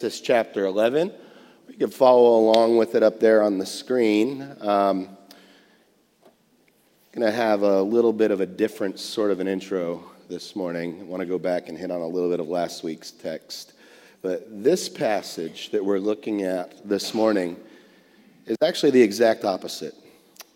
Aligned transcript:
Genesis 0.00 0.20
chapter 0.20 0.64
11. 0.64 1.12
You 1.70 1.74
can 1.74 1.90
follow 1.90 2.38
along 2.38 2.76
with 2.76 2.94
it 2.94 3.02
up 3.02 3.18
there 3.18 3.42
on 3.42 3.58
the 3.58 3.66
screen. 3.66 4.42
Um, 4.60 5.08
going 7.10 7.26
to 7.26 7.32
have 7.32 7.62
a 7.62 7.82
little 7.82 8.12
bit 8.12 8.30
of 8.30 8.40
a 8.40 8.46
different 8.46 9.00
sort 9.00 9.32
of 9.32 9.40
an 9.40 9.48
intro 9.48 10.04
this 10.28 10.54
morning. 10.54 11.00
I 11.00 11.02
want 11.02 11.22
to 11.22 11.26
go 11.26 11.36
back 11.36 11.68
and 11.68 11.76
hit 11.76 11.90
on 11.90 12.00
a 12.00 12.06
little 12.06 12.30
bit 12.30 12.38
of 12.38 12.46
last 12.46 12.84
week's 12.84 13.10
text. 13.10 13.72
But 14.22 14.62
this 14.62 14.88
passage 14.88 15.70
that 15.70 15.84
we're 15.84 15.98
looking 15.98 16.42
at 16.42 16.88
this 16.88 17.12
morning 17.12 17.56
is 18.46 18.56
actually 18.62 18.92
the 18.92 19.02
exact 19.02 19.44
opposite 19.44 19.96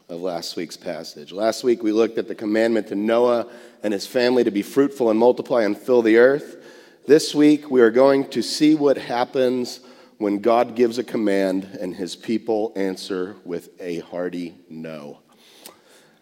of 0.09 0.21
last 0.21 0.55
week's 0.55 0.77
passage. 0.77 1.33
Last 1.33 1.65
week 1.65 1.83
we 1.83 1.91
looked 1.91 2.17
at 2.17 2.29
the 2.29 2.37
commandment 2.37 2.87
to 2.89 2.95
Noah 2.95 3.49
and 3.83 3.93
his 3.93 4.07
family 4.07 4.45
to 4.45 4.53
be 4.53 4.63
fruitful 4.63 5.11
and 5.11 5.19
multiply 5.19 5.65
and 5.65 5.77
fill 5.77 6.01
the 6.01 6.19
earth. 6.19 6.62
This 7.05 7.35
week, 7.35 7.69
we 7.69 7.81
are 7.81 7.91
going 7.91 8.29
to 8.29 8.43
see 8.43 8.77
what 8.77 8.97
happens 8.97 9.81
when 10.19 10.39
God 10.39 10.77
gives 10.77 10.99
a 10.99 11.05
command 11.05 11.65
and 11.81 11.93
his 11.93 12.15
people 12.15 12.73
answer 12.77 13.35
with 13.45 13.71
a 13.81 13.99
hearty 13.99 14.55
no. 14.71 15.19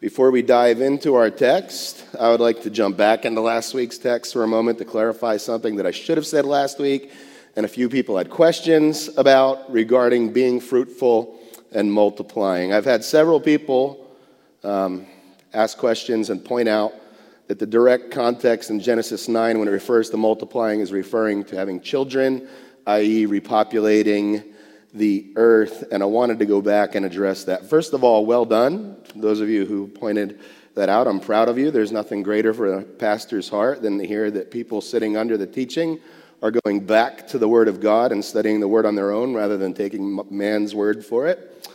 Before 0.01 0.31
we 0.31 0.41
dive 0.41 0.81
into 0.81 1.17
our 1.17 1.29
text, 1.29 2.03
I 2.19 2.31
would 2.31 2.41
like 2.41 2.63
to 2.63 2.71
jump 2.71 2.97
back 2.97 3.27
into 3.27 3.43
last 3.43 3.75
week's 3.75 3.99
text 3.99 4.33
for 4.33 4.43
a 4.43 4.49
moment 4.49 4.79
to 4.79 4.87
clarify 4.87 5.37
something 5.37 5.77
that 5.77 5.85
I 5.85 5.91
should 5.91 6.17
have 6.17 6.27
said 6.27 6.47
last 6.47 6.79
week 6.79 7.13
and 7.57 7.67
a 7.67 7.69
few 7.69 7.91
people 7.91 8.17
had 8.17 8.31
questions 8.31 9.11
about 9.19 9.71
regarding 9.71 10.33
being 10.33 10.61
fruitful 10.61 11.39
and 11.73 11.93
multiplying. 11.93 12.73
I've 12.73 12.87
had 12.87 13.05
several 13.05 13.39
people 13.39 14.17
um, 14.65 15.05
ask 15.53 15.77
questions 15.77 16.31
and 16.31 16.43
point 16.43 16.71
out 16.71 16.95
that 17.51 17.59
the 17.59 17.67
direct 17.67 18.13
context 18.13 18.71
in 18.71 18.79
Genesis 18.79 19.27
9, 19.27 19.59
when 19.59 19.67
it 19.67 19.73
refers 19.73 20.09
to 20.09 20.17
multiplying, 20.17 20.79
is 20.79 20.93
referring 20.93 21.43
to 21.43 21.57
having 21.57 21.81
children, 21.81 22.47
i.e., 22.87 23.27
repopulating 23.27 24.45
the 24.95 25.33
earth. 25.35 25.83
And 25.91 26.01
I 26.01 26.07
wanted 26.07 26.39
to 26.39 26.47
go 26.47 26.63
back 26.63 26.95
and 26.95 27.05
address 27.05 27.43
that. 27.47 27.69
First 27.69 27.93
of 27.93 28.05
all, 28.05 28.25
well 28.25 28.45
done. 28.45 28.99
Those 29.17 29.41
of 29.41 29.49
you 29.49 29.67
who 29.67 29.89
pointed 29.89 30.39
that 30.77 30.89
out, 30.89 31.09
I'm 31.09 31.19
proud 31.19 31.49
of 31.49 31.59
you. 31.59 31.73
There's 31.73 31.91
nothing 31.91 32.23
greater 32.23 32.55
for 32.55 32.73
a 32.73 32.83
pastor's 32.83 33.49
heart 33.49 33.83
than 33.83 33.99
to 33.99 34.07
hear 34.07 34.31
that 34.31 34.53
people 34.53 34.81
sitting 34.81 35.17
under 35.17 35.37
the 35.37 35.49
teaching 35.49 35.99
are 36.45 36.53
going 36.53 36.87
back 36.87 37.27
to 37.27 37.39
the 37.39 37.49
Word 37.49 37.67
of 37.67 37.81
God 37.81 38.13
and 38.13 38.25
studying 38.25 38.61
the 38.61 38.69
Word 38.69 38.87
on 38.87 38.95
their 38.95 39.11
own 39.11 39.35
rather 39.35 39.57
than 39.57 39.75
taking 39.75 40.21
man's 40.31 40.73
word 40.73 41.05
for 41.05 41.27
it. 41.27 41.69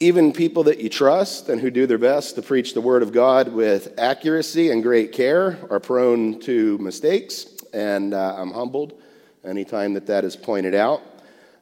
Even 0.00 0.32
people 0.32 0.64
that 0.64 0.80
you 0.80 0.88
trust 0.88 1.48
and 1.48 1.60
who 1.60 1.70
do 1.70 1.86
their 1.86 1.98
best 1.98 2.34
to 2.34 2.42
preach 2.42 2.74
the 2.74 2.80
Word 2.80 3.02
of 3.02 3.12
God 3.12 3.52
with 3.52 3.94
accuracy 3.96 4.70
and 4.70 4.82
great 4.82 5.12
care 5.12 5.56
are 5.70 5.78
prone 5.78 6.40
to 6.40 6.76
mistakes, 6.78 7.46
and 7.72 8.12
uh, 8.12 8.34
I'm 8.36 8.50
humbled 8.50 9.00
anytime 9.44 9.94
that 9.94 10.06
that 10.08 10.24
is 10.24 10.34
pointed 10.34 10.74
out 10.74 11.00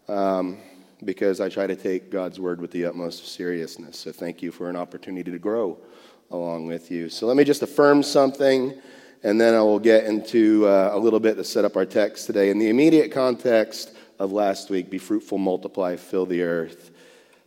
um, 0.09 0.57
because 1.05 1.43
I 1.43 1.51
try 1.51 1.67
to 1.67 1.77
take 1.77 2.11
God's 2.11 2.41
Word 2.41 2.59
with 2.59 2.71
the 2.71 2.87
utmost 2.87 3.35
seriousness. 3.35 3.99
So 3.99 4.13
thank 4.13 4.41
you 4.41 4.51
for 4.51 4.71
an 4.71 4.77
opportunity 4.77 5.31
to 5.31 5.39
grow 5.39 5.77
along 6.31 6.67
with 6.67 6.91
you. 6.91 7.11
So 7.11 7.27
let 7.27 7.37
me 7.37 7.45
just 7.45 7.61
affirm 7.61 8.03
something, 8.03 8.73
and 9.23 9.39
then 9.39 9.55
I 9.55 9.61
will 9.61 9.79
get 9.79 10.05
into 10.05 10.67
uh, 10.67 10.93
a 10.95 10.99
little 10.99 11.21
bit 11.21 11.35
to 11.35 11.45
set 11.45 11.67
up 11.67 11.77
our 11.77 11.85
text 11.85 12.25
today. 12.27 12.49
In 12.49 12.59
the 12.59 12.71
immediate 12.71 13.13
context 13.13 13.95
of 14.19 14.33
last 14.33 14.71
week, 14.71 14.89
be 14.89 14.97
fruitful, 14.97 15.37
multiply, 15.37 15.97
fill 15.97 16.25
the 16.25 16.41
earth 16.41 16.92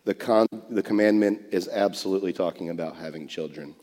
the, 0.06 0.14
con- 0.14 0.48
the 0.70 0.84
commandment 0.84 1.42
is 1.52 1.68
absolutely 1.68 2.32
talking 2.32 2.70
about 2.70 2.96
having 2.96 3.28
children. 3.28 3.76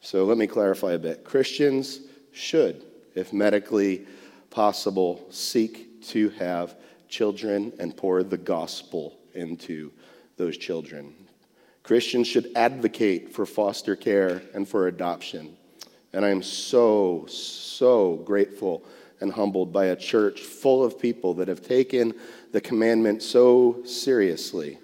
So 0.00 0.24
let 0.24 0.38
me 0.38 0.46
clarify 0.46 0.92
a 0.92 0.98
bit. 0.98 1.24
Christians 1.24 2.00
should, 2.32 2.84
if 3.14 3.32
medically 3.32 4.06
possible, 4.50 5.26
seek 5.30 6.02
to 6.08 6.30
have 6.30 6.76
children 7.08 7.72
and 7.78 7.96
pour 7.96 8.22
the 8.22 8.38
gospel 8.38 9.18
into 9.34 9.92
those 10.36 10.56
children. 10.56 11.14
Christians 11.82 12.28
should 12.28 12.50
advocate 12.54 13.32
for 13.32 13.44
foster 13.44 13.96
care 13.96 14.42
and 14.54 14.68
for 14.68 14.86
adoption. 14.86 15.56
And 16.12 16.24
I 16.24 16.30
am 16.30 16.42
so, 16.42 17.26
so 17.28 18.16
grateful 18.16 18.84
and 19.20 19.32
humbled 19.32 19.72
by 19.72 19.86
a 19.86 19.96
church 19.96 20.40
full 20.40 20.84
of 20.84 20.98
people 20.98 21.34
that 21.34 21.48
have 21.48 21.62
taken 21.62 22.14
the 22.52 22.60
commandment 22.60 23.22
so 23.22 23.82
seriously 23.84 24.78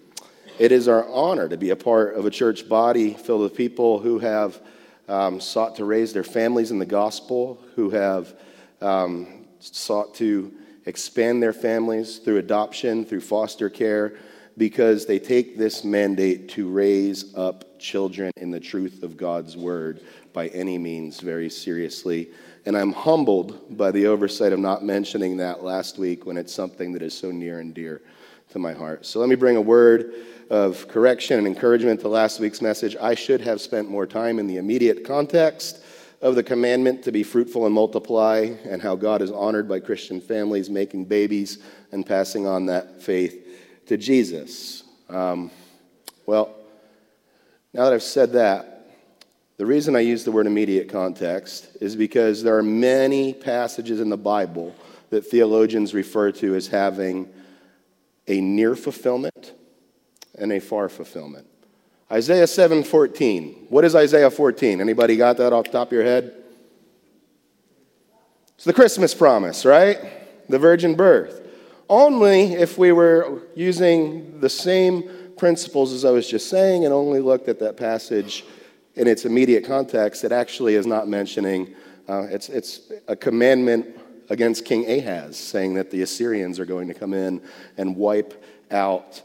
it 0.61 0.73
is 0.73 0.89
our 0.89 1.09
honor 1.09 1.49
to 1.49 1.57
be 1.57 1.71
a 1.71 1.77
part 1.77 2.15
of 2.17 2.27
a 2.27 2.31
church 2.31 2.69
body 2.69 3.15
filled 3.15 3.41
with 3.41 3.55
people 3.55 3.99
who 3.99 4.19
have 4.19 4.61
um, 5.09 5.41
sought 5.41 5.77
to 5.77 5.87
raise 5.87 6.13
their 6.13 6.23
families 6.23 6.71
in 6.71 6.79
the 6.79 6.85
gospel, 6.85 7.59
who 7.77 7.89
have 7.89 8.35
um, 8.83 9.47
sought 9.59 10.15
to 10.17 10.53
expand 10.85 11.43
their 11.43 11.55
families 11.55 12.19
through 12.19 12.37
adoption, 12.37 13.07
through 13.07 13.23
foster 13.23 13.71
care, 13.71 14.19
because 14.59 15.07
they 15.07 15.19
take 15.19 15.57
this 15.57 15.83
mandate 15.83 16.51
to 16.51 16.69
raise 16.69 17.35
up 17.35 17.79
children 17.79 18.31
in 18.37 18.51
the 18.51 18.61
truth 18.61 19.03
of 19.03 19.17
God's 19.17 19.57
word 19.57 20.03
by 20.35 20.49
any 20.49 20.77
means 20.77 21.21
very 21.21 21.49
seriously. 21.49 22.33
And 22.67 22.77
I'm 22.77 22.93
humbled 22.93 23.79
by 23.79 23.93
the 23.93 24.07
oversight 24.09 24.53
of 24.53 24.59
not 24.59 24.85
mentioning 24.85 25.39
that 25.39 25.65
last 25.65 25.97
week 25.97 26.27
when 26.27 26.37
it's 26.37 26.53
something 26.53 26.93
that 26.93 27.01
is 27.01 27.17
so 27.17 27.31
near 27.31 27.61
and 27.61 27.73
dear 27.73 28.03
to 28.51 28.59
my 28.59 28.75
heart. 28.75 29.07
So 29.07 29.21
let 29.21 29.29
me 29.31 29.37
bring 29.37 29.57
a 29.57 29.61
word 29.61 30.13
of 30.51 30.89
correction 30.89 31.39
and 31.39 31.47
encouragement 31.47 32.01
to 32.01 32.09
last 32.09 32.41
week's 32.41 32.61
message. 32.61 32.97
I 33.01 33.15
should 33.15 33.41
have 33.43 33.61
spent 33.61 33.89
more 33.89 34.05
time 34.05 34.41
in 34.41 34.49
the 34.49 34.57
immediate 34.57 35.05
context 35.05 35.81
of 36.21 36.35
the 36.35 36.43
commandment 36.43 37.05
to 37.05 37.13
be 37.13 37.23
fruitful 37.23 37.65
and 37.65 37.75
multiply, 37.75 38.51
and 38.65 38.83
how 38.83 38.97
God 38.97 39.23
is 39.23 39.31
honored 39.31 39.69
by 39.69 39.81
Christian 39.81 40.21
families 40.21 40.69
making 40.69 41.07
babies 41.07 41.61
and 41.93 42.05
passing 42.05 42.47
on 42.47 42.67
that 42.67 43.01
faith 43.01 43.47
to 43.87 43.97
Jesus. 43.97 44.83
Um, 45.09 45.51
well, 46.27 46.55
now 47.73 47.85
that 47.85 47.95
I've 47.95 48.03
said 48.03 48.33
that, 48.33 48.89
the 49.57 49.65
reason 49.65 49.95
I 49.95 50.01
use 50.01 50.25
the 50.25 50.33
word 50.33 50.47
immediate 50.47 50.89
context 50.89 51.77
is 51.81 51.95
because 51.95 52.43
there 52.43 52.57
are 52.59 52.63
many 52.63 53.33
passages 53.33 54.01
in 54.01 54.09
the 54.09 54.17
Bible 54.17 54.75
that 55.11 55.27
theologians 55.27 55.95
refer 55.95 56.33
to 56.33 56.55
as 56.55 56.67
having 56.67 57.29
a 58.27 58.41
near 58.41 58.75
fulfillment 58.75 59.53
and 60.41 60.53
a 60.53 60.59
far 60.59 60.89
fulfillment. 60.89 61.47
Isaiah 62.11 62.47
7:14. 62.47 63.67
What 63.69 63.85
is 63.85 63.95
Isaiah 63.95 64.31
14? 64.31 64.81
Anybody 64.81 65.17
got 65.17 65.37
that 65.37 65.53
off 65.53 65.67
the 65.67 65.73
top 65.73 65.89
of 65.89 65.93
your 65.93 66.03
head? 66.03 66.35
It's 68.57 68.65
the 68.65 68.73
Christmas 68.73 69.15
promise, 69.15 69.65
right? 69.65 69.99
The 70.49 70.59
virgin 70.59 70.95
birth. 70.95 71.41
Only 71.89 72.55
if 72.55 72.77
we 72.77 72.93
were 72.93 73.43
using 73.55 74.41
the 74.41 74.49
same 74.49 75.09
principles 75.37 75.93
as 75.93 76.05
I 76.05 76.11
was 76.11 76.29
just 76.29 76.51
saying 76.51 76.85
and 76.85 76.93
only 76.93 77.21
looked 77.21 77.49
at 77.49 77.59
that 77.61 77.77
passage 77.77 78.45
in 78.97 79.07
its 79.07 79.25
immediate 79.25 79.65
context, 79.65 80.25
it 80.25 80.33
actually 80.33 80.75
is 80.75 80.87
not 80.87 81.09
mentioning, 81.09 81.75
uh, 82.09 82.27
it's, 82.31 82.49
it's 82.49 82.93
a 83.09 83.17
commandment 83.17 83.87
against 84.29 84.65
King 84.65 84.89
Ahaz, 84.91 85.39
saying 85.39 85.75
that 85.75 85.91
the 85.91 86.03
Assyrians 86.03 86.61
are 86.61 86.65
going 86.65 86.87
to 86.89 86.95
come 86.95 87.15
in 87.15 87.41
and 87.77 87.97
wipe 87.97 88.45
out 88.71 89.23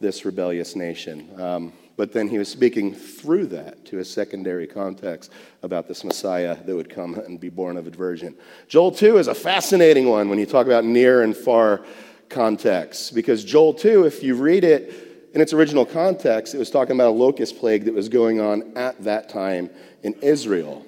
this 0.00 0.24
rebellious 0.24 0.74
nation. 0.74 1.28
Um, 1.40 1.72
but 1.96 2.12
then 2.12 2.28
he 2.28 2.38
was 2.38 2.48
speaking 2.48 2.94
through 2.94 3.46
that 3.48 3.84
to 3.86 3.98
a 3.98 4.04
secondary 4.04 4.66
context 4.66 5.30
about 5.62 5.86
this 5.86 6.02
Messiah 6.02 6.56
that 6.64 6.74
would 6.74 6.88
come 6.88 7.14
and 7.14 7.38
be 7.38 7.50
born 7.50 7.76
of 7.76 7.86
a 7.86 7.90
virgin. 7.90 8.34
Joel 8.68 8.92
2 8.92 9.18
is 9.18 9.28
a 9.28 9.34
fascinating 9.34 10.08
one 10.08 10.30
when 10.30 10.38
you 10.38 10.46
talk 10.46 10.66
about 10.66 10.84
near 10.84 11.22
and 11.22 11.36
far 11.36 11.84
contexts, 12.30 13.10
because 13.10 13.44
Joel 13.44 13.74
2, 13.74 14.04
if 14.06 14.22
you 14.22 14.34
read 14.34 14.64
it 14.64 15.28
in 15.34 15.42
its 15.42 15.52
original 15.52 15.84
context, 15.84 16.54
it 16.54 16.58
was 16.58 16.70
talking 16.70 16.96
about 16.96 17.08
a 17.08 17.18
locust 17.18 17.58
plague 17.58 17.84
that 17.84 17.92
was 17.92 18.08
going 18.08 18.40
on 18.40 18.72
at 18.76 19.02
that 19.04 19.28
time 19.28 19.68
in 20.02 20.14
Israel. 20.22 20.86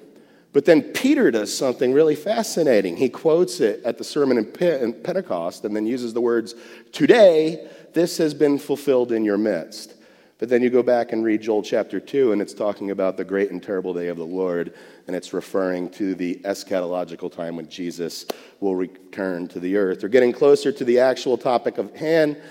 But 0.53 0.65
then 0.65 0.81
Peter 0.81 1.31
does 1.31 1.55
something 1.55 1.93
really 1.93 2.15
fascinating. 2.15 2.95
He 2.95 3.09
quotes 3.09 3.59
it 3.59 3.81
at 3.83 3.97
the 3.97 4.03
sermon 4.03 4.37
in 4.37 4.45
Pentecost 4.45 5.65
and 5.65 5.75
then 5.75 5.87
uses 5.87 6.13
the 6.13 6.21
words, 6.21 6.53
Today, 6.91 7.67
this 7.93 8.17
has 8.17 8.33
been 8.33 8.57
fulfilled 8.57 9.11
in 9.11 9.23
your 9.23 9.37
midst. 9.37 9.95
But 10.39 10.49
then 10.49 10.61
you 10.61 10.69
go 10.69 10.83
back 10.83 11.13
and 11.13 11.23
read 11.23 11.41
Joel 11.41 11.63
chapter 11.63 11.99
2, 11.99 12.33
and 12.33 12.41
it's 12.41 12.53
talking 12.53 12.91
about 12.91 13.15
the 13.15 13.23
great 13.23 13.51
and 13.51 13.63
terrible 13.63 13.93
day 13.93 14.07
of 14.07 14.17
the 14.17 14.25
Lord, 14.25 14.73
and 15.07 15.15
it's 15.15 15.31
referring 15.31 15.89
to 15.91 16.15
the 16.15 16.35
eschatological 16.43 17.31
time 17.31 17.55
when 17.55 17.69
Jesus 17.69 18.25
will 18.59 18.75
return 18.75 19.47
to 19.47 19.59
the 19.59 19.77
earth. 19.77 20.03
We're 20.03 20.09
getting 20.09 20.33
closer 20.33 20.71
to 20.71 20.83
the 20.83 20.99
actual 20.99 21.37
topic 21.37 21.77
of 21.77 21.95
hand. 21.95 22.41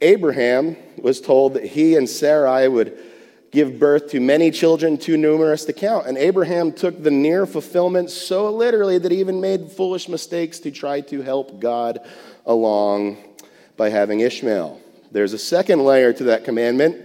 Abraham 0.00 0.76
was 0.98 1.20
told 1.20 1.54
that 1.54 1.64
he 1.64 1.94
and 1.94 2.08
Sarai 2.08 2.66
would 2.66 2.98
give 3.52 3.78
birth 3.78 4.10
to 4.10 4.20
many 4.20 4.50
children 4.50 4.98
too 4.98 5.16
numerous 5.16 5.64
to 5.66 5.72
count. 5.72 6.06
And 6.06 6.18
Abraham 6.18 6.72
took 6.72 7.02
the 7.02 7.10
near 7.10 7.46
fulfillment 7.46 8.10
so 8.10 8.52
literally 8.52 8.98
that 8.98 9.12
he 9.12 9.20
even 9.20 9.40
made 9.40 9.70
foolish 9.70 10.08
mistakes 10.08 10.58
to 10.60 10.70
try 10.70 11.00
to 11.02 11.22
help 11.22 11.60
God 11.60 12.00
along 12.44 13.18
by 13.76 13.88
having 13.88 14.20
Ishmael. 14.20 14.80
There's 15.10 15.32
a 15.32 15.38
second 15.38 15.84
layer 15.84 16.12
to 16.12 16.24
that 16.24 16.44
commandment, 16.44 17.04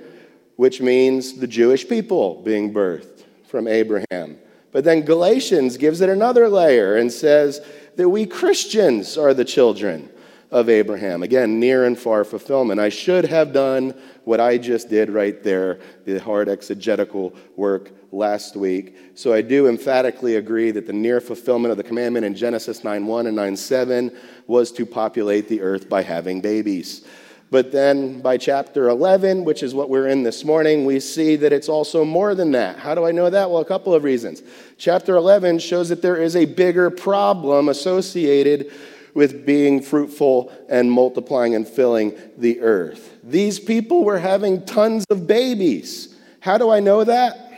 which 0.55 0.81
means 0.81 1.33
the 1.33 1.47
Jewish 1.47 1.87
people 1.87 2.41
being 2.43 2.73
birthed 2.73 3.23
from 3.47 3.67
Abraham. 3.67 4.37
But 4.71 4.83
then 4.83 5.01
Galatians 5.01 5.77
gives 5.77 6.01
it 6.01 6.09
another 6.09 6.47
layer 6.47 6.95
and 6.95 7.11
says 7.11 7.61
that 7.97 8.09
we 8.09 8.25
Christians 8.25 9.17
are 9.17 9.33
the 9.33 9.45
children 9.45 10.09
of 10.49 10.69
Abraham. 10.69 11.23
Again, 11.23 11.59
near 11.59 11.85
and 11.85 11.97
far 11.97 12.23
fulfillment. 12.23 12.79
I 12.79 12.89
should 12.89 13.25
have 13.25 13.53
done 13.53 13.93
what 14.25 14.41
I 14.41 14.57
just 14.57 14.89
did 14.89 15.09
right 15.09 15.41
there, 15.41 15.79
the 16.05 16.19
hard 16.19 16.49
exegetical 16.49 17.33
work 17.55 17.91
last 18.11 18.57
week. 18.57 18.97
So 19.15 19.33
I 19.33 19.41
do 19.41 19.67
emphatically 19.67 20.35
agree 20.35 20.71
that 20.71 20.85
the 20.85 20.93
near 20.93 21.21
fulfillment 21.21 21.71
of 21.71 21.77
the 21.77 21.83
commandment 21.83 22.25
in 22.25 22.35
Genesis 22.35 22.81
9:1 22.83 23.27
and 23.27 23.35
9:7 23.35 24.11
was 24.45 24.73
to 24.73 24.85
populate 24.85 25.47
the 25.47 25.61
earth 25.61 25.87
by 25.87 26.01
having 26.01 26.41
babies. 26.41 27.03
But 27.51 27.73
then 27.73 28.21
by 28.21 28.37
chapter 28.37 28.87
11, 28.87 29.43
which 29.43 29.61
is 29.61 29.75
what 29.75 29.89
we're 29.89 30.07
in 30.07 30.23
this 30.23 30.45
morning, 30.45 30.85
we 30.85 31.01
see 31.01 31.35
that 31.35 31.51
it's 31.51 31.67
also 31.67 32.05
more 32.05 32.33
than 32.33 32.51
that. 32.53 32.79
How 32.79 32.95
do 32.95 33.05
I 33.05 33.11
know 33.11 33.29
that? 33.29 33.51
Well, 33.51 33.61
a 33.61 33.65
couple 33.65 33.93
of 33.93 34.05
reasons. 34.05 34.41
Chapter 34.77 35.17
11 35.17 35.59
shows 35.59 35.89
that 35.89 36.01
there 36.01 36.15
is 36.15 36.37
a 36.37 36.45
bigger 36.45 36.89
problem 36.89 37.67
associated 37.67 38.71
with 39.13 39.45
being 39.45 39.81
fruitful 39.81 40.49
and 40.69 40.89
multiplying 40.89 41.53
and 41.53 41.67
filling 41.67 42.13
the 42.37 42.61
earth. 42.61 43.17
These 43.21 43.59
people 43.59 44.05
were 44.05 44.19
having 44.19 44.65
tons 44.65 45.03
of 45.09 45.27
babies. 45.27 46.15
How 46.39 46.57
do 46.57 46.69
I 46.69 46.79
know 46.79 47.03
that? 47.03 47.49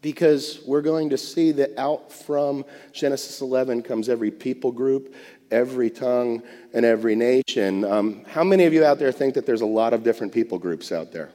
Because 0.00 0.60
we're 0.66 0.82
going 0.82 1.10
to 1.10 1.18
see 1.18 1.52
that 1.52 1.78
out 1.78 2.10
from 2.10 2.64
Genesis 2.92 3.42
11 3.42 3.82
comes 3.82 4.08
every 4.08 4.30
people 4.30 4.72
group, 4.72 5.14
every 5.50 5.90
tongue 5.90 6.42
and 6.72 6.84
every 6.84 7.14
nation. 7.14 7.84
Um, 7.84 8.24
how 8.24 8.44
many 8.44 8.64
of 8.64 8.72
you 8.72 8.84
out 8.84 8.98
there 8.98 9.12
think 9.12 9.34
that 9.34 9.46
there's 9.46 9.60
a 9.60 9.66
lot 9.66 9.92
of 9.92 10.02
different 10.02 10.32
people 10.32 10.58
groups 10.58 10.92
out 10.92 11.12
there? 11.12 11.30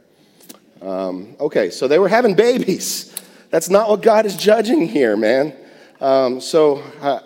Um, 0.81 1.35
okay, 1.39 1.69
so 1.69 1.87
they 1.87 1.99
were 1.99 2.09
having 2.09 2.35
babies. 2.35 3.15
That's 3.49 3.69
not 3.69 3.89
what 3.89 4.01
God 4.01 4.25
is 4.25 4.37
judging 4.37 4.87
here, 4.87 5.17
man. 5.17 5.55
Um, 5.99 6.39
so 6.39 6.83
uh, 7.01 7.19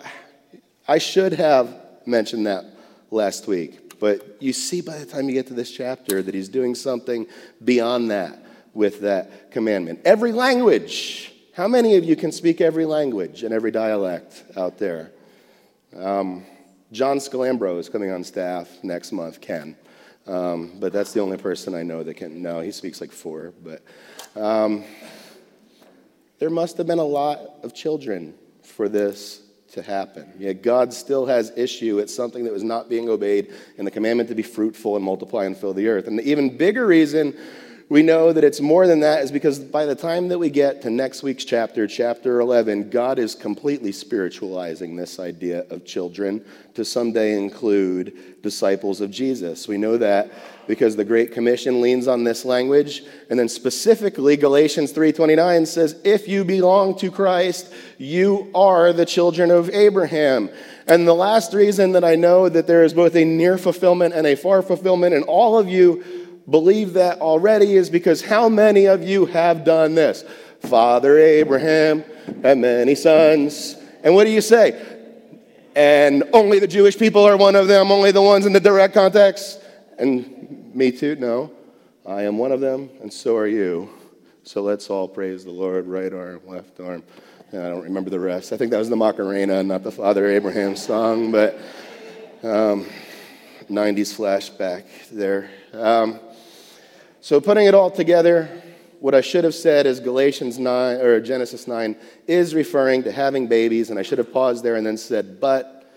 I 0.88 0.98
should 0.98 1.32
have 1.34 1.76
mentioned 2.06 2.46
that 2.46 2.64
last 3.10 3.46
week. 3.46 3.98
But 4.00 4.36
you 4.40 4.52
see 4.52 4.80
by 4.80 4.98
the 4.98 5.06
time 5.06 5.28
you 5.28 5.34
get 5.34 5.46
to 5.48 5.54
this 5.54 5.70
chapter 5.70 6.22
that 6.22 6.34
he's 6.34 6.48
doing 6.48 6.74
something 6.74 7.26
beyond 7.64 8.10
that 8.10 8.44
with 8.74 9.00
that 9.00 9.50
commandment. 9.50 10.00
Every 10.04 10.32
language. 10.32 11.32
How 11.54 11.68
many 11.68 11.96
of 11.96 12.04
you 12.04 12.16
can 12.16 12.32
speak 12.32 12.60
every 12.60 12.84
language 12.84 13.44
and 13.44 13.54
every 13.54 13.70
dialect 13.70 14.42
out 14.56 14.76
there? 14.78 15.12
Um, 15.96 16.44
John 16.94 17.18
Scalambro 17.18 17.80
is 17.80 17.88
coming 17.88 18.12
on 18.12 18.22
staff 18.22 18.68
next 18.84 19.10
month, 19.10 19.40
Ken. 19.40 19.76
Um, 20.28 20.78
but 20.78 20.92
that's 20.92 21.12
the 21.12 21.18
only 21.18 21.36
person 21.36 21.74
I 21.74 21.82
know 21.82 22.04
that 22.04 22.14
can. 22.14 22.40
No, 22.40 22.60
he 22.60 22.70
speaks 22.70 23.00
like 23.00 23.10
four. 23.10 23.52
But 23.64 23.82
um, 24.40 24.84
there 26.38 26.50
must 26.50 26.78
have 26.78 26.86
been 26.86 27.00
a 27.00 27.04
lot 27.04 27.40
of 27.64 27.74
children 27.74 28.32
for 28.62 28.88
this 28.88 29.42
to 29.72 29.82
happen. 29.82 30.32
Yet 30.38 30.62
God 30.62 30.94
still 30.94 31.26
has 31.26 31.52
issue. 31.56 31.98
It's 31.98 32.14
something 32.14 32.44
that 32.44 32.52
was 32.52 32.62
not 32.62 32.88
being 32.88 33.08
obeyed 33.08 33.52
in 33.76 33.84
the 33.84 33.90
commandment 33.90 34.28
to 34.28 34.36
be 34.36 34.44
fruitful 34.44 34.94
and 34.94 35.04
multiply 35.04 35.46
and 35.46 35.56
fill 35.56 35.74
the 35.74 35.88
earth. 35.88 36.06
And 36.06 36.16
the 36.16 36.30
even 36.30 36.56
bigger 36.56 36.86
reason 36.86 37.36
we 37.90 38.02
know 38.02 38.32
that 38.32 38.44
it's 38.44 38.60
more 38.60 38.86
than 38.86 39.00
that 39.00 39.22
is 39.22 39.30
because 39.30 39.58
by 39.58 39.84
the 39.84 39.94
time 39.94 40.28
that 40.28 40.38
we 40.38 40.48
get 40.48 40.80
to 40.82 40.90
next 40.90 41.22
week's 41.22 41.44
chapter, 41.44 41.86
chapter 41.86 42.40
11, 42.40 42.88
God 42.88 43.18
is 43.18 43.34
completely 43.34 43.92
spiritualizing 43.92 44.96
this 44.96 45.20
idea 45.20 45.66
of 45.68 45.84
children 45.84 46.42
to 46.74 46.84
someday 46.84 47.36
include 47.36 48.42
disciples 48.42 49.02
of 49.02 49.10
Jesus. 49.10 49.68
We 49.68 49.76
know 49.76 49.98
that 49.98 50.30
because 50.66 50.96
the 50.96 51.04
Great 51.04 51.32
Commission 51.32 51.82
leans 51.82 52.08
on 52.08 52.24
this 52.24 52.46
language. 52.46 53.02
And 53.28 53.38
then 53.38 53.50
specifically, 53.50 54.38
Galatians 54.38 54.92
3.29 54.94 55.66
says, 55.66 56.00
if 56.04 56.26
you 56.26 56.42
belong 56.42 56.96
to 56.98 57.10
Christ, 57.10 57.70
you 57.98 58.50
are 58.54 58.94
the 58.94 59.04
children 59.04 59.50
of 59.50 59.68
Abraham. 59.68 60.48
And 60.86 61.06
the 61.06 61.14
last 61.14 61.52
reason 61.52 61.92
that 61.92 62.04
I 62.04 62.14
know 62.14 62.48
that 62.48 62.66
there 62.66 62.82
is 62.82 62.94
both 62.94 63.14
a 63.14 63.24
near 63.24 63.58
fulfillment 63.58 64.14
and 64.14 64.26
a 64.26 64.36
far 64.36 64.62
fulfillment, 64.62 65.14
and 65.14 65.24
all 65.24 65.58
of 65.58 65.68
you 65.68 66.23
believe 66.48 66.94
that 66.94 67.20
already 67.20 67.76
is 67.76 67.90
because 67.90 68.22
how 68.22 68.48
many 68.48 68.86
of 68.86 69.02
you 69.02 69.26
have 69.26 69.64
done 69.64 69.94
this? 69.94 70.24
Father 70.60 71.18
Abraham 71.18 72.04
had 72.42 72.58
many 72.58 72.94
sons. 72.94 73.76
And 74.02 74.14
what 74.14 74.24
do 74.24 74.30
you 74.30 74.40
say? 74.40 74.80
And 75.76 76.24
only 76.32 76.58
the 76.58 76.66
Jewish 76.66 76.96
people 76.96 77.22
are 77.24 77.36
one 77.36 77.56
of 77.56 77.68
them, 77.68 77.90
only 77.90 78.12
the 78.12 78.22
ones 78.22 78.46
in 78.46 78.52
the 78.52 78.60
direct 78.60 78.94
context. 78.94 79.60
And 79.98 80.74
me 80.74 80.92
too? 80.92 81.16
No. 81.16 81.50
I 82.06 82.22
am 82.22 82.36
one 82.36 82.52
of 82.52 82.60
them, 82.60 82.90
and 83.00 83.10
so 83.10 83.36
are 83.36 83.46
you. 83.46 83.88
So 84.42 84.60
let's 84.60 84.90
all 84.90 85.08
praise 85.08 85.42
the 85.42 85.50
Lord, 85.50 85.86
right 85.86 86.12
arm, 86.12 86.40
left 86.46 86.78
arm. 86.78 87.02
I 87.50 87.56
don't 87.56 87.82
remember 87.82 88.10
the 88.10 88.20
rest. 88.20 88.52
I 88.52 88.58
think 88.58 88.72
that 88.72 88.78
was 88.78 88.90
the 88.90 88.96
Macarena, 88.96 89.62
not 89.62 89.82
the 89.82 89.90
Father 89.90 90.26
Abraham 90.26 90.76
song, 90.76 91.32
but 91.32 91.58
um, 92.42 92.84
90s 93.70 94.14
flashback 94.14 94.84
there. 95.10 95.48
Um, 95.72 96.20
so, 97.24 97.40
putting 97.40 97.64
it 97.64 97.72
all 97.72 97.90
together, 97.90 98.50
what 99.00 99.14
I 99.14 99.22
should 99.22 99.44
have 99.44 99.54
said 99.54 99.86
is 99.86 99.98
Galatians 99.98 100.58
9 100.58 101.00
or 101.00 101.22
Genesis 101.22 101.66
9 101.66 101.96
is 102.26 102.54
referring 102.54 103.02
to 103.04 103.10
having 103.10 103.46
babies, 103.46 103.88
and 103.88 103.98
I 103.98 104.02
should 104.02 104.18
have 104.18 104.30
paused 104.30 104.62
there 104.62 104.76
and 104.76 104.86
then 104.86 104.98
said, 104.98 105.40
but 105.40 105.90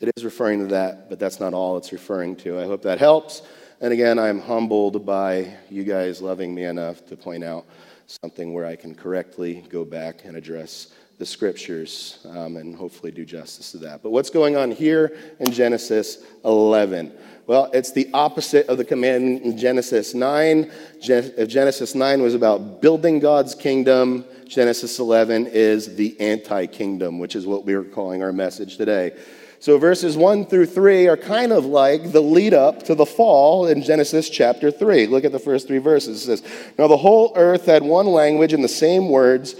it 0.00 0.10
is 0.16 0.24
referring 0.24 0.60
to 0.60 0.66
that, 0.68 1.10
but 1.10 1.18
that's 1.18 1.38
not 1.38 1.52
all 1.52 1.76
it's 1.76 1.92
referring 1.92 2.34
to. 2.36 2.58
I 2.58 2.64
hope 2.64 2.80
that 2.84 2.98
helps. 2.98 3.42
And 3.82 3.92
again, 3.92 4.18
I'm 4.18 4.40
humbled 4.40 5.04
by 5.04 5.54
you 5.68 5.84
guys 5.84 6.22
loving 6.22 6.54
me 6.54 6.64
enough 6.64 7.04
to 7.08 7.14
point 7.14 7.44
out 7.44 7.66
something 8.06 8.54
where 8.54 8.64
I 8.64 8.74
can 8.74 8.94
correctly 8.94 9.62
go 9.68 9.84
back 9.84 10.24
and 10.24 10.34
address 10.34 10.94
the 11.20 11.26
scriptures 11.26 12.18
um, 12.30 12.56
and 12.56 12.74
hopefully 12.74 13.12
do 13.12 13.26
justice 13.26 13.72
to 13.72 13.78
that. 13.78 14.02
But 14.02 14.10
what's 14.10 14.30
going 14.30 14.56
on 14.56 14.70
here 14.70 15.16
in 15.38 15.52
Genesis 15.52 16.24
11? 16.46 17.12
Well, 17.46 17.70
it's 17.74 17.92
the 17.92 18.08
opposite 18.14 18.66
of 18.68 18.78
the 18.78 18.86
command 18.86 19.42
in 19.42 19.58
Genesis 19.58 20.14
9. 20.14 20.72
If 21.02 21.48
Genesis 21.48 21.94
9 21.94 22.22
was 22.22 22.34
about 22.34 22.80
building 22.80 23.18
God's 23.18 23.54
kingdom, 23.54 24.24
Genesis 24.48 24.98
11 24.98 25.48
is 25.48 25.94
the 25.94 26.18
anti 26.18 26.64
kingdom, 26.66 27.18
which 27.18 27.36
is 27.36 27.46
what 27.46 27.66
we 27.66 27.74
are 27.74 27.84
calling 27.84 28.22
our 28.22 28.32
message 28.32 28.78
today. 28.78 29.12
So 29.58 29.76
verses 29.76 30.16
1 30.16 30.46
through 30.46 30.66
3 30.66 31.06
are 31.08 31.18
kind 31.18 31.52
of 31.52 31.66
like 31.66 32.12
the 32.12 32.22
lead 32.22 32.54
up 32.54 32.84
to 32.84 32.94
the 32.94 33.04
fall 33.04 33.66
in 33.66 33.82
Genesis 33.82 34.30
chapter 34.30 34.70
3. 34.70 35.06
Look 35.06 35.26
at 35.26 35.32
the 35.32 35.38
first 35.38 35.66
three 35.66 35.76
verses. 35.76 36.26
It 36.26 36.38
says, 36.38 36.72
Now 36.78 36.86
the 36.86 36.96
whole 36.96 37.34
earth 37.36 37.66
had 37.66 37.82
one 37.82 38.06
language 38.06 38.54
and 38.54 38.64
the 38.64 38.68
same 38.68 39.10
words. 39.10 39.54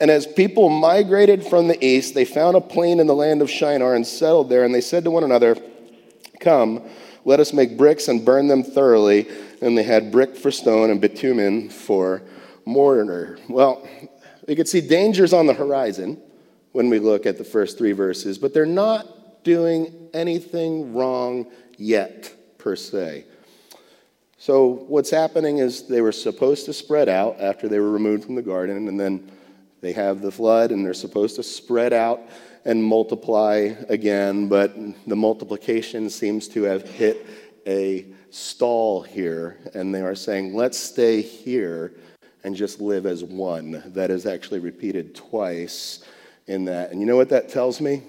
And 0.00 0.10
as 0.10 0.26
people 0.26 0.68
migrated 0.68 1.44
from 1.44 1.68
the 1.68 1.84
east, 1.84 2.14
they 2.14 2.24
found 2.24 2.56
a 2.56 2.60
plain 2.60 3.00
in 3.00 3.06
the 3.06 3.14
land 3.14 3.42
of 3.42 3.50
Shinar 3.50 3.94
and 3.94 4.06
settled 4.06 4.48
there. 4.48 4.64
And 4.64 4.74
they 4.74 4.80
said 4.80 5.04
to 5.04 5.10
one 5.10 5.24
another, 5.24 5.56
Come, 6.40 6.82
let 7.24 7.40
us 7.40 7.52
make 7.52 7.76
bricks 7.76 8.08
and 8.08 8.24
burn 8.24 8.48
them 8.48 8.62
thoroughly. 8.62 9.28
And 9.60 9.78
they 9.78 9.84
had 9.84 10.10
brick 10.10 10.36
for 10.36 10.50
stone 10.50 10.90
and 10.90 11.00
bitumen 11.00 11.70
for 11.70 12.22
mortar. 12.64 13.38
Well, 13.48 13.86
we 14.46 14.56
could 14.56 14.68
see 14.68 14.80
dangers 14.80 15.32
on 15.32 15.46
the 15.46 15.54
horizon 15.54 16.20
when 16.72 16.90
we 16.90 16.98
look 16.98 17.24
at 17.24 17.38
the 17.38 17.44
first 17.44 17.78
three 17.78 17.92
verses, 17.92 18.36
but 18.36 18.52
they're 18.52 18.66
not 18.66 19.44
doing 19.44 20.08
anything 20.12 20.92
wrong 20.92 21.46
yet, 21.76 22.34
per 22.58 22.74
se. 22.74 23.24
So, 24.38 24.84
what's 24.88 25.10
happening 25.10 25.58
is 25.58 25.86
they 25.86 26.00
were 26.00 26.12
supposed 26.12 26.66
to 26.66 26.72
spread 26.72 27.08
out 27.08 27.40
after 27.40 27.68
they 27.68 27.78
were 27.78 27.90
removed 27.90 28.24
from 28.24 28.34
the 28.34 28.42
garden, 28.42 28.88
and 28.88 28.98
then 28.98 29.30
they 29.84 29.92
have 29.92 30.22
the 30.22 30.32
flood, 30.32 30.70
and 30.70 30.84
they're 30.84 30.94
supposed 30.94 31.36
to 31.36 31.42
spread 31.42 31.92
out 31.92 32.22
and 32.64 32.82
multiply 32.82 33.74
again, 33.88 34.48
but 34.48 34.74
the 35.06 35.14
multiplication 35.14 36.08
seems 36.08 36.48
to 36.48 36.62
have 36.62 36.88
hit 36.88 37.26
a 37.66 38.06
stall 38.30 39.02
here, 39.02 39.58
and 39.74 39.94
they 39.94 40.00
are 40.00 40.14
saying, 40.14 40.54
let's 40.54 40.78
stay 40.78 41.20
here 41.20 41.92
and 42.44 42.56
just 42.56 42.80
live 42.80 43.04
as 43.04 43.22
one. 43.22 43.82
That 43.86 44.10
is 44.10 44.26
actually 44.26 44.60
repeated 44.60 45.14
twice 45.14 46.02
in 46.46 46.64
that. 46.64 46.90
And 46.90 47.00
you 47.00 47.06
know 47.06 47.16
what 47.16 47.28
that 47.28 47.48
tells 47.50 47.80
me? 47.80 48.02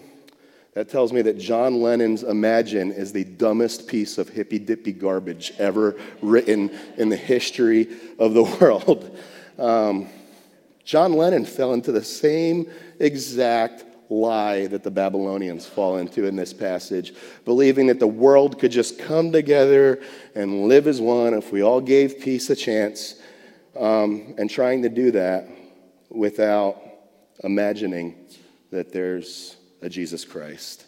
That 0.74 0.90
tells 0.90 1.14
me 1.14 1.22
that 1.24 1.38
John 1.38 1.82
Lennon's 1.82 2.24
Imagine 2.24 2.92
is 2.92 3.14
the 3.14 3.24
dumbest 3.24 3.88
piece 3.88 4.18
of 4.18 4.30
hippy 4.30 4.60
dippy 4.60 4.92
garbage 4.92 5.54
ever 5.58 5.98
written 6.22 6.70
in 6.98 7.10
the 7.10 7.16
history 7.16 7.88
of 8.20 8.34
the 8.34 8.44
world. 8.62 9.18
Um, 9.58 10.10
John 10.86 11.14
Lennon 11.14 11.46
fell 11.46 11.74
into 11.74 11.92
the 11.92 12.04
same 12.04 12.72
exact 13.00 13.84
lie 14.10 14.68
that 14.68 14.84
the 14.84 14.92
Babylonians 14.92 15.66
fall 15.66 15.98
into 15.98 16.26
in 16.26 16.36
this 16.36 16.54
passage, 16.54 17.14
believing 17.44 17.88
that 17.88 18.00
the 18.00 18.08
world 18.08 18.60
could 18.60 18.72
just 18.72 19.00
come 19.00 19.32
together 19.32 20.00
and 20.36 20.68
live 20.68 20.88
as 20.88 21.02
one 21.02 21.34
if 21.34 21.52
we 21.52 21.64
all 21.64 21.82
gave 21.82 22.20
peace 22.20 22.50
a 22.52 22.56
chance, 22.56 23.16
um, 23.76 24.36
and 24.38 24.50
trying 24.50 24.84
to 24.84 24.90
do 24.90 25.12
that 25.12 25.48
without 26.10 26.80
imagining 27.44 28.16
that 28.72 28.94
there's 28.94 29.58
a 29.82 29.90
Jesus 29.90 30.24
Christ. 30.24 30.86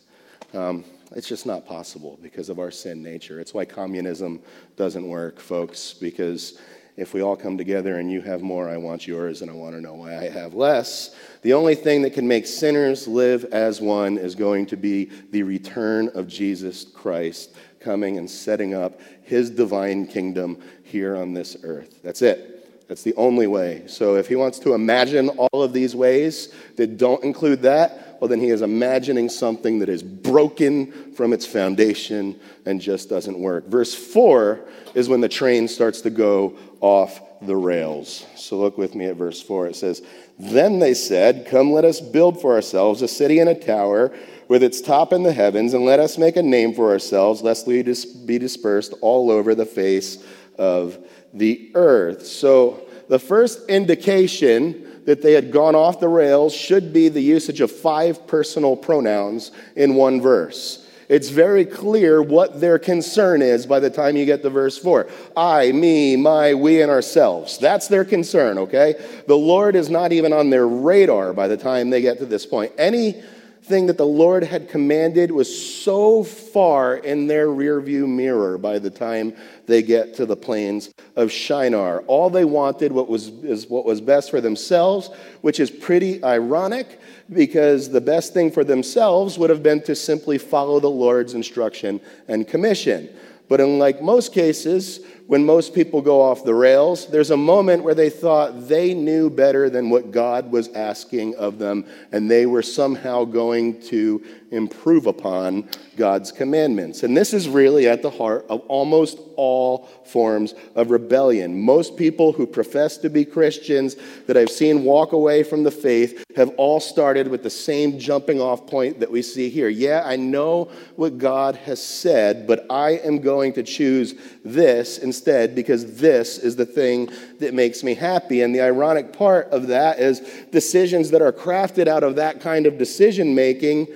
Um, 0.54 0.86
it's 1.16 1.28
just 1.28 1.46
not 1.46 1.66
possible 1.66 2.20
because 2.22 2.50
of 2.50 2.60
our 2.60 2.72
sin 2.72 3.02
nature. 3.02 3.40
It's 3.40 3.54
why 3.54 3.66
communism 3.66 4.42
doesn't 4.76 5.08
work, 5.08 5.40
folks, 5.40 5.94
because 5.94 6.60
if 6.98 7.14
we 7.14 7.22
all 7.22 7.38
come 7.38 7.58
together 7.58 8.00
and 8.00 8.12
you 8.12 8.22
have 8.22 8.42
more, 8.42 8.68
I 8.68 8.78
want 8.78 9.08
yours, 9.08 9.44
and 9.44 9.52
I 9.52 9.54
want 9.54 9.76
to 9.76 9.82
know 9.82 9.94
why 9.94 10.18
I 10.18 10.30
have 10.30 10.56
less. 10.56 11.16
The 11.44 11.54
only 11.54 11.76
thing 11.76 12.02
that 12.02 12.14
can 12.14 12.28
make 12.28 12.48
sinners 12.48 13.08
live 13.08 13.46
as 13.46 13.80
one 13.80 14.18
is 14.18 14.34
going 14.34 14.66
to 14.68 14.78
be 14.78 15.12
the 15.32 15.44
return 15.44 16.10
of 16.16 16.28
Jesus 16.28 16.84
Christ 16.84 17.56
coming 17.80 18.18
and 18.18 18.30
setting 18.30 18.74
up 18.74 19.00
his 19.22 19.52
divine 19.52 20.08
kingdom 20.08 20.62
here 20.84 21.16
on 21.16 21.34
this 21.34 21.56
earth. 21.64 22.02
That's 22.04 22.24
it. 22.24 22.88
That's 22.88 23.04
the 23.04 23.14
only 23.16 23.48
way. 23.48 23.84
So 23.88 24.16
if 24.16 24.28
he 24.28 24.36
wants 24.36 24.60
to 24.60 24.74
imagine 24.74 25.30
all 25.30 25.62
of 25.62 25.74
these 25.74 25.96
ways 25.96 26.54
that 26.78 26.98
don't 26.98 27.24
include 27.24 27.62
that, 27.62 28.07
well, 28.20 28.28
then 28.28 28.40
he 28.40 28.50
is 28.50 28.62
imagining 28.62 29.30
something 29.30 29.80
that 29.80 29.90
is 29.90 30.04
broken 30.04 31.14
from 31.14 31.34
its 31.34 31.46
foundation 31.46 32.40
and 32.66 32.82
just 32.82 33.10
doesn't 33.10 33.38
work. 33.38 33.68
Verse 33.68 33.94
4 33.94 34.60
is 34.96 35.10
when 35.10 35.22
the 35.22 35.30
train 35.30 35.68
starts 35.68 36.02
to 36.02 36.10
go 36.10 36.58
off 36.82 37.22
the 37.42 37.56
rails. 37.56 38.26
So 38.36 38.58
look 38.58 38.78
with 38.78 38.96
me 38.96 39.06
at 39.06 39.16
verse 39.16 39.42
4. 39.42 39.68
It 39.68 39.76
says, 39.76 40.02
Then 40.40 40.80
they 40.80 40.94
said, 40.94 41.48
Come, 41.48 41.72
let 41.72 41.86
us 41.86 42.02
build 42.02 42.42
for 42.42 42.54
ourselves 42.54 43.02
a 43.02 43.08
city 43.08 43.40
and 43.40 43.50
a 43.50 43.56
tower 43.56 44.16
with 44.48 44.64
its 44.64 44.82
top 44.82 45.12
in 45.12 45.24
the 45.24 45.34
heavens, 45.34 45.74
and 45.74 45.84
let 45.84 46.00
us 46.00 46.18
make 46.18 46.38
a 46.38 46.44
name 46.44 46.74
for 46.74 46.92
ourselves, 46.92 47.42
lest 47.42 47.68
we 47.68 47.84
be 48.26 48.40
dispersed 48.40 48.94
all 49.02 49.30
over 49.30 49.54
the 49.54 49.66
face 49.66 50.24
of 50.58 50.98
the 51.34 51.72
earth. 51.76 52.26
So 52.26 52.88
the 53.10 53.20
first 53.20 53.70
indication 53.70 54.97
that 55.08 55.22
they 55.22 55.32
had 55.32 55.54
gone 55.54 55.74
off 55.74 56.02
the 56.02 56.08
rails 56.10 56.54
should 56.54 56.92
be 56.92 57.08
the 57.08 57.22
usage 57.22 57.62
of 57.62 57.72
five 57.72 58.28
personal 58.28 58.76
pronouns 58.76 59.52
in 59.78 59.96
one 59.96 60.20
verse. 60.20 60.86
It's 61.08 61.30
very 61.30 61.64
clear 61.64 62.22
what 62.22 62.60
their 62.60 62.78
concern 62.78 63.42
is 63.42 63.66
by 63.66 63.80
the 63.80 63.90
time 63.90 64.18
you 64.18 64.26
get 64.26 64.42
to 64.42 64.50
verse 64.50 64.78
4. 64.78 65.08
I, 65.38 65.72
me, 65.72 66.18
my, 66.18 66.54
we, 66.54 66.82
and 66.82 66.92
ourselves. 66.92 67.58
That's 67.58 67.88
their 67.88 68.04
concern, 68.04 68.58
okay? 68.58 68.96
The 69.28 69.38
Lord 69.38 69.78
is 69.78 69.90
not 69.90 70.12
even 70.12 70.34
on 70.34 70.50
their 70.50 70.68
radar 70.68 71.32
by 71.32 71.48
the 71.48 71.56
time 71.56 71.90
they 71.90 72.02
get 72.02 72.18
to 72.18 72.26
this 72.26 72.46
point. 72.46 72.74
Any 72.78 73.24
thing 73.68 73.88
that 73.88 73.98
the 73.98 74.06
Lord 74.06 74.44
had 74.44 74.70
commanded 74.70 75.32
was 75.32 75.48
so 75.84 76.24
far 76.24 76.96
in 76.96 77.28
their 77.28 77.48
rearview 77.48 78.08
mirror 78.08 78.58
by 78.58 78.80
the 78.80 78.90
time 78.90 79.34
they 79.66 79.82
get 79.82 80.14
to 80.16 80.26
the 80.26 80.36
plains 80.36 80.92
of 81.16 81.32
Shinar. 81.32 82.02
All 82.08 82.30
they 82.30 82.46
wanted 82.46 82.92
what 82.92 83.10
was, 83.10 83.28
is 83.28 83.68
what 83.68 83.86
was 83.86 84.00
best 84.00 84.32
for 84.32 84.42
themselves, 84.42 85.10
which 85.42 85.60
is 85.60 85.70
pretty 85.70 86.24
ironic 86.24 87.00
because 87.32 87.90
the 87.90 88.02
best 88.02 88.34
thing 88.34 88.52
for 88.52 88.64
themselves 88.64 89.38
would 89.38 89.50
have 89.50 89.64
been 89.64 89.82
to 89.84 89.96
simply 89.96 90.38
follow 90.38 90.80
the 90.80 90.90
Lord's 90.90 91.34
instruction 91.34 92.00
and 92.28 92.48
commission. 92.48 93.10
But 93.50 93.62
unlike 93.62 94.02
most 94.02 94.34
cases, 94.34 95.00
when 95.28 95.46
most 95.46 95.76
people 95.76 96.02
go 96.02 96.22
off 96.22 96.46
the 96.46 96.54
rails, 96.54 97.08
there's 97.08 97.32
a 97.32 97.38
moment 97.38 97.84
where 97.84 97.94
they 97.94 98.10
thought 98.10 98.68
they 98.68 98.94
knew 98.94 99.30
better 99.30 99.70
than 99.70 99.90
what 99.90 100.12
God 100.12 100.52
was 100.52 100.70
asking 100.70 101.36
of 101.36 101.60
them, 101.60 101.86
and 102.14 102.32
they 102.32 102.46
were 102.46 102.62
somehow 102.62 103.26
going 103.26 103.82
to 103.84 104.24
improve 104.52 105.06
upon 105.06 105.68
God's 105.98 106.32
commandments. 106.32 107.04
And 107.04 107.18
this 107.18 107.34
is 107.34 107.50
really 107.50 107.88
at 107.88 108.02
the 108.02 108.10
heart 108.10 108.46
of 108.50 108.62
almost 108.62 109.20
all 109.36 109.90
forms 110.06 110.54
of 110.76 110.92
rebellion. 110.92 111.60
Most 111.60 111.98
people 111.98 112.32
who 112.32 112.48
profess 112.48 112.98
to 113.00 113.10
be 113.10 113.26
Christians 113.26 113.98
that 114.26 114.38
I've 114.38 114.50
seen 114.50 114.84
walk 114.84 115.12
away 115.12 115.44
from 115.44 115.64
the 115.64 115.72
faith 115.72 116.24
have 116.36 116.50
all 116.58 116.80
started 116.80 117.28
with 117.28 117.44
the 117.44 117.50
same 117.50 118.00
jumping 118.00 118.40
off 118.40 118.68
point 118.68 119.00
that 119.02 119.12
we 119.12 119.22
see 119.22 119.50
here. 119.50 119.68
Yeah, 119.68 120.04
I 120.06 120.16
know 120.16 120.72
what 120.96 121.18
God 121.18 121.56
has 121.58 121.84
said, 121.84 122.48
but 122.48 122.66
I 122.70 122.92
am 122.92 123.20
going 123.20 123.54
to 123.54 123.64
choose 123.64 124.16
this 124.46 124.98
instead 125.18 125.56
because 125.56 125.98
this 125.98 126.38
is 126.38 126.56
the 126.56 126.66
thing 126.66 127.10
that 127.40 127.54
makes 127.54 127.84
me 127.84 127.96
happy. 127.96 128.42
And 128.42 128.54
the 128.54 128.62
ironic 128.62 129.14
part 129.14 129.48
of 129.48 129.68
that 129.68 130.00
is 130.00 130.20
decisions 130.52 131.10
that 131.12 131.22
are 131.22 131.32
crafted 131.32 131.88
out 131.88 132.04
of 132.04 132.16
that 132.18 132.40
kind 132.40 132.66
of 132.68 132.78
decision 132.78 133.34
making 133.34 133.88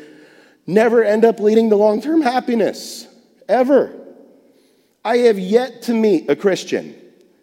never 0.66 1.04
end 1.04 1.24
up 1.24 1.40
leading 1.40 1.70
to 1.70 1.76
long 1.76 2.02
term 2.02 2.22
happiness, 2.22 3.08
ever. 3.48 3.96
I 5.06 5.18
have 5.18 5.38
yet 5.40 5.84
to 5.84 5.94
meet 5.94 6.30
a 6.30 6.36
Christian 6.36 6.96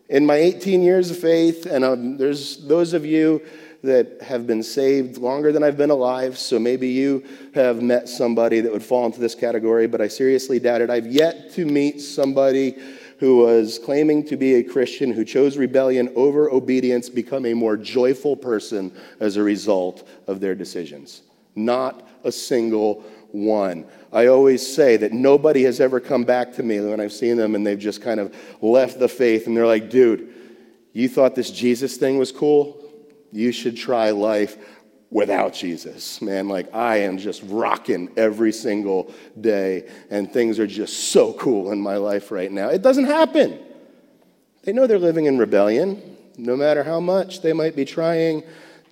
in 0.08 0.26
my 0.26 0.37
18 0.37 0.82
years 0.82 1.11
of 1.11 1.18
faith, 1.18 1.66
and 1.66 1.85
um, 1.85 2.16
there's 2.16 2.66
those 2.66 2.94
of 2.94 3.04
you 3.04 3.42
that 3.82 4.23
have 4.23 4.47
been 4.47 4.62
saved 4.62 5.18
longer 5.18 5.52
than 5.52 5.62
I've 5.62 5.76
been 5.76 5.90
alive, 5.90 6.38
so 6.38 6.58
maybe 6.58 6.88
you 6.88 7.25
have 7.54 7.82
met 7.82 8.08
somebody 8.08 8.61
that 8.61 8.73
would 8.73 8.82
fall 8.82 9.06
into 9.06 9.20
this 9.20 9.35
category, 9.35 9.87
but 9.87 10.00
I 10.00 10.08
seriously 10.08 10.58
doubt 10.58 10.80
it. 10.80 10.90
I've 10.90 11.06
yet 11.06 11.52
to 11.54 11.64
meet 11.64 12.00
somebody 12.00 12.76
who 13.19 13.39
was 13.39 13.79
claiming 13.79 14.25
to 14.25 14.37
be 14.37 14.55
a 14.55 14.63
Christian 14.63 15.13
who 15.13 15.25
chose 15.25 15.57
rebellion 15.57 16.11
over 16.15 16.51
obedience 16.51 17.09
become 17.09 17.47
a 17.47 17.55
more 17.55 17.77
joyful 17.77 18.37
person 18.37 18.93
as 19.21 19.37
a 19.37 19.43
result 19.43 20.09
of 20.27 20.41
their 20.41 20.55
decisions. 20.55 21.23
Not 21.57 22.07
a 22.25 22.31
single 22.31 23.05
one. 23.33 23.87
I 24.13 24.27
always 24.27 24.65
say 24.67 24.97
that 24.99 25.13
nobody 25.13 25.65
has 25.65 25.81
ever 25.81 26.01
come 26.01 26.25
back 26.25 26.55
to 26.55 26.63
me 26.63 26.81
when 26.81 27.01
I've 27.01 27.13
seen 27.13 27.37
them 27.37 27.55
and 27.55 27.67
they've 27.67 27.79
just 27.79 28.03
kind 28.03 28.21
of 28.21 28.35
left 28.63 28.99
the 28.99 29.09
faith 29.09 29.47
and 29.47 29.57
they're 29.57 29.67
like, 29.67 29.91
dude, 29.91 30.33
you 30.93 31.09
thought 31.09 31.35
this 31.35 31.51
Jesus 31.51 31.97
thing 31.97 32.19
was 32.19 32.33
cool? 32.33 32.83
You 33.33 33.53
should 33.53 33.77
try 33.77 34.11
life 34.11 34.57
without 35.11 35.55
Jesus. 35.55 36.21
Man, 36.21 36.49
like 36.49 36.75
I 36.75 36.99
am 36.99 37.19
just 37.19 37.43
rocking 37.47 38.11
every 38.17 38.53
single 38.53 39.12
day 39.41 39.88
and 40.11 40.31
things 40.33 40.59
are 40.59 40.67
just 40.67 41.11
so 41.11 41.33
cool 41.35 41.73
in 41.73 41.81
my 41.81 41.97
life 41.97 42.31
right 42.31 42.50
now. 42.53 42.69
It 42.69 42.83
doesn't 42.83 43.07
happen. 43.07 43.59
They 44.65 44.73
know 44.73 44.87
they're 44.87 44.99
living 44.99 45.25
in 45.25 45.38
rebellion, 45.38 46.17
no 46.37 46.57
matter 46.57 46.83
how 46.83 47.00
much 47.00 47.41
they 47.41 47.53
might 47.53 47.75
be 47.75 47.85
trying 47.85 48.43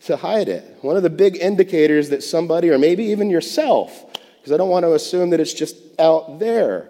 to 0.04 0.16
hide 0.16 0.48
it. 0.48 0.78
One 0.82 0.96
of 0.96 1.02
the 1.02 1.10
big 1.10 1.36
indicators 1.36 2.08
that 2.10 2.22
somebody, 2.22 2.70
or 2.70 2.78
maybe 2.78 3.04
even 3.04 3.28
yourself, 3.28 4.06
because 4.38 4.52
I 4.52 4.56
don't 4.56 4.70
want 4.70 4.84
to 4.84 4.94
assume 4.94 5.30
that 5.30 5.40
it's 5.40 5.52
just 5.52 5.76
out 5.98 6.38
there, 6.38 6.88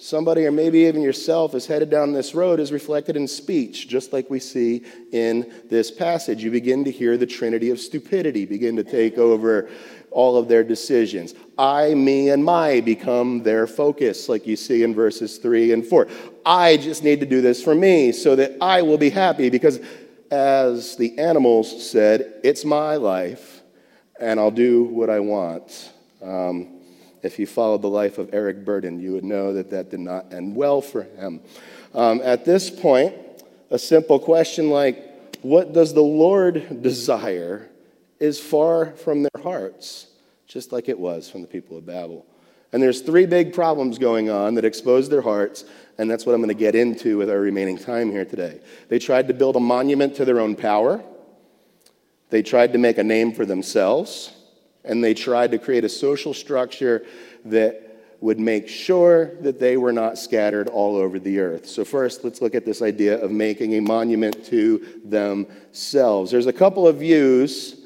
somebody, 0.00 0.46
or 0.46 0.52
maybe 0.52 0.80
even 0.80 1.02
yourself, 1.02 1.54
is 1.54 1.66
headed 1.66 1.90
down 1.90 2.12
this 2.12 2.34
road 2.34 2.60
is 2.60 2.72
reflected 2.72 3.16
in 3.16 3.26
speech, 3.26 3.88
just 3.88 4.12
like 4.12 4.30
we 4.30 4.38
see 4.38 4.84
in 5.12 5.52
this 5.68 5.90
passage. 5.90 6.42
You 6.42 6.50
begin 6.50 6.84
to 6.84 6.90
hear 6.90 7.16
the 7.16 7.26
trinity 7.26 7.70
of 7.70 7.80
stupidity 7.80 8.46
begin 8.46 8.76
to 8.76 8.84
take 8.84 9.18
over 9.18 9.68
all 10.10 10.36
of 10.36 10.48
their 10.48 10.64
decisions. 10.64 11.34
I, 11.58 11.94
me, 11.94 12.30
and 12.30 12.44
my 12.44 12.80
become 12.80 13.42
their 13.42 13.66
focus, 13.66 14.28
like 14.28 14.46
you 14.46 14.56
see 14.56 14.82
in 14.82 14.94
verses 14.94 15.38
3 15.38 15.72
and 15.72 15.86
4. 15.86 16.08
I 16.46 16.76
just 16.76 17.04
need 17.04 17.20
to 17.20 17.26
do 17.26 17.40
this 17.40 17.62
for 17.62 17.74
me 17.74 18.12
so 18.12 18.36
that 18.36 18.56
I 18.60 18.82
will 18.82 18.98
be 18.98 19.10
happy 19.10 19.50
because 19.50 19.80
as 20.30 20.96
the 20.96 21.18
animals 21.18 21.90
said, 21.90 22.40
It's 22.44 22.64
my 22.64 22.96
life, 22.96 23.62
and 24.20 24.38
I'll 24.38 24.50
do 24.50 24.84
what 24.84 25.10
I 25.10 25.20
want. 25.20 25.92
Um, 26.22 26.77
if 27.22 27.38
you 27.38 27.46
followed 27.46 27.82
the 27.82 27.88
life 27.88 28.18
of 28.18 28.30
Eric 28.32 28.64
Burdon, 28.64 29.00
you 29.00 29.12
would 29.12 29.24
know 29.24 29.52
that 29.54 29.70
that 29.70 29.90
did 29.90 30.00
not 30.00 30.32
end 30.32 30.54
well 30.54 30.80
for 30.80 31.02
him. 31.02 31.40
Um, 31.94 32.20
at 32.22 32.44
this 32.44 32.70
point, 32.70 33.14
a 33.70 33.78
simple 33.78 34.18
question 34.18 34.70
like, 34.70 35.04
What 35.42 35.72
does 35.72 35.94
the 35.94 36.02
Lord 36.02 36.82
desire? 36.82 37.68
is 38.20 38.40
far 38.40 38.86
from 38.96 39.22
their 39.22 39.42
hearts, 39.42 40.08
just 40.48 40.72
like 40.72 40.88
it 40.88 40.98
was 40.98 41.30
from 41.30 41.40
the 41.40 41.46
people 41.46 41.76
of 41.76 41.86
Babel. 41.86 42.26
And 42.72 42.82
there's 42.82 43.00
three 43.00 43.26
big 43.26 43.54
problems 43.54 43.96
going 43.96 44.28
on 44.28 44.54
that 44.56 44.64
expose 44.64 45.08
their 45.08 45.22
hearts 45.22 45.64
and 45.98 46.08
that's 46.08 46.24
what 46.24 46.34
I'm 46.34 46.40
going 46.40 46.48
to 46.48 46.54
get 46.54 46.76
into 46.76 47.18
with 47.18 47.28
our 47.28 47.40
remaining 47.40 47.76
time 47.76 48.12
here 48.12 48.24
today. 48.24 48.60
They 48.88 49.00
tried 49.00 49.26
to 49.28 49.34
build 49.34 49.56
a 49.56 49.60
monument 49.60 50.14
to 50.16 50.24
their 50.24 50.38
own 50.38 50.54
power, 50.54 51.02
they 52.30 52.42
tried 52.42 52.72
to 52.74 52.78
make 52.78 52.98
a 52.98 53.04
name 53.04 53.32
for 53.32 53.44
themselves, 53.44 54.32
and 54.84 55.02
they 55.02 55.14
tried 55.14 55.50
to 55.52 55.58
create 55.58 55.84
a 55.84 55.88
social 55.88 56.32
structure 56.34 57.04
that 57.44 57.84
would 58.20 58.40
make 58.40 58.68
sure 58.68 59.36
that 59.42 59.60
they 59.60 59.76
were 59.76 59.92
not 59.92 60.18
scattered 60.18 60.68
all 60.68 60.96
over 60.96 61.18
the 61.18 61.38
earth. 61.38 61.66
So, 61.66 61.84
first, 61.84 62.24
let's 62.24 62.42
look 62.42 62.54
at 62.54 62.64
this 62.64 62.82
idea 62.82 63.22
of 63.22 63.30
making 63.30 63.74
a 63.74 63.80
monument 63.80 64.44
to 64.46 64.84
themselves. 65.04 66.30
There's 66.30 66.46
a 66.46 66.52
couple 66.52 66.88
of 66.88 66.96
views 66.96 67.76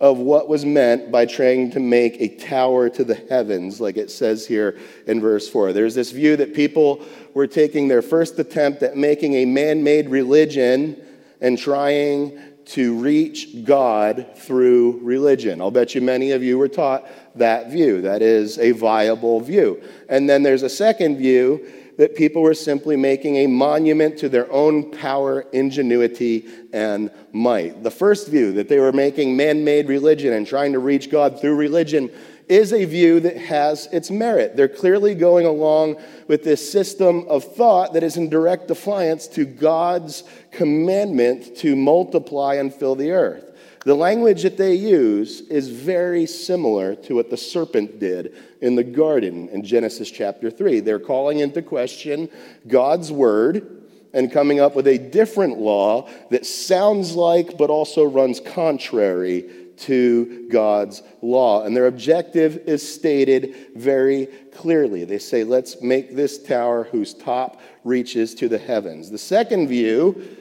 of 0.00 0.18
what 0.18 0.48
was 0.48 0.64
meant 0.64 1.10
by 1.10 1.26
trying 1.26 1.70
to 1.72 1.80
make 1.80 2.20
a 2.20 2.28
tower 2.36 2.88
to 2.88 3.02
the 3.02 3.14
heavens, 3.14 3.80
like 3.80 3.96
it 3.96 4.10
says 4.10 4.46
here 4.46 4.78
in 5.06 5.20
verse 5.20 5.48
4. 5.48 5.72
There's 5.72 5.94
this 5.94 6.12
view 6.12 6.36
that 6.36 6.54
people 6.54 7.02
were 7.34 7.48
taking 7.48 7.88
their 7.88 8.02
first 8.02 8.38
attempt 8.38 8.82
at 8.82 8.96
making 8.96 9.34
a 9.34 9.44
man 9.44 9.82
made 9.82 10.08
religion 10.08 11.02
and 11.40 11.58
trying 11.58 12.38
to 12.68 12.94
reach 12.94 13.64
God 13.64 14.26
through 14.36 15.00
religion. 15.02 15.60
I'll 15.60 15.70
bet 15.70 15.94
you 15.94 16.02
many 16.02 16.32
of 16.32 16.42
you 16.42 16.58
were 16.58 16.68
taught 16.68 17.06
that 17.36 17.70
view. 17.70 18.02
That 18.02 18.20
is 18.20 18.58
a 18.58 18.72
viable 18.72 19.40
view. 19.40 19.82
And 20.08 20.28
then 20.28 20.42
there's 20.42 20.62
a 20.62 20.68
second 20.68 21.16
view 21.16 21.66
that 21.96 22.14
people 22.14 22.42
were 22.42 22.54
simply 22.54 22.96
making 22.96 23.36
a 23.36 23.46
monument 23.46 24.18
to 24.18 24.28
their 24.28 24.50
own 24.52 24.90
power, 24.92 25.46
ingenuity, 25.52 26.46
and 26.72 27.10
might. 27.32 27.82
The 27.82 27.90
first 27.90 28.28
view, 28.28 28.52
that 28.52 28.68
they 28.68 28.78
were 28.78 28.92
making 28.92 29.36
man 29.36 29.64
made 29.64 29.88
religion 29.88 30.32
and 30.32 30.46
trying 30.46 30.72
to 30.72 30.78
reach 30.78 31.10
God 31.10 31.40
through 31.40 31.56
religion, 31.56 32.10
is 32.48 32.72
a 32.72 32.84
view 32.84 33.20
that 33.20 33.36
has 33.36 33.86
its 33.92 34.10
merit. 34.10 34.56
They're 34.56 34.68
clearly 34.68 35.14
going 35.14 35.46
along 35.46 35.96
with 36.26 36.44
this 36.44 36.70
system 36.70 37.26
of 37.28 37.44
thought 37.44 37.92
that 37.92 38.02
is 38.02 38.16
in 38.16 38.28
direct 38.28 38.68
defiance 38.68 39.26
to 39.28 39.44
God's 39.44 40.24
commandment 40.50 41.56
to 41.58 41.76
multiply 41.76 42.54
and 42.54 42.72
fill 42.72 42.94
the 42.94 43.12
earth. 43.12 43.44
The 43.84 43.94
language 43.94 44.42
that 44.42 44.56
they 44.56 44.74
use 44.74 45.40
is 45.42 45.68
very 45.68 46.26
similar 46.26 46.94
to 46.96 47.14
what 47.14 47.30
the 47.30 47.36
serpent 47.36 47.98
did 47.98 48.34
in 48.60 48.74
the 48.74 48.84
garden 48.84 49.48
in 49.48 49.64
Genesis 49.64 50.10
chapter 50.10 50.50
3. 50.50 50.80
They're 50.80 50.98
calling 50.98 51.38
into 51.38 51.62
question 51.62 52.28
God's 52.66 53.12
word 53.12 53.78
and 54.12 54.32
coming 54.32 54.58
up 54.58 54.74
with 54.74 54.86
a 54.88 54.98
different 54.98 55.58
law 55.58 56.08
that 56.30 56.44
sounds 56.44 57.14
like 57.14 57.56
but 57.56 57.70
also 57.70 58.04
runs 58.04 58.40
contrary 58.40 59.48
to 59.80 60.48
God's 60.50 61.02
law. 61.22 61.64
And 61.64 61.76
their 61.76 61.86
objective 61.86 62.56
is 62.66 62.86
stated 62.94 63.54
very 63.74 64.26
clearly. 64.54 65.04
They 65.04 65.18
say, 65.18 65.44
let's 65.44 65.80
make 65.82 66.14
this 66.14 66.42
tower 66.42 66.84
whose 66.84 67.14
top 67.14 67.60
reaches 67.84 68.34
to 68.36 68.48
the 68.48 68.58
heavens. 68.58 69.10
The 69.10 69.18
second 69.18 69.68
view 69.68 70.36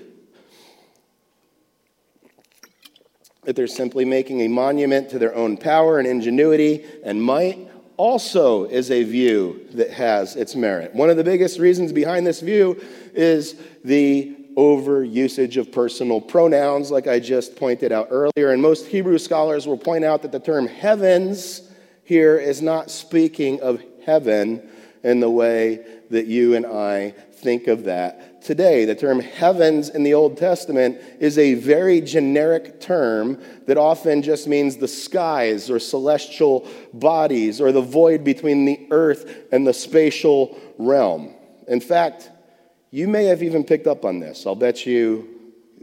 that 3.44 3.56
they're 3.56 3.68
simply 3.68 4.04
making 4.04 4.42
a 4.42 4.48
monument 4.50 5.10
to 5.10 5.20
their 5.20 5.34
own 5.34 5.56
power 5.56 6.00
and 6.00 6.08
ingenuity 6.08 6.86
and 7.04 7.24
might 7.24 7.70
also 7.96 8.66
is 8.66 8.92
a 8.92 9.04
view 9.04 9.66
that 9.74 9.90
has 9.90 10.36
its 10.36 10.56
merit. 10.56 10.94
One 10.94 11.10
of 11.10 11.18
the 11.18 11.24
biggest 11.24 11.58
reasons 11.58 11.92
behind 11.92 12.28
this 12.28 12.42
view 12.42 12.80
is 13.14 13.56
the 13.84 14.37
over 14.58 15.04
usage 15.04 15.56
of 15.56 15.72
personal 15.72 16.20
pronouns, 16.20 16.90
like 16.90 17.08
I 17.08 17.20
just 17.20 17.56
pointed 17.56 17.92
out 17.92 18.08
earlier. 18.10 18.52
And 18.52 18.62
most 18.62 18.88
Hebrew 18.88 19.20
scholars 19.20 19.68
will 19.68 19.78
point 19.78 20.04
out 20.04 20.24
that 20.24 20.32
the 20.32 20.40
term 20.40 20.68
heavens 20.68 21.62
here 22.04 22.38
is 22.38 22.62
not 22.62 22.90
speaking 22.90 23.62
of 23.62 23.82
heaven 24.04 24.68
in 25.04 25.20
the 25.20 25.30
way 25.30 25.86
that 26.10 26.26
you 26.26 26.56
and 26.56 26.66
I 26.66 27.12
think 27.34 27.68
of 27.68 27.84
that 27.84 28.42
today. 28.42 28.86
The 28.86 28.96
term 28.96 29.20
heavens 29.20 29.90
in 29.90 30.02
the 30.02 30.16
Old 30.16 30.38
Testament 30.38 31.00
is 31.20 31.38
a 31.38 31.54
very 31.54 32.02
generic 32.02 32.82
term 32.82 33.40
that 33.68 33.78
often 33.78 34.24
just 34.24 34.48
means 34.48 34.78
the 34.78 34.88
skies 34.88 35.70
or 35.70 35.78
celestial 35.78 36.68
bodies 36.94 37.62
or 37.62 37.72
the 37.72 37.82
void 37.82 38.24
between 38.24 38.66
the 38.66 38.88
earth 38.90 39.32
and 39.52 39.68
the 39.68 39.74
spatial 39.74 40.60
realm. 40.80 41.36
In 41.68 41.80
fact, 41.80 42.32
you 42.92 43.08
may 43.08 43.26
have 43.26 43.44
even 43.44 43.64
picked 43.64 43.88
up 43.88 44.06
on 44.06 44.20
this. 44.20 44.46
I'll 44.46 44.56
bet 44.56 44.86
you 44.86 45.28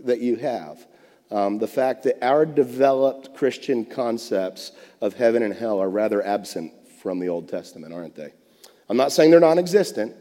that 0.04 0.20
you 0.20 0.36
have. 0.36 0.86
Um, 1.30 1.58
the 1.58 1.66
fact 1.66 2.04
that 2.04 2.24
our 2.24 2.46
developed 2.46 3.34
Christian 3.34 3.84
concepts 3.84 4.72
of 5.00 5.14
heaven 5.14 5.42
and 5.42 5.52
hell 5.52 5.80
are 5.80 5.90
rather 5.90 6.24
absent 6.24 6.72
from 7.02 7.18
the 7.18 7.28
Old 7.28 7.48
Testament, 7.48 7.92
aren't 7.92 8.14
they? 8.14 8.32
I'm 8.88 8.96
not 8.96 9.12
saying 9.12 9.30
they're 9.30 9.40
non 9.40 9.58
existent. 9.58 10.14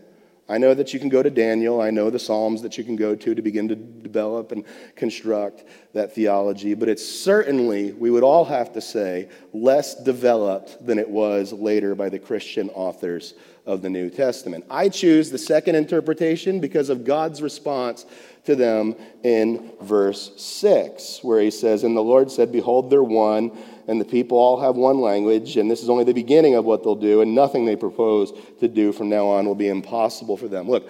I 0.49 0.57
know 0.57 0.73
that 0.73 0.93
you 0.93 0.99
can 0.99 1.07
go 1.07 1.23
to 1.23 1.29
Daniel. 1.29 1.79
I 1.79 1.89
know 1.89 2.09
the 2.09 2.19
Psalms 2.19 2.61
that 2.63 2.77
you 2.77 2.83
can 2.83 2.97
go 2.97 3.15
to 3.15 3.33
to 3.33 3.41
begin 3.41 3.69
to 3.69 3.75
develop 3.75 4.51
and 4.51 4.65
construct 4.95 5.63
that 5.93 6.13
theology. 6.13 6.73
But 6.73 6.89
it's 6.89 7.07
certainly, 7.07 7.93
we 7.93 8.11
would 8.11 8.23
all 8.23 8.43
have 8.43 8.73
to 8.73 8.81
say, 8.81 9.29
less 9.53 9.95
developed 10.03 10.85
than 10.85 10.99
it 10.99 11.09
was 11.09 11.53
later 11.53 11.95
by 11.95 12.09
the 12.09 12.19
Christian 12.19 12.69
authors 12.71 13.35
of 13.65 13.81
the 13.81 13.89
New 13.89 14.09
Testament. 14.09 14.65
I 14.69 14.89
choose 14.89 15.29
the 15.29 15.37
second 15.37 15.75
interpretation 15.75 16.59
because 16.59 16.89
of 16.89 17.05
God's 17.05 17.41
response 17.41 18.05
to 18.45 18.55
them 18.55 18.95
in 19.23 19.71
verse 19.81 20.33
6, 20.37 21.23
where 21.23 21.39
he 21.39 21.49
says, 21.49 21.83
And 21.83 21.95
the 21.95 22.01
Lord 22.01 22.29
said, 22.29 22.51
Behold, 22.51 22.89
they're 22.89 23.03
one, 23.03 23.51
and 23.87 24.01
the 24.01 24.05
people 24.05 24.37
all 24.37 24.59
have 24.61 24.75
one 24.75 24.99
language, 24.99 25.55
and 25.55 25.71
this 25.71 25.81
is 25.81 25.89
only 25.89 26.03
the 26.03 26.13
beginning 26.13 26.55
of 26.55 26.65
what 26.65 26.83
they'll 26.83 26.95
do, 26.95 27.21
and 27.21 27.33
nothing 27.33 27.65
they 27.65 27.75
propose 27.75 28.33
to 28.59 28.67
do 28.67 28.91
from 28.91 29.09
now 29.09 29.27
on 29.27 29.45
will 29.45 29.55
be 29.55 29.69
impossible 29.69 30.35
for 30.35 30.49
them. 30.49 30.69
Look, 30.69 30.89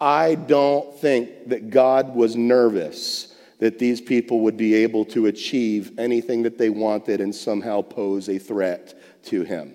I 0.00 0.34
don't 0.34 0.98
think 0.98 1.48
that 1.50 1.70
God 1.70 2.14
was 2.14 2.36
nervous 2.36 3.34
that 3.58 3.78
these 3.78 4.00
people 4.00 4.40
would 4.40 4.56
be 4.56 4.74
able 4.74 5.04
to 5.06 5.26
achieve 5.26 5.98
anything 5.98 6.42
that 6.42 6.58
they 6.58 6.70
wanted 6.70 7.20
and 7.20 7.34
somehow 7.34 7.82
pose 7.82 8.28
a 8.28 8.38
threat 8.38 8.94
to 9.24 9.42
him. 9.42 9.74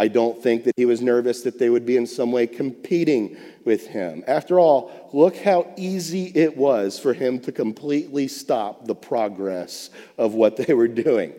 I 0.00 0.08
don't 0.08 0.42
think 0.42 0.64
that 0.64 0.72
he 0.78 0.86
was 0.86 1.02
nervous 1.02 1.42
that 1.42 1.58
they 1.58 1.68
would 1.68 1.84
be 1.84 1.98
in 1.98 2.06
some 2.06 2.32
way 2.32 2.46
competing 2.46 3.36
with 3.66 3.86
him. 3.86 4.24
After 4.26 4.58
all, 4.58 5.10
look 5.12 5.36
how 5.36 5.74
easy 5.76 6.32
it 6.34 6.56
was 6.56 6.98
for 6.98 7.12
him 7.12 7.38
to 7.40 7.52
completely 7.52 8.26
stop 8.26 8.86
the 8.86 8.94
progress 8.94 9.90
of 10.16 10.32
what 10.32 10.56
they 10.56 10.72
were 10.72 10.88
doing. 10.88 11.34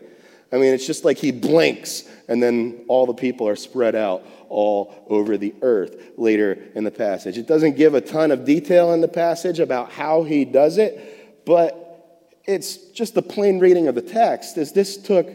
I 0.52 0.58
mean, 0.58 0.72
it's 0.74 0.86
just 0.86 1.04
like 1.04 1.18
he 1.18 1.32
blinks, 1.32 2.04
and 2.28 2.40
then 2.40 2.84
all 2.86 3.04
the 3.04 3.14
people 3.14 3.48
are 3.48 3.56
spread 3.56 3.96
out 3.96 4.24
all 4.48 4.94
over 5.08 5.36
the 5.36 5.56
earth 5.60 5.96
later 6.16 6.56
in 6.76 6.84
the 6.84 6.92
passage. 6.92 7.38
It 7.38 7.48
doesn't 7.48 7.76
give 7.76 7.94
a 7.94 8.00
ton 8.00 8.30
of 8.30 8.44
detail 8.44 8.92
in 8.92 9.00
the 9.00 9.08
passage 9.08 9.58
about 9.58 9.90
how 9.90 10.22
he 10.22 10.44
does 10.44 10.78
it, 10.78 11.44
but 11.44 12.38
it's 12.44 12.76
just 12.76 13.14
the 13.14 13.22
plain 13.22 13.58
reading 13.58 13.88
of 13.88 13.96
the 13.96 14.02
text 14.02 14.56
is 14.56 14.70
this 14.70 14.96
took 14.98 15.26